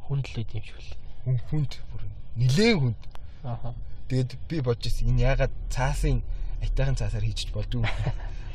[0.08, 0.92] Хүндлээд юм шиг л.
[1.24, 2.02] Хүн хүнд бүр
[2.36, 3.02] нилээн хүнд.
[3.44, 3.74] Аха.
[4.08, 6.20] Тэгээд би бодож ирсэн энэ ягаад цаасын
[6.60, 7.86] айтайхан цаасаар хийж болдгүй.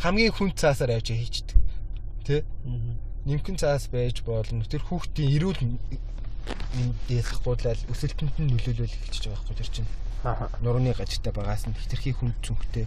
[0.04, 1.58] Хамгийн хүнд цаасаар авч хийчдэг.
[2.24, 2.44] Тэ?
[2.64, 3.08] Мгм.
[3.28, 4.64] Нимхэн цаас байж болно.
[4.64, 5.60] Тэр хүүхдийн эрүүл
[6.80, 9.90] мэндээс гуйлал өсөлтөнд нь нөлөөлөл эхэлж байгаа байхгүй тэр чинь.
[10.62, 12.86] Нурууны гажигтай багаас нь хитрхи хүнд цүнхтэй.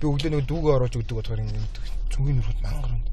[0.00, 1.60] Би өглөө нэг дүүгээ оруулж өгдөг болохоор ингэ
[2.12, 3.08] цүнхийн нурууд мангар хүнд.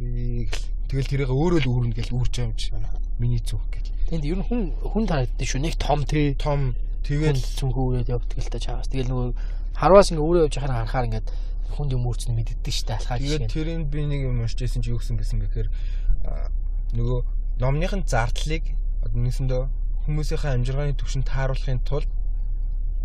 [0.00, 0.48] Би
[0.88, 2.72] тэгэл тэрийг өөрөө л үүрнэ гэж байгаа юм чи.
[3.20, 3.86] Миний цүнх гэж.
[4.08, 5.60] Тэнд ер нь хүн хүн харагддаг шүү.
[5.60, 6.34] Нэг том тий.
[6.40, 6.74] Том
[7.10, 8.86] Тэгэл үрээд явдаг л та чаас.
[8.92, 9.28] Тэгэл нөгөө
[9.74, 11.28] харваас ингээ өөрөө явж байхаар харахаар ингээд
[11.74, 13.54] хүнд юм үрцэн мэддэж штэ алхаа Тэгээд жишээ.
[13.56, 15.68] тэрийг би нэг юм уншиж байсан чи юу гэсэн гэсэн гэхээр
[16.94, 17.18] нөгөө
[17.64, 18.64] номныхын зардлыг
[19.00, 19.62] одоо нэгсэндээ
[20.06, 22.10] хүмүүсийнхээ амжиргааны түвшинд тааруулахын тулд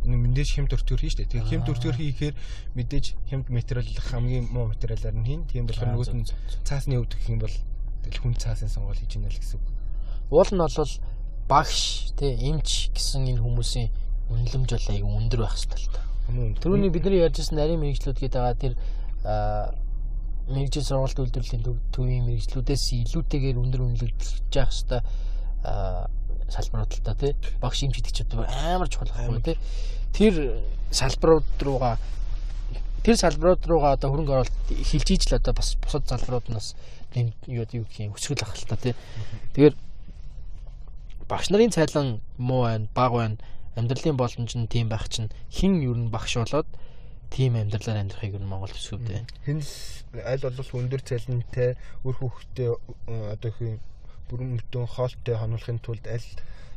[0.07, 1.25] мэдээж хямд өртгөр хийн штэ.
[1.25, 1.69] Тэгээ Аа.
[1.73, 2.35] өртгөр хийхээр
[2.77, 5.41] мэдээж хямд материал хамгийн муу материалаар нь хийн.
[5.49, 6.25] Тийм болохоор Аа, нөгөөт нь
[6.63, 7.55] цаасны өвд гэх юм бол
[8.05, 9.65] тэгэл хүн цаасын сонгол хийж ийна л гэсэн үг.
[10.29, 10.91] Уул нь бол
[11.49, 13.89] багш тий эмч гэсэн энэ хүмүүсийн
[14.29, 16.01] үнэлэмж бол аяг өндөр байх хэрэгтэй л та.
[16.33, 18.73] Мөн Төрөний бидний ярьжсэн нарийн мэрэгчлүүд гэдэг байгаа тэр
[20.49, 25.01] мэрэгжил сургалт үйлдвэрлэлийн төв- төвийн мэрэгчлүүдээс илүүтэйгээр өндөр үнэлэгдэж явах хэрэгтэй
[26.55, 27.35] аа, салбарууд л та тий.
[27.59, 29.57] Багш чинь бүр амар чухал байхгүй тий.
[30.15, 31.99] Тэр салбарууд руугаа
[33.03, 36.75] тэр салбарууд руугаа одоо хөрөнгө оруулалт хилж ийж л одоо бас бусад салбарууд нь бас
[37.13, 38.95] юм юу гэх юм өсгөл ах л та тий.
[39.53, 39.75] Тэгэхээр
[41.27, 43.37] багш нарын цайлан муу байна баг байна.
[43.75, 46.67] Амьдралын боломж нь тийм байх чинь хэн юу н багш болоод
[47.29, 49.27] тийм амьдралаар амьдрахыг юу н Монгол төсөвд байна.
[49.43, 49.59] хэн
[50.23, 51.75] аль болох өндөр цалинтай
[52.07, 52.71] үр хөвгтэй
[53.05, 53.79] одоо их
[54.29, 56.29] бүрэн мөтөн хоолтой хонуулахын тулд аль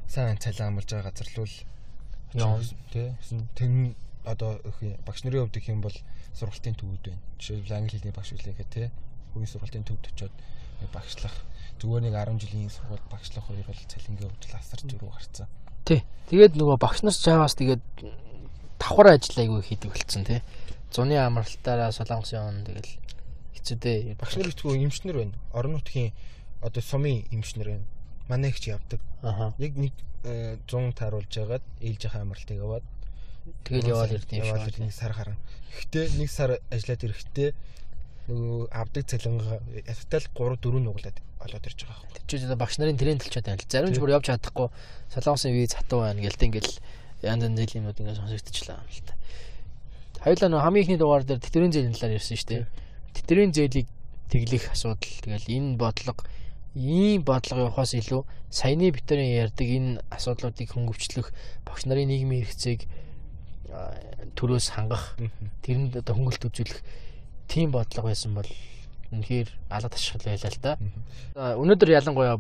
[0.09, 1.51] сайн цалин амлаж байгаа газар л
[2.35, 2.61] Яа.
[2.93, 3.09] тий
[3.57, 4.61] тэн одоо
[5.07, 5.97] багш нарын хувьд гэх юм бол
[6.37, 7.23] сургалтын төвүүд байна.
[7.41, 8.87] Жишээлбэл англи хэлний багш үлээгээ тий
[9.33, 10.35] хувийн сургалтын төвд очиод
[10.93, 11.35] багшлах
[11.81, 15.49] зүгээр нэг 10 жилийн сургалт багшлах хоёр бол цалингийн хувьд асар зүрүү гарцсан.
[15.89, 16.05] Тий.
[16.29, 17.83] Тэгээд нөгөө багш нар чаавас тэгээд
[18.79, 20.41] давхар ажил айгүй хийдэг болцсон тий.
[20.93, 22.93] Зуны амралтаараа солонгосын он тэгэл
[23.57, 25.37] хэцүүдээ Багш нар битгүү эмчнэр байна.
[25.53, 26.13] Орон нутгийн
[26.63, 27.87] одоо сумын эмчнэр байна.
[28.29, 29.01] Манай их ч явдаг.
[29.23, 29.93] аха Яг нэг
[30.25, 32.85] э, 100 тааруулж ягаад ээлжийнхээ амралтыг яваад
[33.65, 35.39] тэгэл яваал ирд юм яваад шиг нэг сар харан.
[35.73, 37.51] Гэхдээ нэг сар ажиллаад ирэхдээ
[38.29, 42.13] нөгөө авдаг цалингаа яттай л 3 4 нуглаад олоод ирж байгаа юм.
[42.13, 43.71] Тэр чинь одоо багш нарын тренд болчиход байна л.
[43.71, 44.69] Зарим ч бүр явж чадахгүй
[45.15, 46.75] солонгосын виз хатуу байна гэлтэй ингээл
[47.25, 49.15] янз янз юмуд ингээд сонсогдчихлаа юм л та.
[50.27, 52.67] Хоёулаа нөгөө хамгийн ихний дугаар дээр тэтгэврийн зээлийн талаар ярьсан шүү дээ.
[53.17, 53.89] Тэтгэврийн зээлийг
[54.29, 56.21] тэглэх асуудал тэгэл энэ бодлого
[56.79, 58.22] ийм бодлого явахаас илүү
[58.55, 61.35] саяны битэрийн ярьдаг энэ асуудлуудыг хөнгөвчлөх
[61.66, 62.87] багш нарын нийгмийн хэрэгцээг
[64.39, 65.18] төрөөс хангах
[65.66, 66.79] тэрэнд одоо хөнгөлт үзүүлэх
[67.51, 68.47] тийм бодлого байсан бол
[69.11, 70.72] үнэхээр алга ташхал байлаа л да.
[71.35, 72.37] Өнөөдөр ялангуяа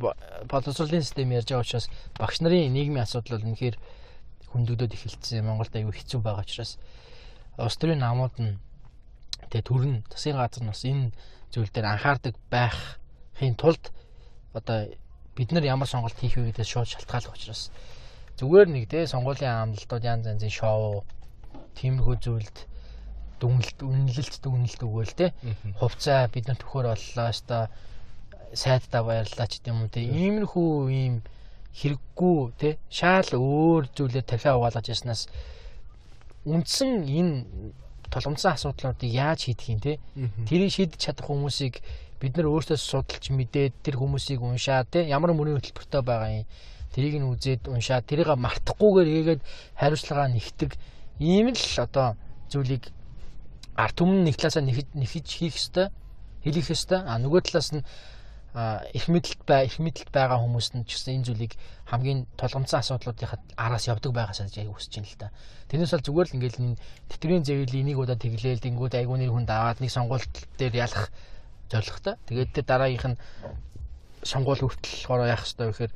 [0.46, 3.76] боловсролын систем ярьж байгаа учраас багш нарын нийгмийн асуудал бол үнэхээр
[4.52, 5.44] хөндөгдөд эхэлсэн.
[5.44, 6.76] Монголд аюу хэцүү байгаа учраас
[7.56, 8.60] улс төрийн намууд нь
[9.48, 11.10] тэгээ төрн засгийн газар нь бас энэ
[11.52, 13.90] зүйл дээр анхаардаг байхын тулд
[14.54, 14.88] одоо
[15.36, 17.70] бид нар ямар сонголт хийх вэ гэдээ шууд шалтгааллах учраас
[18.38, 21.04] зүгээр нэг те сонгуулийн амлалтууд янз янзын шоу
[21.78, 22.56] тиймэрхүү зүйлд
[23.38, 25.34] дүнэлт үнэлэлт дүнэлт өгөөл те.
[25.78, 27.70] Хувцаа бид нар төхөр боллоо өста
[28.54, 30.02] сайддаа баярлаа ч гэдэм үү те.
[30.02, 31.14] Иймэрхүү ийм
[31.78, 35.30] хэрэггүй те шаал өөр зүйлээр тархиа угаалгаж яснаас
[36.42, 37.46] үндсэн энэ
[38.10, 39.92] толгомцсон асуудлуудыг яаж шийдэх юм те
[40.48, 41.78] тэрийг шийдэж чадах хүмүүсийг
[42.20, 46.46] бид нар өөрсдөө судалж мэдээд тэр хүмүүсийг уншаад те ямар мөрийн хөтөлбөртэй байгаа юм
[46.92, 49.40] тэрийг нь үзээд уншаад тэрийг мартахгүйгээр хийгээд
[49.80, 50.70] хариуцлагаа нэгтэг
[51.22, 52.18] ийм л одоо
[52.50, 52.90] зүйлийг
[53.78, 55.86] арт түмэн нэг талаасаа нэхэж хийх ёстой
[56.42, 57.82] хэлэх ёстой а нөгөө талаас нь
[58.92, 61.52] их мэдлэлт бай их мэдлэлт байгаа хүмүүст нь ч гэсэн энэ зүйлийг
[61.86, 65.28] хамгийн толгомцсон асуудлуудынхаа араас явдаг байгаасаа яг хүсэж байна л та.
[65.68, 66.80] Тэрнээс бол зүгээр л ингээл энэ
[67.12, 71.12] тэтгэврийн зэвэл энийг удаа тэглээл тэнгууд айгуу нэр хүнд аваад нэг сонгуульт дээр ялах
[71.70, 72.14] зорилготой.
[72.26, 73.20] Тэгээд тэр дараагийнх нь
[74.22, 75.92] сонгуул хүртэл хороо яах хэрэгтэй гэхээр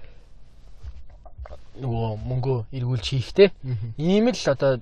[1.83, 3.49] нөгөө мөнгөө эргүүлж хийхтэй.
[3.97, 4.81] Ийм л одоо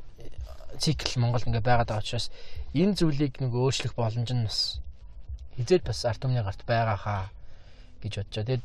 [0.79, 2.31] цикл Монголд ингээ байгаад байгаа учраас
[2.75, 4.81] энэ зүйлийг нэг өөрчлөх боломж нь бас
[5.57, 7.25] хизээд бас арт түмний гарт байгаа хаа
[8.03, 8.49] гэж бодож байгаа.
[8.49, 8.65] Тэгэд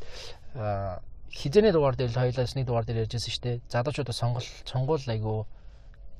[1.35, 3.57] хизээний дугаар дээр хоёлаас нэг дугаар дээр ярьжсэн шүү дээ.
[3.69, 5.45] Залуучуудаа сонгол сонгуул айгу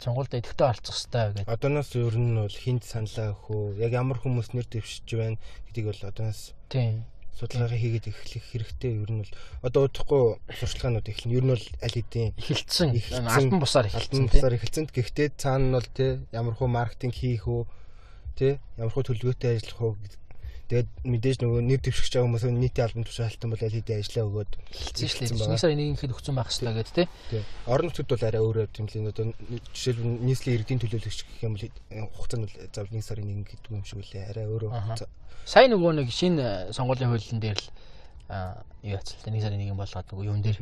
[0.02, 1.50] сонгуульд идэвхтэй оролцох хэрэгтэй гэдэг.
[1.50, 3.66] Одооноос ер нь бол хинт саналаа өгөх үү?
[3.86, 5.38] Яг ямар хүмүүс нэр дэвшиж байна
[5.72, 8.92] гэдгийг бол одооноос тийм судалгаа хийгээд эхлэх хэрэгтэй.
[8.96, 9.34] Ер нь бол
[9.64, 11.36] одоо удахгүй сурчлагынууд эхэлнэ.
[11.36, 12.90] Ер нь бол аль хэдийн эхэлсэн.
[13.28, 14.32] Альбан бусаар эхэлсэн.
[14.32, 14.88] Бусаар эхэлсэн.
[14.88, 17.68] Гэхдээ цаана нь бол тий ямар хуу маркетинг хийх үү?
[18.40, 19.94] Тий ямар хуу төлөвлөгөөтэй ажиллах уу
[20.66, 24.52] Тэгээд мэдээж нөгөө нэр дэвшигч байгаа хүмүүс нийтийн албан тушаалтан бол аль хэдийн ажиллаа өгөөд
[24.74, 25.46] шүү дээ.
[25.46, 27.08] Нэг сарын нэг ихэд өгсөн байх хэрэгтэй гэдэг тий.
[27.30, 27.44] Тий.
[27.70, 29.26] Орон нутгад бол арай өөрөө юм л одоо
[29.78, 31.70] жишээлбэл нийслэлийн иргэдийн төлөөлөгч гэх юм бол
[32.18, 34.26] хугацаанд бол заавал нэг сарын нэг гэдэг юм шиг үлээ.
[34.26, 35.10] Арай өөрөө хугацаа.
[35.46, 37.70] Сайн нөгөө нэг шинэ сонгуулийн хуулиан дээр л
[38.90, 40.58] юу тий нэг сарын нэг болгоод нөгөө юун дээр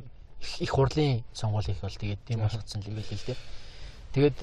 [0.60, 3.40] их хурлын сонгуул их бол тэгээд тийм болгоцсон л юм байл л дээ.
[4.20, 4.38] Тэгээд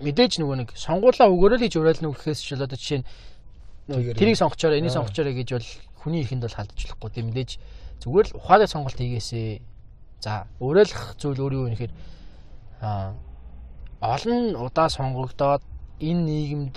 [0.00, 3.08] мэдээж нөгөө нэг сонгуулаа өгөөрэй гэж уриална гэхээс ч одоо жишээ нь
[3.88, 5.68] тэрийг сонгочоорой, энийг сонгочоорой гэж бол
[6.04, 7.50] хүний ихэнд бол халдчихлахгүй тийм мэдээж
[8.04, 9.60] зүгээр л ухаалаг сонголт хийгээсээ.
[10.20, 11.94] За, уриалах зүйл өөр юу вэ гэхээр
[12.84, 13.14] а
[14.00, 15.62] олон удаа сонгогдоод
[15.98, 16.74] энэ нийгэмд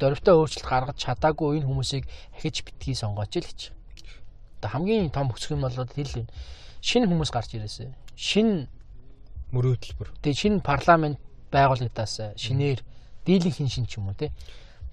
[0.00, 2.04] дөрвтэй өөрчлөлт гаргаж чадаагүй энэ хүмүүсийг
[2.36, 3.60] ахиж битгий сонгооч л гэж.
[4.62, 6.26] Одоо хамгийн том өсөх юм бол хэл
[6.80, 7.92] шинэ хүмүүс гарч ирээсэ.
[8.16, 8.66] Шинэ
[9.52, 10.08] мөрөө хөтөлбөр.
[10.24, 11.18] Тэгээ шинэ парламент
[11.52, 12.80] байгуулагдаас шинээр
[13.28, 14.32] дийлэнх хин шин ч юм уу те.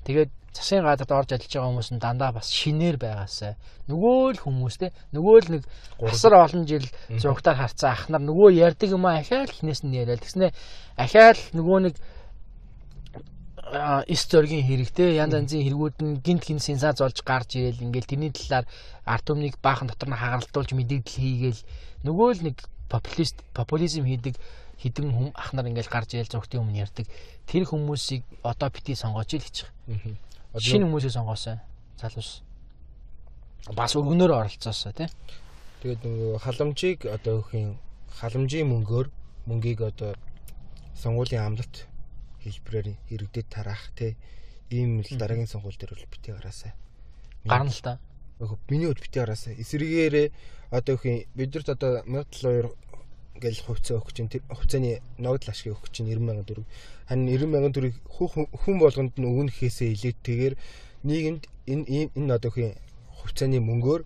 [0.03, 3.53] Тэгээд засгийн газарт орж ажиллаж байгаа хүмүүс нь дандаа бас шинээр байгаасаа.
[3.89, 5.63] Нөгөө л хүмүүс те нөгөө л нэг
[6.03, 6.85] асар олон жил
[7.21, 7.91] зургатаар харцсан.
[7.93, 10.21] Ах нар нөгөө ярьдаг юм аа ахаал хинээс нь яриад.
[10.21, 10.53] Тэгснэ
[10.97, 11.95] ахаал нөгөө нэг
[14.09, 17.85] эс зоргийн хэрэгтэй янз янзын хэрэгүүд нь гинт гин сенсац олж гарч ирээл.
[17.85, 18.65] Ингээл тэрний талаар
[19.05, 21.61] арт түмнийг баахан дотор нь хагаралтуулж мэдээлэл хийгээл.
[22.09, 22.57] Нөгөө л нэг
[22.89, 24.41] популист популизм хийдэг
[24.79, 27.05] хідэн хүм ах нар ингээл гарч ирээл зургтын өмнө ярьдаг
[27.43, 30.15] тэр хүмүүсийг одоо бити сонгооч л гэж байгаа.
[30.55, 31.59] Шинэ хүмүүсээ сонгоосон.
[31.99, 32.41] Залуус.
[33.75, 35.11] Бас өргөнөөр оролцоосоо тий.
[35.83, 37.75] Тэгээд нөгөө халамжийг одоо юм
[38.07, 39.07] халамжийн мөнгөөр
[39.51, 40.15] мөнгийг одоо
[40.95, 41.87] сонгуулийн амлалт
[42.43, 44.15] хэлбэрээр иргэдэд тараах тий
[44.71, 46.73] ийм л дараагийн сонгуул дээр бол бити гараасаа.
[47.43, 47.99] Гарна л та.
[48.71, 49.59] Миний хувьд бити гараасаа.
[49.59, 50.27] Эсвэргээрээ
[50.71, 52.71] одоо юм бидэрт одоо 1702
[53.39, 56.67] гэл хувьцаа өгөх чинь тэр хувьцааны ногдол ашиг өгөх чинь 90000 төгрөг
[57.07, 57.97] харин 90000 төгрөгийг
[58.61, 60.55] хүн болгонд нь өгнөхөөсөө илүүтэйгээр
[61.07, 62.75] нийгэмд энэ энэ одоо хин
[63.19, 64.01] хувьцааны мөнгөөр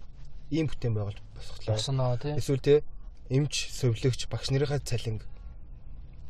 [0.54, 1.76] ийм бүтээн байгуулж босголоо.
[1.76, 2.34] Босноо тий.
[2.38, 2.80] Эсвэл тий
[3.30, 5.26] эмч, сувлэгч, багш нарынхаа цалинг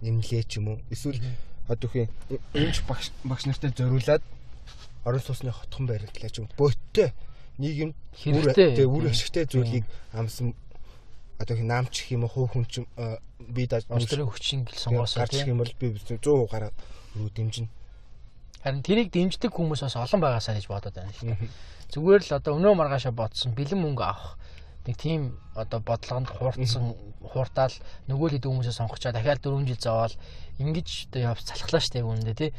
[0.02, 0.80] нэмлээ ч юм уу.
[0.90, 1.20] Эсвэл
[1.68, 2.08] одоо хин
[2.54, 4.24] эмч багш багш нартай зориулаад
[5.04, 6.72] орон сууцны хотхон барилдлаа ч юм уу.
[6.72, 7.12] Бөттэй
[7.60, 10.56] нийгэмд хэрэгтэй үр ашигтай зүйлийг амсан
[11.40, 12.86] одоо хин наамч гэх юм уу хуу хүн ч
[13.40, 16.76] би даж өстрийн хүчин гэл сонгоосоо тийм бол би 100% гараад
[17.16, 17.70] руу дэмжинэ.
[18.64, 21.52] Харин тэрийг дэмждэг хүмүүс бас олон байгаасаа гэж бодоод байна шүү дээ.
[21.92, 24.40] Зүгээр л одоо өнөө маргаашаа бодсон бэлэн мөнгө авах
[24.88, 27.76] нэг тийм одоо бодлогонд хуурцсан хууртаал
[28.08, 30.16] нөгөө л хэдэн хүмүүсээ сонгочаа дахиад 4 жил зовоол
[30.60, 32.52] ингэж одоо явж салхлаа штэ үүндээ тий.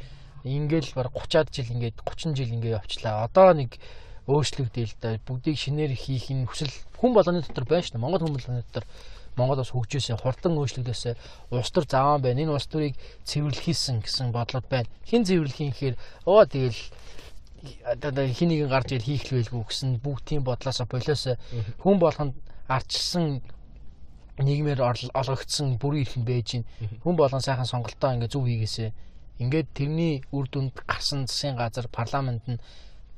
[0.45, 3.25] Ингээл баг 30-аад жил ингээд 30 жил ингээд явчлаа.
[3.29, 3.77] Одоо нэг
[4.31, 8.05] өөрчлөгдөөл да бүгдийг шинээр хийх нь хүсэл хүн болгоны дотор байна шүү дээ.
[8.05, 8.85] Монгол хүн болгоны дотор
[9.37, 11.15] Монгол бас хөгжөөсөө хурдан өөрчлөгдөөсөө
[11.53, 12.41] улс төр заваан байна.
[12.47, 12.95] Энэ улс төрийг
[13.29, 14.89] цэвэрлэхийсэн гэсэн бодлоод байна.
[15.05, 16.81] Хин цэвэрлэхийн гэхээр оо тэгэл
[17.85, 21.37] одоо хин нэгэн гарч ил хийх л байлгүй гэсэн бүгд тийм бодлоосоо болоосоо
[21.83, 22.35] хүн болгонд
[22.69, 23.41] арчсан
[24.39, 24.81] нийгмээр
[25.15, 26.65] олгогдсон бүрийн эрх нь байж гин
[27.03, 28.93] хүн болгон сайхан сонголтоо ингээ зөв хийгээсэ
[29.43, 32.59] ингээд тэрний үр дүнд гарсан засгийн газар парламент нь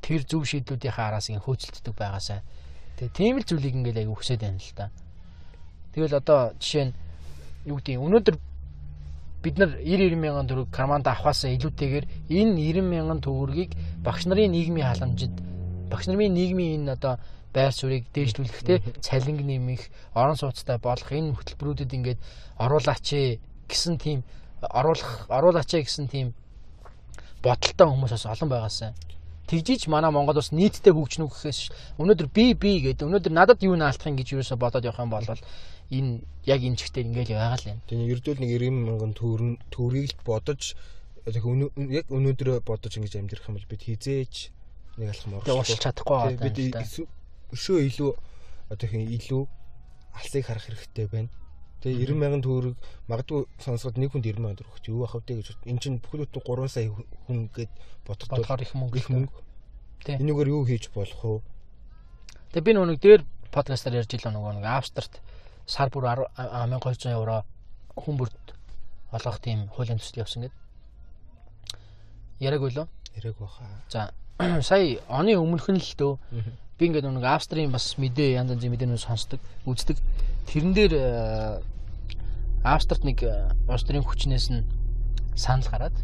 [0.06, 2.40] тэр зөв шийдлүүдийнхээ араас ингээ хөөцөлддөг байгаасаа
[2.94, 4.86] тэгээ тийм л зүйлийг ингээ аяг өгсөд байна л та.
[5.90, 6.94] Тэгэл одоо жишээ нь
[7.66, 8.36] юу гэдэг өнөөдөр
[9.42, 13.72] бид нар 90 90 мянган төгрөг карманд авахаасаа илүүтэйгээр энэ 90 мянган төгрөгийг
[14.06, 15.34] багш нарын нийгмийн халамжид
[15.90, 17.14] багш нарын нийгмийн энэ одоо
[17.54, 19.82] байр суурийг дээшлүүлэхдээ цалинг нэмэх,
[20.14, 22.20] орон сууцтай болох энэ хөтөлбөрүүдэд ингээд
[22.60, 23.06] оруулаач
[23.70, 24.20] гэсэн тийм
[24.60, 26.34] оруулах оруулаач гэсэн тийм
[27.42, 28.90] бодолтой хүмүүс бас олон байгаасаа
[29.46, 31.60] тэгжиж манай Монгол бас нийтдээ хөгжнө гэхээс
[32.02, 35.26] өнөөдөр би би гэдэг өнөөдөр надад юу наалтах юм гэж юусоо бодоод явах юм бол
[35.90, 37.78] энэ яг энэ чигтээ ингээл байгаа л юм.
[37.86, 40.74] Тэгээ ердөө нэг 90 мянган төгрөн төгрийг л бодож
[41.26, 41.44] яг
[42.10, 44.34] өнөөдөр бодож ингэж амьдрах юм бол бид хизээч
[44.98, 45.46] нэг алхам орох.
[45.46, 46.42] Тэгээ уушлах чадахгүй байгаа.
[46.42, 46.58] Бид
[47.54, 48.10] өшөө илүү
[48.74, 49.42] одоо хин илүү
[50.18, 51.30] алсыг харах хэрэгтэй байна.
[51.86, 52.74] Тэгээ 90 мянган төгрөг
[53.06, 56.42] магадгүй сонсоход нэг хүнд 90 мянган төгрөг юу авах вэ гэж эн чинь бүхэл бүтэн
[56.42, 56.90] 3 сая
[57.30, 57.70] хүн гэд
[58.02, 59.38] бодоход их мөнгө их мөнгө.
[60.18, 61.46] Энэгээр юу хийж болох вэ?
[62.58, 63.22] Тэгээ би нэг дээр
[63.54, 65.22] подкастаар ярьж илаа нөгөө нэг Австрт
[65.62, 67.46] сар бүр 1200 евро
[67.94, 68.34] хүн бүрт
[69.14, 70.58] олгох тийм хуулийн төсөл явсан гэдэг.
[72.42, 72.86] Яраг үлээ?
[73.14, 73.62] Яраг баха.
[73.86, 74.10] За
[74.66, 76.18] сая оны өмнөх нь л дөө
[76.78, 79.96] би ингээд нэг Австрийн бас мэдээ янз янзын мэдээнүүд сонсдог, үздэг.
[80.50, 80.92] Тэрэн дээр
[82.66, 84.66] Австрт нэг э, улс төрийн хүчнээс нь
[85.38, 85.96] санал гараад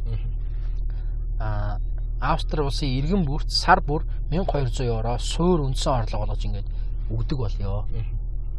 [1.42, 1.80] аа
[2.22, 6.68] Австри улсын иргэн бүрт сар бүр 1200 евро суур үндсэн орлого болгож ингээд
[7.10, 7.82] өгдөг болёо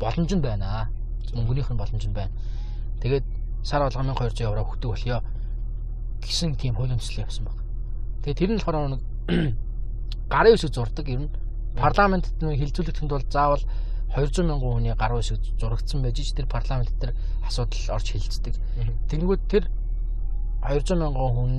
[0.03, 0.91] боломж нь байна.
[1.31, 2.35] Мөнгөнийх нь боломж нь байна.
[2.99, 3.23] Тэгээд
[3.63, 5.23] сар болгон 1200 евро өгдөг болёо
[6.19, 7.55] гэсэн тийм хуулийн төсөл явсан баг.
[8.27, 9.01] Тэгээд тэр нь болохоор нэг
[10.34, 11.31] гарын үсэг зурдаг ер нь
[11.80, 13.63] парламентэд нэг хилцүүлэгдэхэд бол заавал
[14.14, 18.53] 200 мянган хүний гарын үсэг зурагдсан байж ч тэр парламент дээр асуудал орж хилцдэг.
[19.10, 19.65] Тэгэнгүүт тэр
[20.61, 21.53] 200 мянган хүн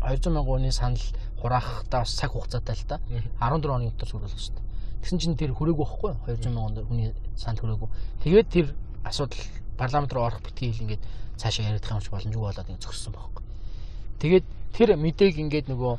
[0.00, 1.04] 200 мянган хүний санал
[1.40, 2.96] хураахтаа бас цаг хугацаатай л та
[3.44, 4.64] 14 оны дотор сүрүүлэх хэрэгтэй.
[5.04, 7.88] Тэгсэн чинь тэр хүрээгүй байхгүй 200 мянган хүний санал хүрээгүй.
[8.24, 8.66] Тэгээд тэр
[9.04, 9.44] асуудал
[9.76, 11.02] парламент руу орох битгий ингээд
[11.36, 13.44] цаашаа яриадах юмч боломжгүй болоод ингэ зогссон байхгүй.
[14.18, 15.94] Тэгээд тэр мэдээг ингээд нөгөө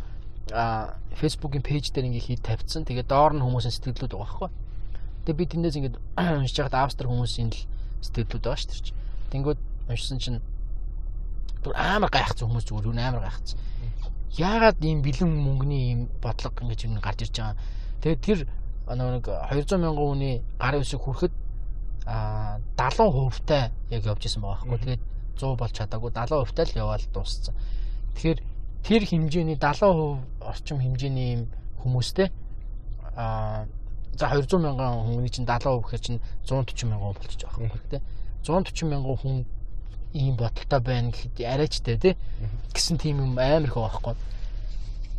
[0.51, 2.83] а фэйсбүүкийн пэйж дээр ингээ хийж тавьчихсан.
[2.83, 4.49] Тэгээд доор нь хүмүүсийн сэтгэлдлүүд байгаа байхгүй.
[5.29, 5.97] Тэгээд би тэндээс ингээд
[6.41, 7.61] уншиж байхад австр хүмүүсийн л
[8.01, 8.97] сэтгэлдлүүд байгаа шүү дээ.
[9.29, 9.59] Тэнгүүд
[9.93, 10.41] уншсан чинь
[11.61, 13.61] бүр амар гайхацсан хүмүүс зүгээр юу амар гайхацсан.
[14.41, 17.61] Яагаад ийм бэлэн мөнгөний ийм бодлого ингэж юм гарч ирж байгаа.
[18.01, 18.39] Тэгээд тэр
[18.89, 21.33] нэг 200 мянган хүний гарын үсэг хүрэхэд
[22.09, 24.97] а 70% тай яг явж исэн байгаа байхгүй.
[24.97, 25.03] Тэгээд
[25.37, 27.53] 100 болж чадаагүй 70% тай л яваал дууссан.
[28.17, 28.39] Тэгэхээр
[28.81, 31.43] тэр хэмжээний 70% орчим хэмжээний юм
[31.85, 32.33] хүмүүстэй
[33.13, 33.69] а
[34.19, 38.01] за 200 мянган хүний чинь 70% гэхээр чинь 140 мянган болчих жоох юм байна тий.
[38.43, 39.45] 140 мянган хүн
[40.13, 42.13] ийм бодолтой байна гэхэд арайчтай тий
[42.75, 44.15] гэсэн тийм юм амар их байхгүй.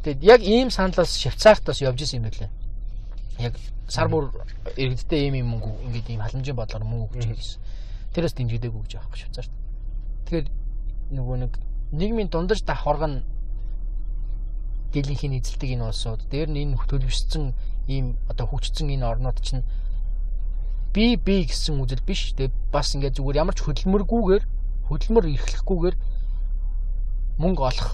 [0.04, 2.50] Тэгэд яг ийм саналаас Швейцартаас явж исэн юм байлаа
[3.40, 3.56] яг
[3.88, 4.30] сар бүр
[4.76, 7.60] иргэдтэй ийм юм мөнгө ингээд ийм халамжийн бодлоор мөнгө өгч гэсэн.
[8.14, 9.52] Тэрээс дэмжигдээгүй гэж аахгүй Швейцарт.
[10.28, 10.46] Тэгэхээр
[11.16, 11.52] нөгөө нэг
[11.96, 13.24] нийгмийн дундаж давхарган
[14.92, 17.54] дийлэнхийн эзэлдэг энэ улсууд дээр нь энэ төлөвшсөн
[17.90, 19.66] ийм одоо хүчсэн энэ орнууд чинь
[20.94, 22.30] би би гэсэн үзэл биш.
[22.38, 24.44] Тэгээ бас ингээд зүгээр ямар ч хөдөлмөргүйгээр
[24.86, 25.96] хөдөлмөр эрхлэхгүйгээр
[27.42, 27.90] мөнгө олох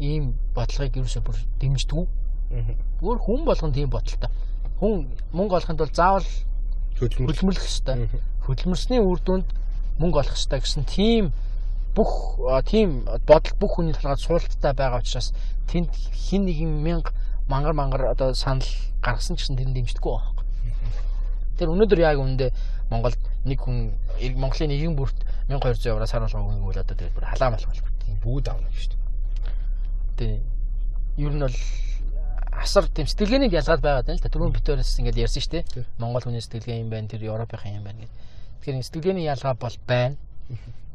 [0.00, 2.08] ийм бодлогыг ерөөсөө бүр дэмждэг.
[3.00, 4.32] Зүгээр хүн болгон тийм бодолтой
[4.80, 6.28] хүн мөнгө олохын тулд заавал
[6.98, 8.08] хөдөлмөрлөх ёстой.
[8.44, 9.48] Хөдөлмөрсний үр дүнд
[9.98, 11.32] мөнгө олох ёстой гэсэн тийм
[11.94, 15.30] бүх тийм бодол бүх хүний талаар суулттай байгаа учраас
[15.70, 17.14] тэнд хин нэгэн мянга
[17.48, 18.66] мангар мангар одоо санал
[19.02, 20.44] гаргасан ч гэсэн тэр дэмждэггүй байхгүй.
[21.58, 22.50] Тэр өнөөдөр яг үүндээ
[22.90, 23.94] Монголд нэг хүн
[24.40, 25.18] Монголын нэгэн бүрт
[25.48, 27.72] 1200 евро сар болгоо бол одоо тэр бүр халаам болох
[28.04, 28.98] тийм бүгд авна гэж шүү
[30.16, 30.40] дээ.
[30.40, 31.56] Тэ ер нь бол
[32.52, 34.32] асар тийм сэтгэлгээний ялгаад байгаад байна л та.
[34.32, 35.84] Түрүүн битүүрээс ингээд ярьсан шүү дээ.
[35.98, 38.14] Монгол хүний сэтгэлгээ юм байна, тэр Европын юм байна гэдэг.
[38.62, 40.16] Тэгэхээр сэтгэлгээний ялгаа бол байна.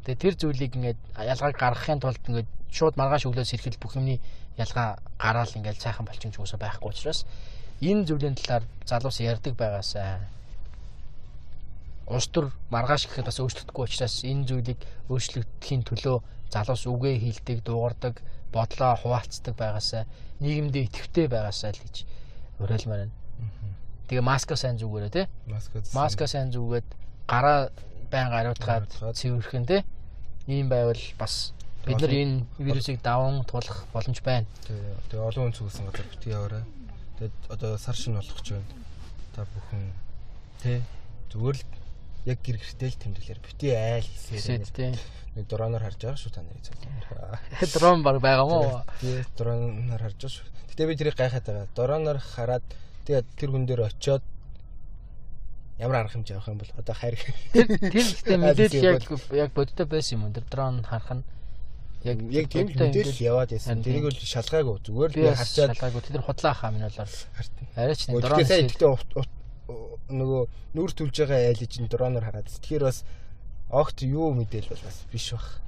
[0.05, 4.19] Тэгээ тэр зүйлийг ингээд ялгааг гаргахын тулд ингээд шууд маргааш өглөөс ирэхэд бүх юмний
[4.57, 7.25] ялгаа гараал ингээд цайхан болчих юм уусаа байхгүй учраас
[7.81, 10.19] энэ зүйлийн талаар залуус ярьдаг байгаасаа
[12.09, 14.79] улс төр маргааш гэхэд бас өөрчлөгдөхгүй учраас энэ зүйлийг
[15.13, 16.17] өөрчлөгдөхийн төлөө
[16.49, 18.15] залуус үгээ хийлдэг, дуугардаг,
[18.51, 20.03] бодлоо хуваалцдаг байгаасаа
[20.41, 21.95] нийгэмдээ идэвхтэй байгаасаа л гэж
[22.57, 23.15] уриалмаар байна.
[24.09, 25.25] Тэгээ маска сайн зүгээрээ тий.
[25.93, 26.87] Маска сайн зүгээд
[27.29, 27.69] гараа
[28.11, 28.89] байн Гаруудгаад.
[29.15, 29.81] цэвэрхэн тий.
[30.47, 31.53] Ийм байвал бас
[31.85, 34.45] бид нар энэ вирусыг даван тулах боломж байна.
[34.65, 36.63] Тэгээ олон хүн зүгсэн газар битгий яваарай.
[37.17, 38.69] Тэгээд одоо сар шин болох ч байна.
[39.35, 39.93] Та бүхэн
[40.61, 40.81] тий
[41.31, 41.63] зүгээр л
[42.25, 44.91] яг гэр гэртэл л тэмдэглэр битгий айл хийсээр тий.
[45.35, 47.39] нэг дроноор харж байгаа шүү та нарын цаа.
[47.73, 48.83] Дрон баг байгаа мó.
[48.99, 50.47] Тий дроноор харж байгаа шүү.
[50.73, 51.67] Гэтэ би тэрийг гайхаад байгаа.
[51.77, 52.65] Дроноор хараад
[53.05, 54.23] тэгээд тэр хүн дээр очиод
[55.79, 57.15] ямар арга хэмжээ авах юм бол одоо хайр
[57.55, 60.35] Тэр ихтэй мэдээлэл яг яг бодтой байсан юм уу?
[60.35, 61.23] Тэр дрон харах нь
[62.03, 63.83] яг яг тийм л мэдээлэл яваад байсан.
[63.83, 67.09] Тэрийг бол шалгаагүй зүгээр л би харчаад шалгаагүй тэр худлаа хаа минь болоор
[67.79, 68.91] арайч нэг дрон ихтэй
[70.09, 70.41] нөгөө
[70.75, 72.47] нүр түлж байгаа айлыг чинь дроноор хараад.
[72.49, 73.03] Тэгэхээр бас
[73.69, 75.61] огт юу мэдээл бол бас биш бах.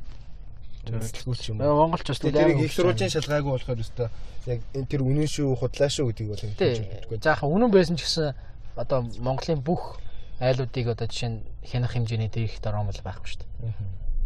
[0.81, 1.57] Зөвлөлгүй юм?
[1.61, 4.09] Монголч бас Тэр тэрийг их сурвалжийн шалгаагүй болохоор өстой
[4.49, 6.81] яг энэ тэр үнэн шүү худлаа шүү гэдгийг бол Тий.
[7.21, 8.33] Заахан үнэн байсан ч гэсэн
[8.76, 9.99] одоо Монголын бүх
[10.39, 13.73] айлуудыг одоо жишээ нь хянах хэмжээний дээрх дрон бол байхгүй шүү дээ.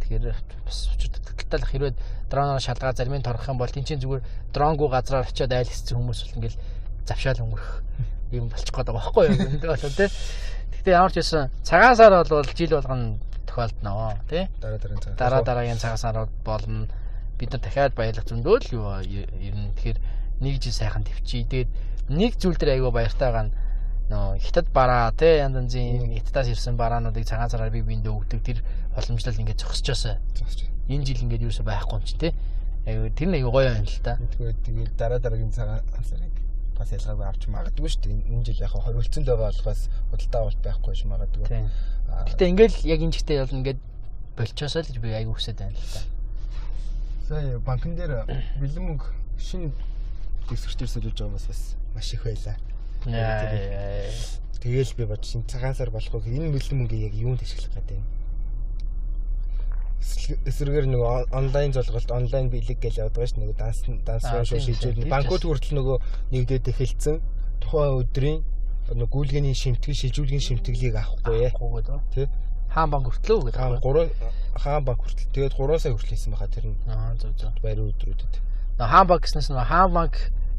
[0.00, 0.24] Тэгэхээр
[0.64, 1.92] бас учиртай л хэрвээ
[2.30, 4.22] дроноор шалгаа зармын торох юм бол тэнцэн зүгээр
[4.54, 6.58] дронгуу газраар очиод айл хийсэн хүмүүс бол ингээл
[7.06, 7.70] завшаал өнгөрөх
[8.32, 9.38] юм болчих гээд байгаа байхгүй юу?
[9.46, 10.10] Энд бол тий.
[10.80, 14.48] Гэтэ ямар ч байсан цагаан сар бол жил болгоно тохиолдноо тий.
[14.60, 15.16] Дараа дараа цаг.
[15.16, 16.88] Дараа дараагийн цагаан сарууд болно.
[17.38, 19.98] Бид нар дахиад баялах зөндөө л юу ер нь тэгэхээр
[20.40, 21.44] нэг жил сайхан төвчий.
[21.44, 21.70] Тэгээд
[22.10, 23.54] нэг зүйл дээр айгүй баяртай байгаа нь
[24.10, 28.62] нөө хятад бараа тий янз янзын хятадаас ирсэн бараануудыг цагаан сараар бие биендээ өгдөг тэр
[28.94, 30.22] боломжлол ингээд зогсчихоосаа.
[30.86, 32.30] Энэ жил ингээд юу ч байхгүй юм чи.
[32.86, 34.14] Айгүй тэр нэг гоё юм л та.
[34.38, 36.30] Тэгээд дараа дараагийн цагаан сарыг
[36.78, 38.30] бас ялгаагүй авч магадгүй шүү дээ.
[38.30, 39.82] Энэ жил яг хориулцсан л байгаа болохоос
[40.14, 41.46] худалдаа авалт байхгүй ш магадгүй.
[42.30, 43.80] Гэтэ ингээл яг энэ жигтэй бол ингээд
[44.38, 46.00] болчоосоо л гэж би айгүй хүсэж байна л та.
[47.26, 48.22] Сая банкн дээр
[48.62, 49.08] бэлэн мөнгө
[49.40, 49.74] шинэ
[50.46, 52.54] дэвсгэрчээр солиулж байгаа бас маш их байлаа.
[53.06, 54.10] Яа.
[54.60, 58.06] Тэгээл би бод шинэ цагаан сар болохгүй энэ бэлэн мөнгөийг яг юунд ашиглах гэдэг юм.
[60.46, 65.06] Эсрэгээр нөгөө онлайн золголт, онлайн бэлэг гэж яваад байгаа ш нөгөө данс данс тийм, шилжүүлнэ.
[65.06, 65.96] Банкуд хүртэл нөгөө
[66.34, 67.22] нэгдээд эхэлсэн.
[67.62, 68.38] Тухайн өдрийн
[68.90, 71.54] нөгөө гүйлгээний шимтгэл, шилжүүлгийн шимтгэлийг авахгүй ээ.
[71.54, 72.02] Гэдэг.
[72.14, 72.26] Тий.
[72.70, 73.58] Хаан банк хүртлөө гэдэг.
[73.58, 74.10] Хаан 3
[74.62, 77.50] хаан банк хүртэл тэгээд 3 сая хүртэл хийсэн байгаа тэр нь Аа зөв зөв.
[77.62, 78.34] баярын өдрүүдэд.
[78.78, 80.14] Нөө хаан банк гэснээс нөө хаан банк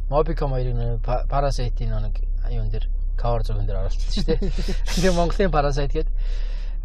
[0.08, 2.16] Mobicom хоёрын Parasite-ийн нэг
[2.54, 2.86] юун дээр
[3.18, 4.40] cover зурган дээр оролцсон шүү дээ.
[4.96, 6.10] Тэгээ Монголын Parasite гээд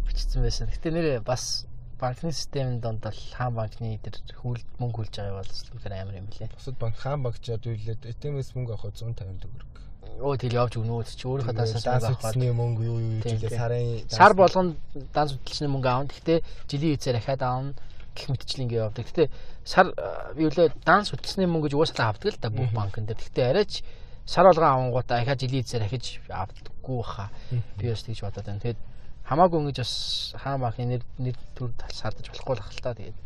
[0.07, 0.67] бичсэн байсан.
[0.71, 1.65] Гэтэ нэр бас
[2.03, 6.27] банкны системийн донд бол хаан банкны тэр хүл мөнгө хүлж байгаа бол үнэхээр амар юм
[6.27, 6.51] билээ.
[6.51, 9.73] Бусад банк хаан банк ч ядуулээд ATM-с мөнгө авахд 150 төгрөг.
[10.19, 14.03] Өө тэгэл явж өгнө чи өөрийнхөө Данс дасаас аваад үтсний мөнгө юу юу жилээ сарын
[14.11, 14.75] сар болгоно
[15.15, 16.11] данс хөдөлсөний мөнгө аавна.
[16.11, 17.73] Гэхдээ жилийн хязгаар ахаад аавна
[18.13, 19.05] гэх мэтчил ингэ явдаг.
[19.09, 19.27] Гэхдээ
[19.65, 23.17] сар э, юу лээ данс хөдөлсөний мөнгө гэж уусаа авдаг л да бүх банкн дээр.
[23.17, 23.81] Гэхдээ арайч
[24.25, 27.29] сар болгон авангуудаа ахаа жилийн хязгаар ахиж авдаггүй баха.
[27.77, 28.59] Би бас тэгж бодоод байна.
[28.63, 28.79] Тэгээд
[29.27, 29.93] хамаагүй ингэж бас
[30.39, 33.17] хаан банкны нэр нэр төр сардаж болохгүй л хэл та тэгээд.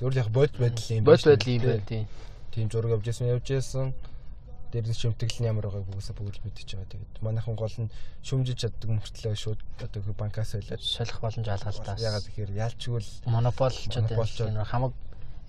[0.00, 2.06] зөвөр яг бод байдал юм Бод шүү байдал юм байна тийм.
[2.52, 3.94] Тийм зураг авч ясан явж ясан.
[4.72, 6.92] Дээр нь шимтгэл нь ямар байгааг бүгсээ бүгд мэдчихэж байгаа.
[6.92, 7.92] Тэгээд манайхан гол нь
[8.22, 12.00] шүмжиж чаддаг мөртлөө шууд одоо банкас байлаад Солих боломж алгалтаас.
[12.00, 14.08] ягаад тэгэхээр ялчгүй л монополчод
[14.70, 14.92] хамаг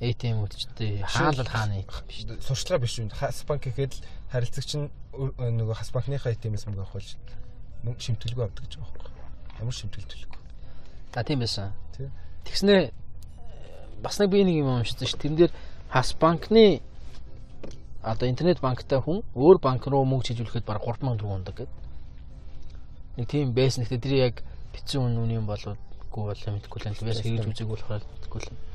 [0.02, 2.26] ATM үтчтэй хаана л хаана биш.
[2.42, 3.14] сурчлага биш үү?
[3.14, 4.02] Хас банк гэхэд л
[4.34, 7.14] харилцагч нь нөгөө хас банкныхаа ATM-с мөнгө авах болж
[7.86, 9.14] мөнгө шимтгэлгүй авдаг гэж байгаа байхгүй.
[9.62, 10.42] Ямар шимтгэл төлөхгүй.
[11.14, 11.74] А тийм байсан.
[11.94, 12.10] Тий.
[12.50, 12.82] Тэгснээ
[14.02, 15.14] бас нэг би нэг юм уншсан ш.
[15.22, 15.54] Тэрэн дээр
[15.94, 16.82] хас банкны
[18.02, 21.78] одоо интернет банктай хүн өөр банк руу мөнгө шилжүүлэхэд бараг 3000 төгрөг ундаг гэдэг.
[23.22, 23.86] Нэг тийм байсан.
[23.86, 24.36] Гэхдээ тэр яг
[24.74, 25.78] битсэн үн үн юм болоогүй
[26.10, 26.98] болоо мэдгүй л юм.
[27.06, 28.71] Бяс хийж үзег болохоор мэдгүй л.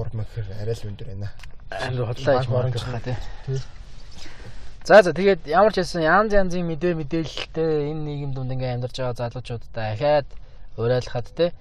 [0.00, 1.28] 3 мянга гэхээр арай л өндөр байна.
[1.70, 3.16] Амар хотлоо гэж оронч бодох тий.
[3.46, 3.60] Тий.
[4.84, 8.96] За за тэгээд ямар ч байсан янз янзын мэдээ мэдээлэлтэй энэ нийгэм дунд ингээм амьдарч
[8.96, 10.26] байгаа залуучуудтай ахаад
[10.80, 11.52] уриалахад те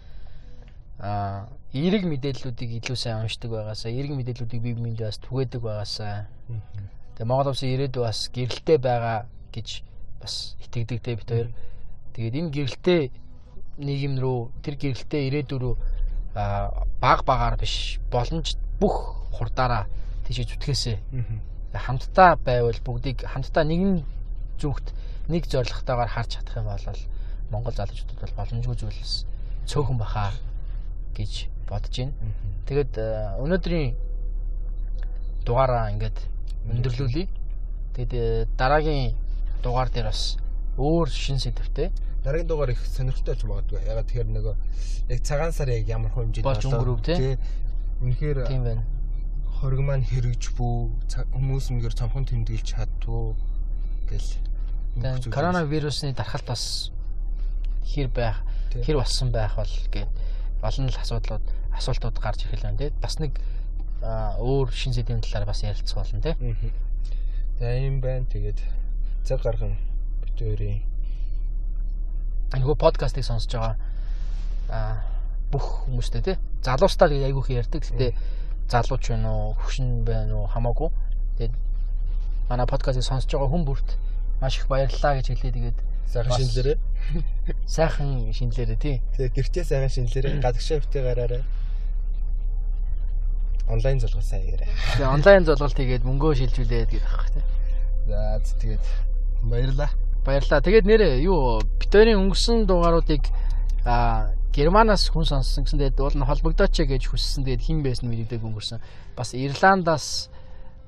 [1.04, 6.32] а эерэг мэдээллүүдийг илүү сайн уншдаг байгаасаа эерэг мэдээллүүдийг бие биендээ бас түгээдэг байгаасаа
[7.20, 9.68] тэгээ Монгол улсын ирээдүй бас гэрэлтэй байгаа гэж
[10.24, 11.50] бас итгэдэг те бид хоёр
[12.16, 13.02] тэгээд энэ гэрэлтэй
[13.84, 15.76] нийгэм рүү тэр гэрэлтэй ирээдүй рүү
[16.34, 19.88] баг багаар биш боломж бүх хурдаараа
[20.26, 20.98] тийш зүтгээсэй
[21.74, 24.04] хамтдаа байвал бүгдийг хамтдаа нэгэн
[24.62, 24.94] зүгт
[25.30, 26.86] нэг зорилготойгоор харж чадах юм бол
[27.52, 29.26] Монгол залуучуудад бол боломжгүй зүйл бас
[29.66, 30.34] цөөхөн бахаа
[31.18, 32.14] гэж бодож байна.
[32.66, 32.94] Тэгэд
[33.42, 33.94] өнөөдрийн
[35.46, 36.18] дугаараа ингээд
[36.70, 37.26] өндөрлүүлье.
[37.98, 39.14] Тэгэд дараагийн
[39.64, 40.38] дугаар дээр бас
[40.78, 41.90] өөр шин сэдвтэй
[42.24, 43.80] Дараагийн дугаар их сонирхолтой болж магадгүй.
[43.88, 44.56] Ягаад тэгэхээр нөгөө
[45.10, 47.38] яг цагаан сар яг ямар хэмжээнд Болж өнгөрөв, тий?
[48.04, 48.84] Үнэхээр тийм байна.
[49.60, 50.76] хориг маань хэрэгж бүү
[51.36, 53.36] хүмүүс үнэхээр цомхон тэмдэглэж чаддгүй
[54.08, 54.32] гэл.
[55.32, 56.92] Коронавирусны дархалт бас
[57.84, 58.40] хэр байх,
[58.72, 60.08] хэр болсон байх бол гээд
[60.64, 61.44] олон л асуудлууд
[61.76, 62.92] асуултууд гарч ирэх л байна тий.
[63.04, 63.36] Бас нэг
[64.00, 66.36] өөр шин сэдвийн талаар бас ярилцах болно.
[66.40, 66.72] Мгм.
[67.60, 68.26] За юм байна.
[68.32, 68.60] Тэгээд
[69.28, 69.76] цаг гарган
[70.24, 70.84] битүүрийн
[72.50, 73.76] Нөгөө подкастыг сонсож байгаа
[74.70, 75.02] а
[75.54, 76.38] бүх хүмүүстэй тий.
[76.66, 77.86] Залуустаа л айгүйх ярьдаг.
[77.86, 78.14] Гэтэ
[78.70, 80.90] залууч байна уу, хөвшин байна уу хамаагүй.
[81.38, 81.54] Тэгээд
[82.50, 83.90] манай подкастыг сонсож байгаа хүн бүрт
[84.42, 85.54] маш их баярлалаа гэж хэлээ.
[85.58, 85.78] Тэгээд
[86.10, 86.78] сайхан шинэлэрээ.
[87.66, 88.98] сайхан шинэлэрээ тий.
[89.18, 90.42] Тэгээд гэртээ сайхан шинэлэрээ.
[90.42, 91.44] Гадагшаа битээ гараарай.
[93.70, 94.70] Онлайн залгуу сайн яриа.
[94.98, 97.46] Тэгээ онлайн золголт хийгээд мөнгөө шилжүүлээд гэдэг аах тий.
[98.10, 98.86] За тэгээд
[99.46, 99.94] баярлаа.
[100.26, 100.62] Баярлалаа.
[100.62, 103.24] Тэгээд нэрээ юу битэрийн өнгөрсөн дугааруудыг
[103.86, 108.42] а Германаас хүн сонссон гэсэн тэгээд уул нь холбогдооч гэж хүссэн тэгээд хэн байсан мэддэг
[108.44, 108.82] өнгөрсөн.
[109.16, 110.30] Бас Ирландаас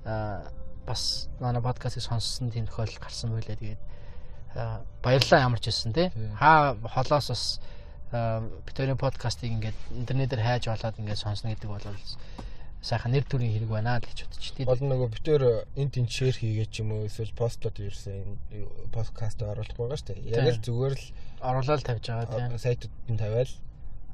[0.04, 0.50] а
[0.86, 3.82] бас манай подкастыг сонссон тийм тохиолдол гарсан байлаа тэгээд
[5.04, 6.12] баярлалаа ямар ч байсан тий.
[6.36, 7.44] Хаа холоос бас
[8.68, 11.86] битэрийн подкастыг ингээд интернетээр хайж болоод ингээд сонсно гэдэг бол
[12.82, 14.66] сайхан нэр төрийн хэрэг байна л гэж бодчих тий.
[14.66, 15.44] Гол нөгөө битээр
[15.78, 18.42] энд тэн шеэр хийгээд ч юм уу эсвэл постод ерсэн
[18.90, 20.34] подкаст оруулах байгаа шүү дээ.
[20.34, 21.06] Яг л зүгээр л
[21.46, 22.58] оруулаад тавьж байгаа тий.
[22.58, 23.54] сайтууд нь тавиал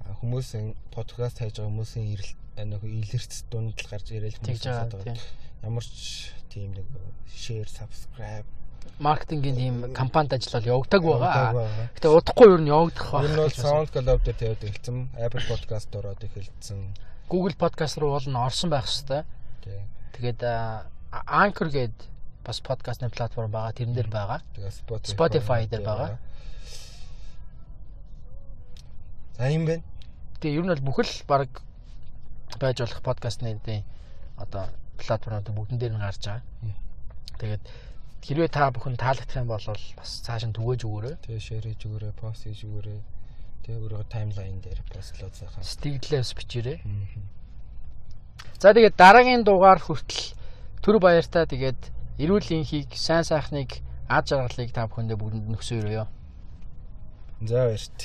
[0.04, 5.16] а, хүмүүсийн подкаст хайж байгаа хүмүүсийн ирэл нөгөө илэрц дунд л гарч ирээл Тэгж байгаа.
[5.64, 6.88] Ямар ч тийм нэг
[7.32, 8.48] share subscribe
[9.00, 11.70] маркетингийн тийм компанид ажиллал явагдаг байгаа.
[11.96, 13.54] Гэтэ удахгүй юу нь явагдах Энэ нь бол.
[13.54, 14.98] SoundCloud дээр тавиад эхэлсэн.
[15.22, 16.80] Apple Podcast ороод эхэлсэн.
[17.28, 19.26] Google podcast руу бол нь орсон байх хэвээр.
[20.16, 20.40] Тэгээд
[21.12, 21.96] Anchor гээд
[22.44, 23.76] бас подкастны платформ байгаа.
[23.76, 24.40] Тэрэн дээр байгаа.
[24.56, 26.18] Тэгээ Spotify дээр байгаа.
[29.36, 29.84] За юм байна.
[30.40, 31.52] Тэгээ ер нь бол бүх л баг
[32.56, 33.60] байж болох подкастны
[34.40, 36.48] одоо платформуд бүгдэн дээр нь гарч байгаа.
[37.44, 37.64] Тэгээд
[38.24, 41.16] хэрвээ та бүхэн таалагдах юм бол бас цааш нь түгээж өгөөрэй.
[41.28, 43.17] Тэгээ хийж өгөөрэй, post хийж өгөөрэй.
[43.68, 45.60] Тэгээ өөрөө таймлайн дээр постлоод сайхан.
[45.60, 46.80] Стиглээс бичээрэй.
[48.64, 50.32] За тэгээд дараагийн дугаар хүртэл
[50.80, 56.08] түр баяртай тэгээд эрүүл энхийг сайн сайхныг ад жаргалыг та бүхэндээ бүгдэнд нөхсөөрөө.
[57.44, 58.00] За баярт.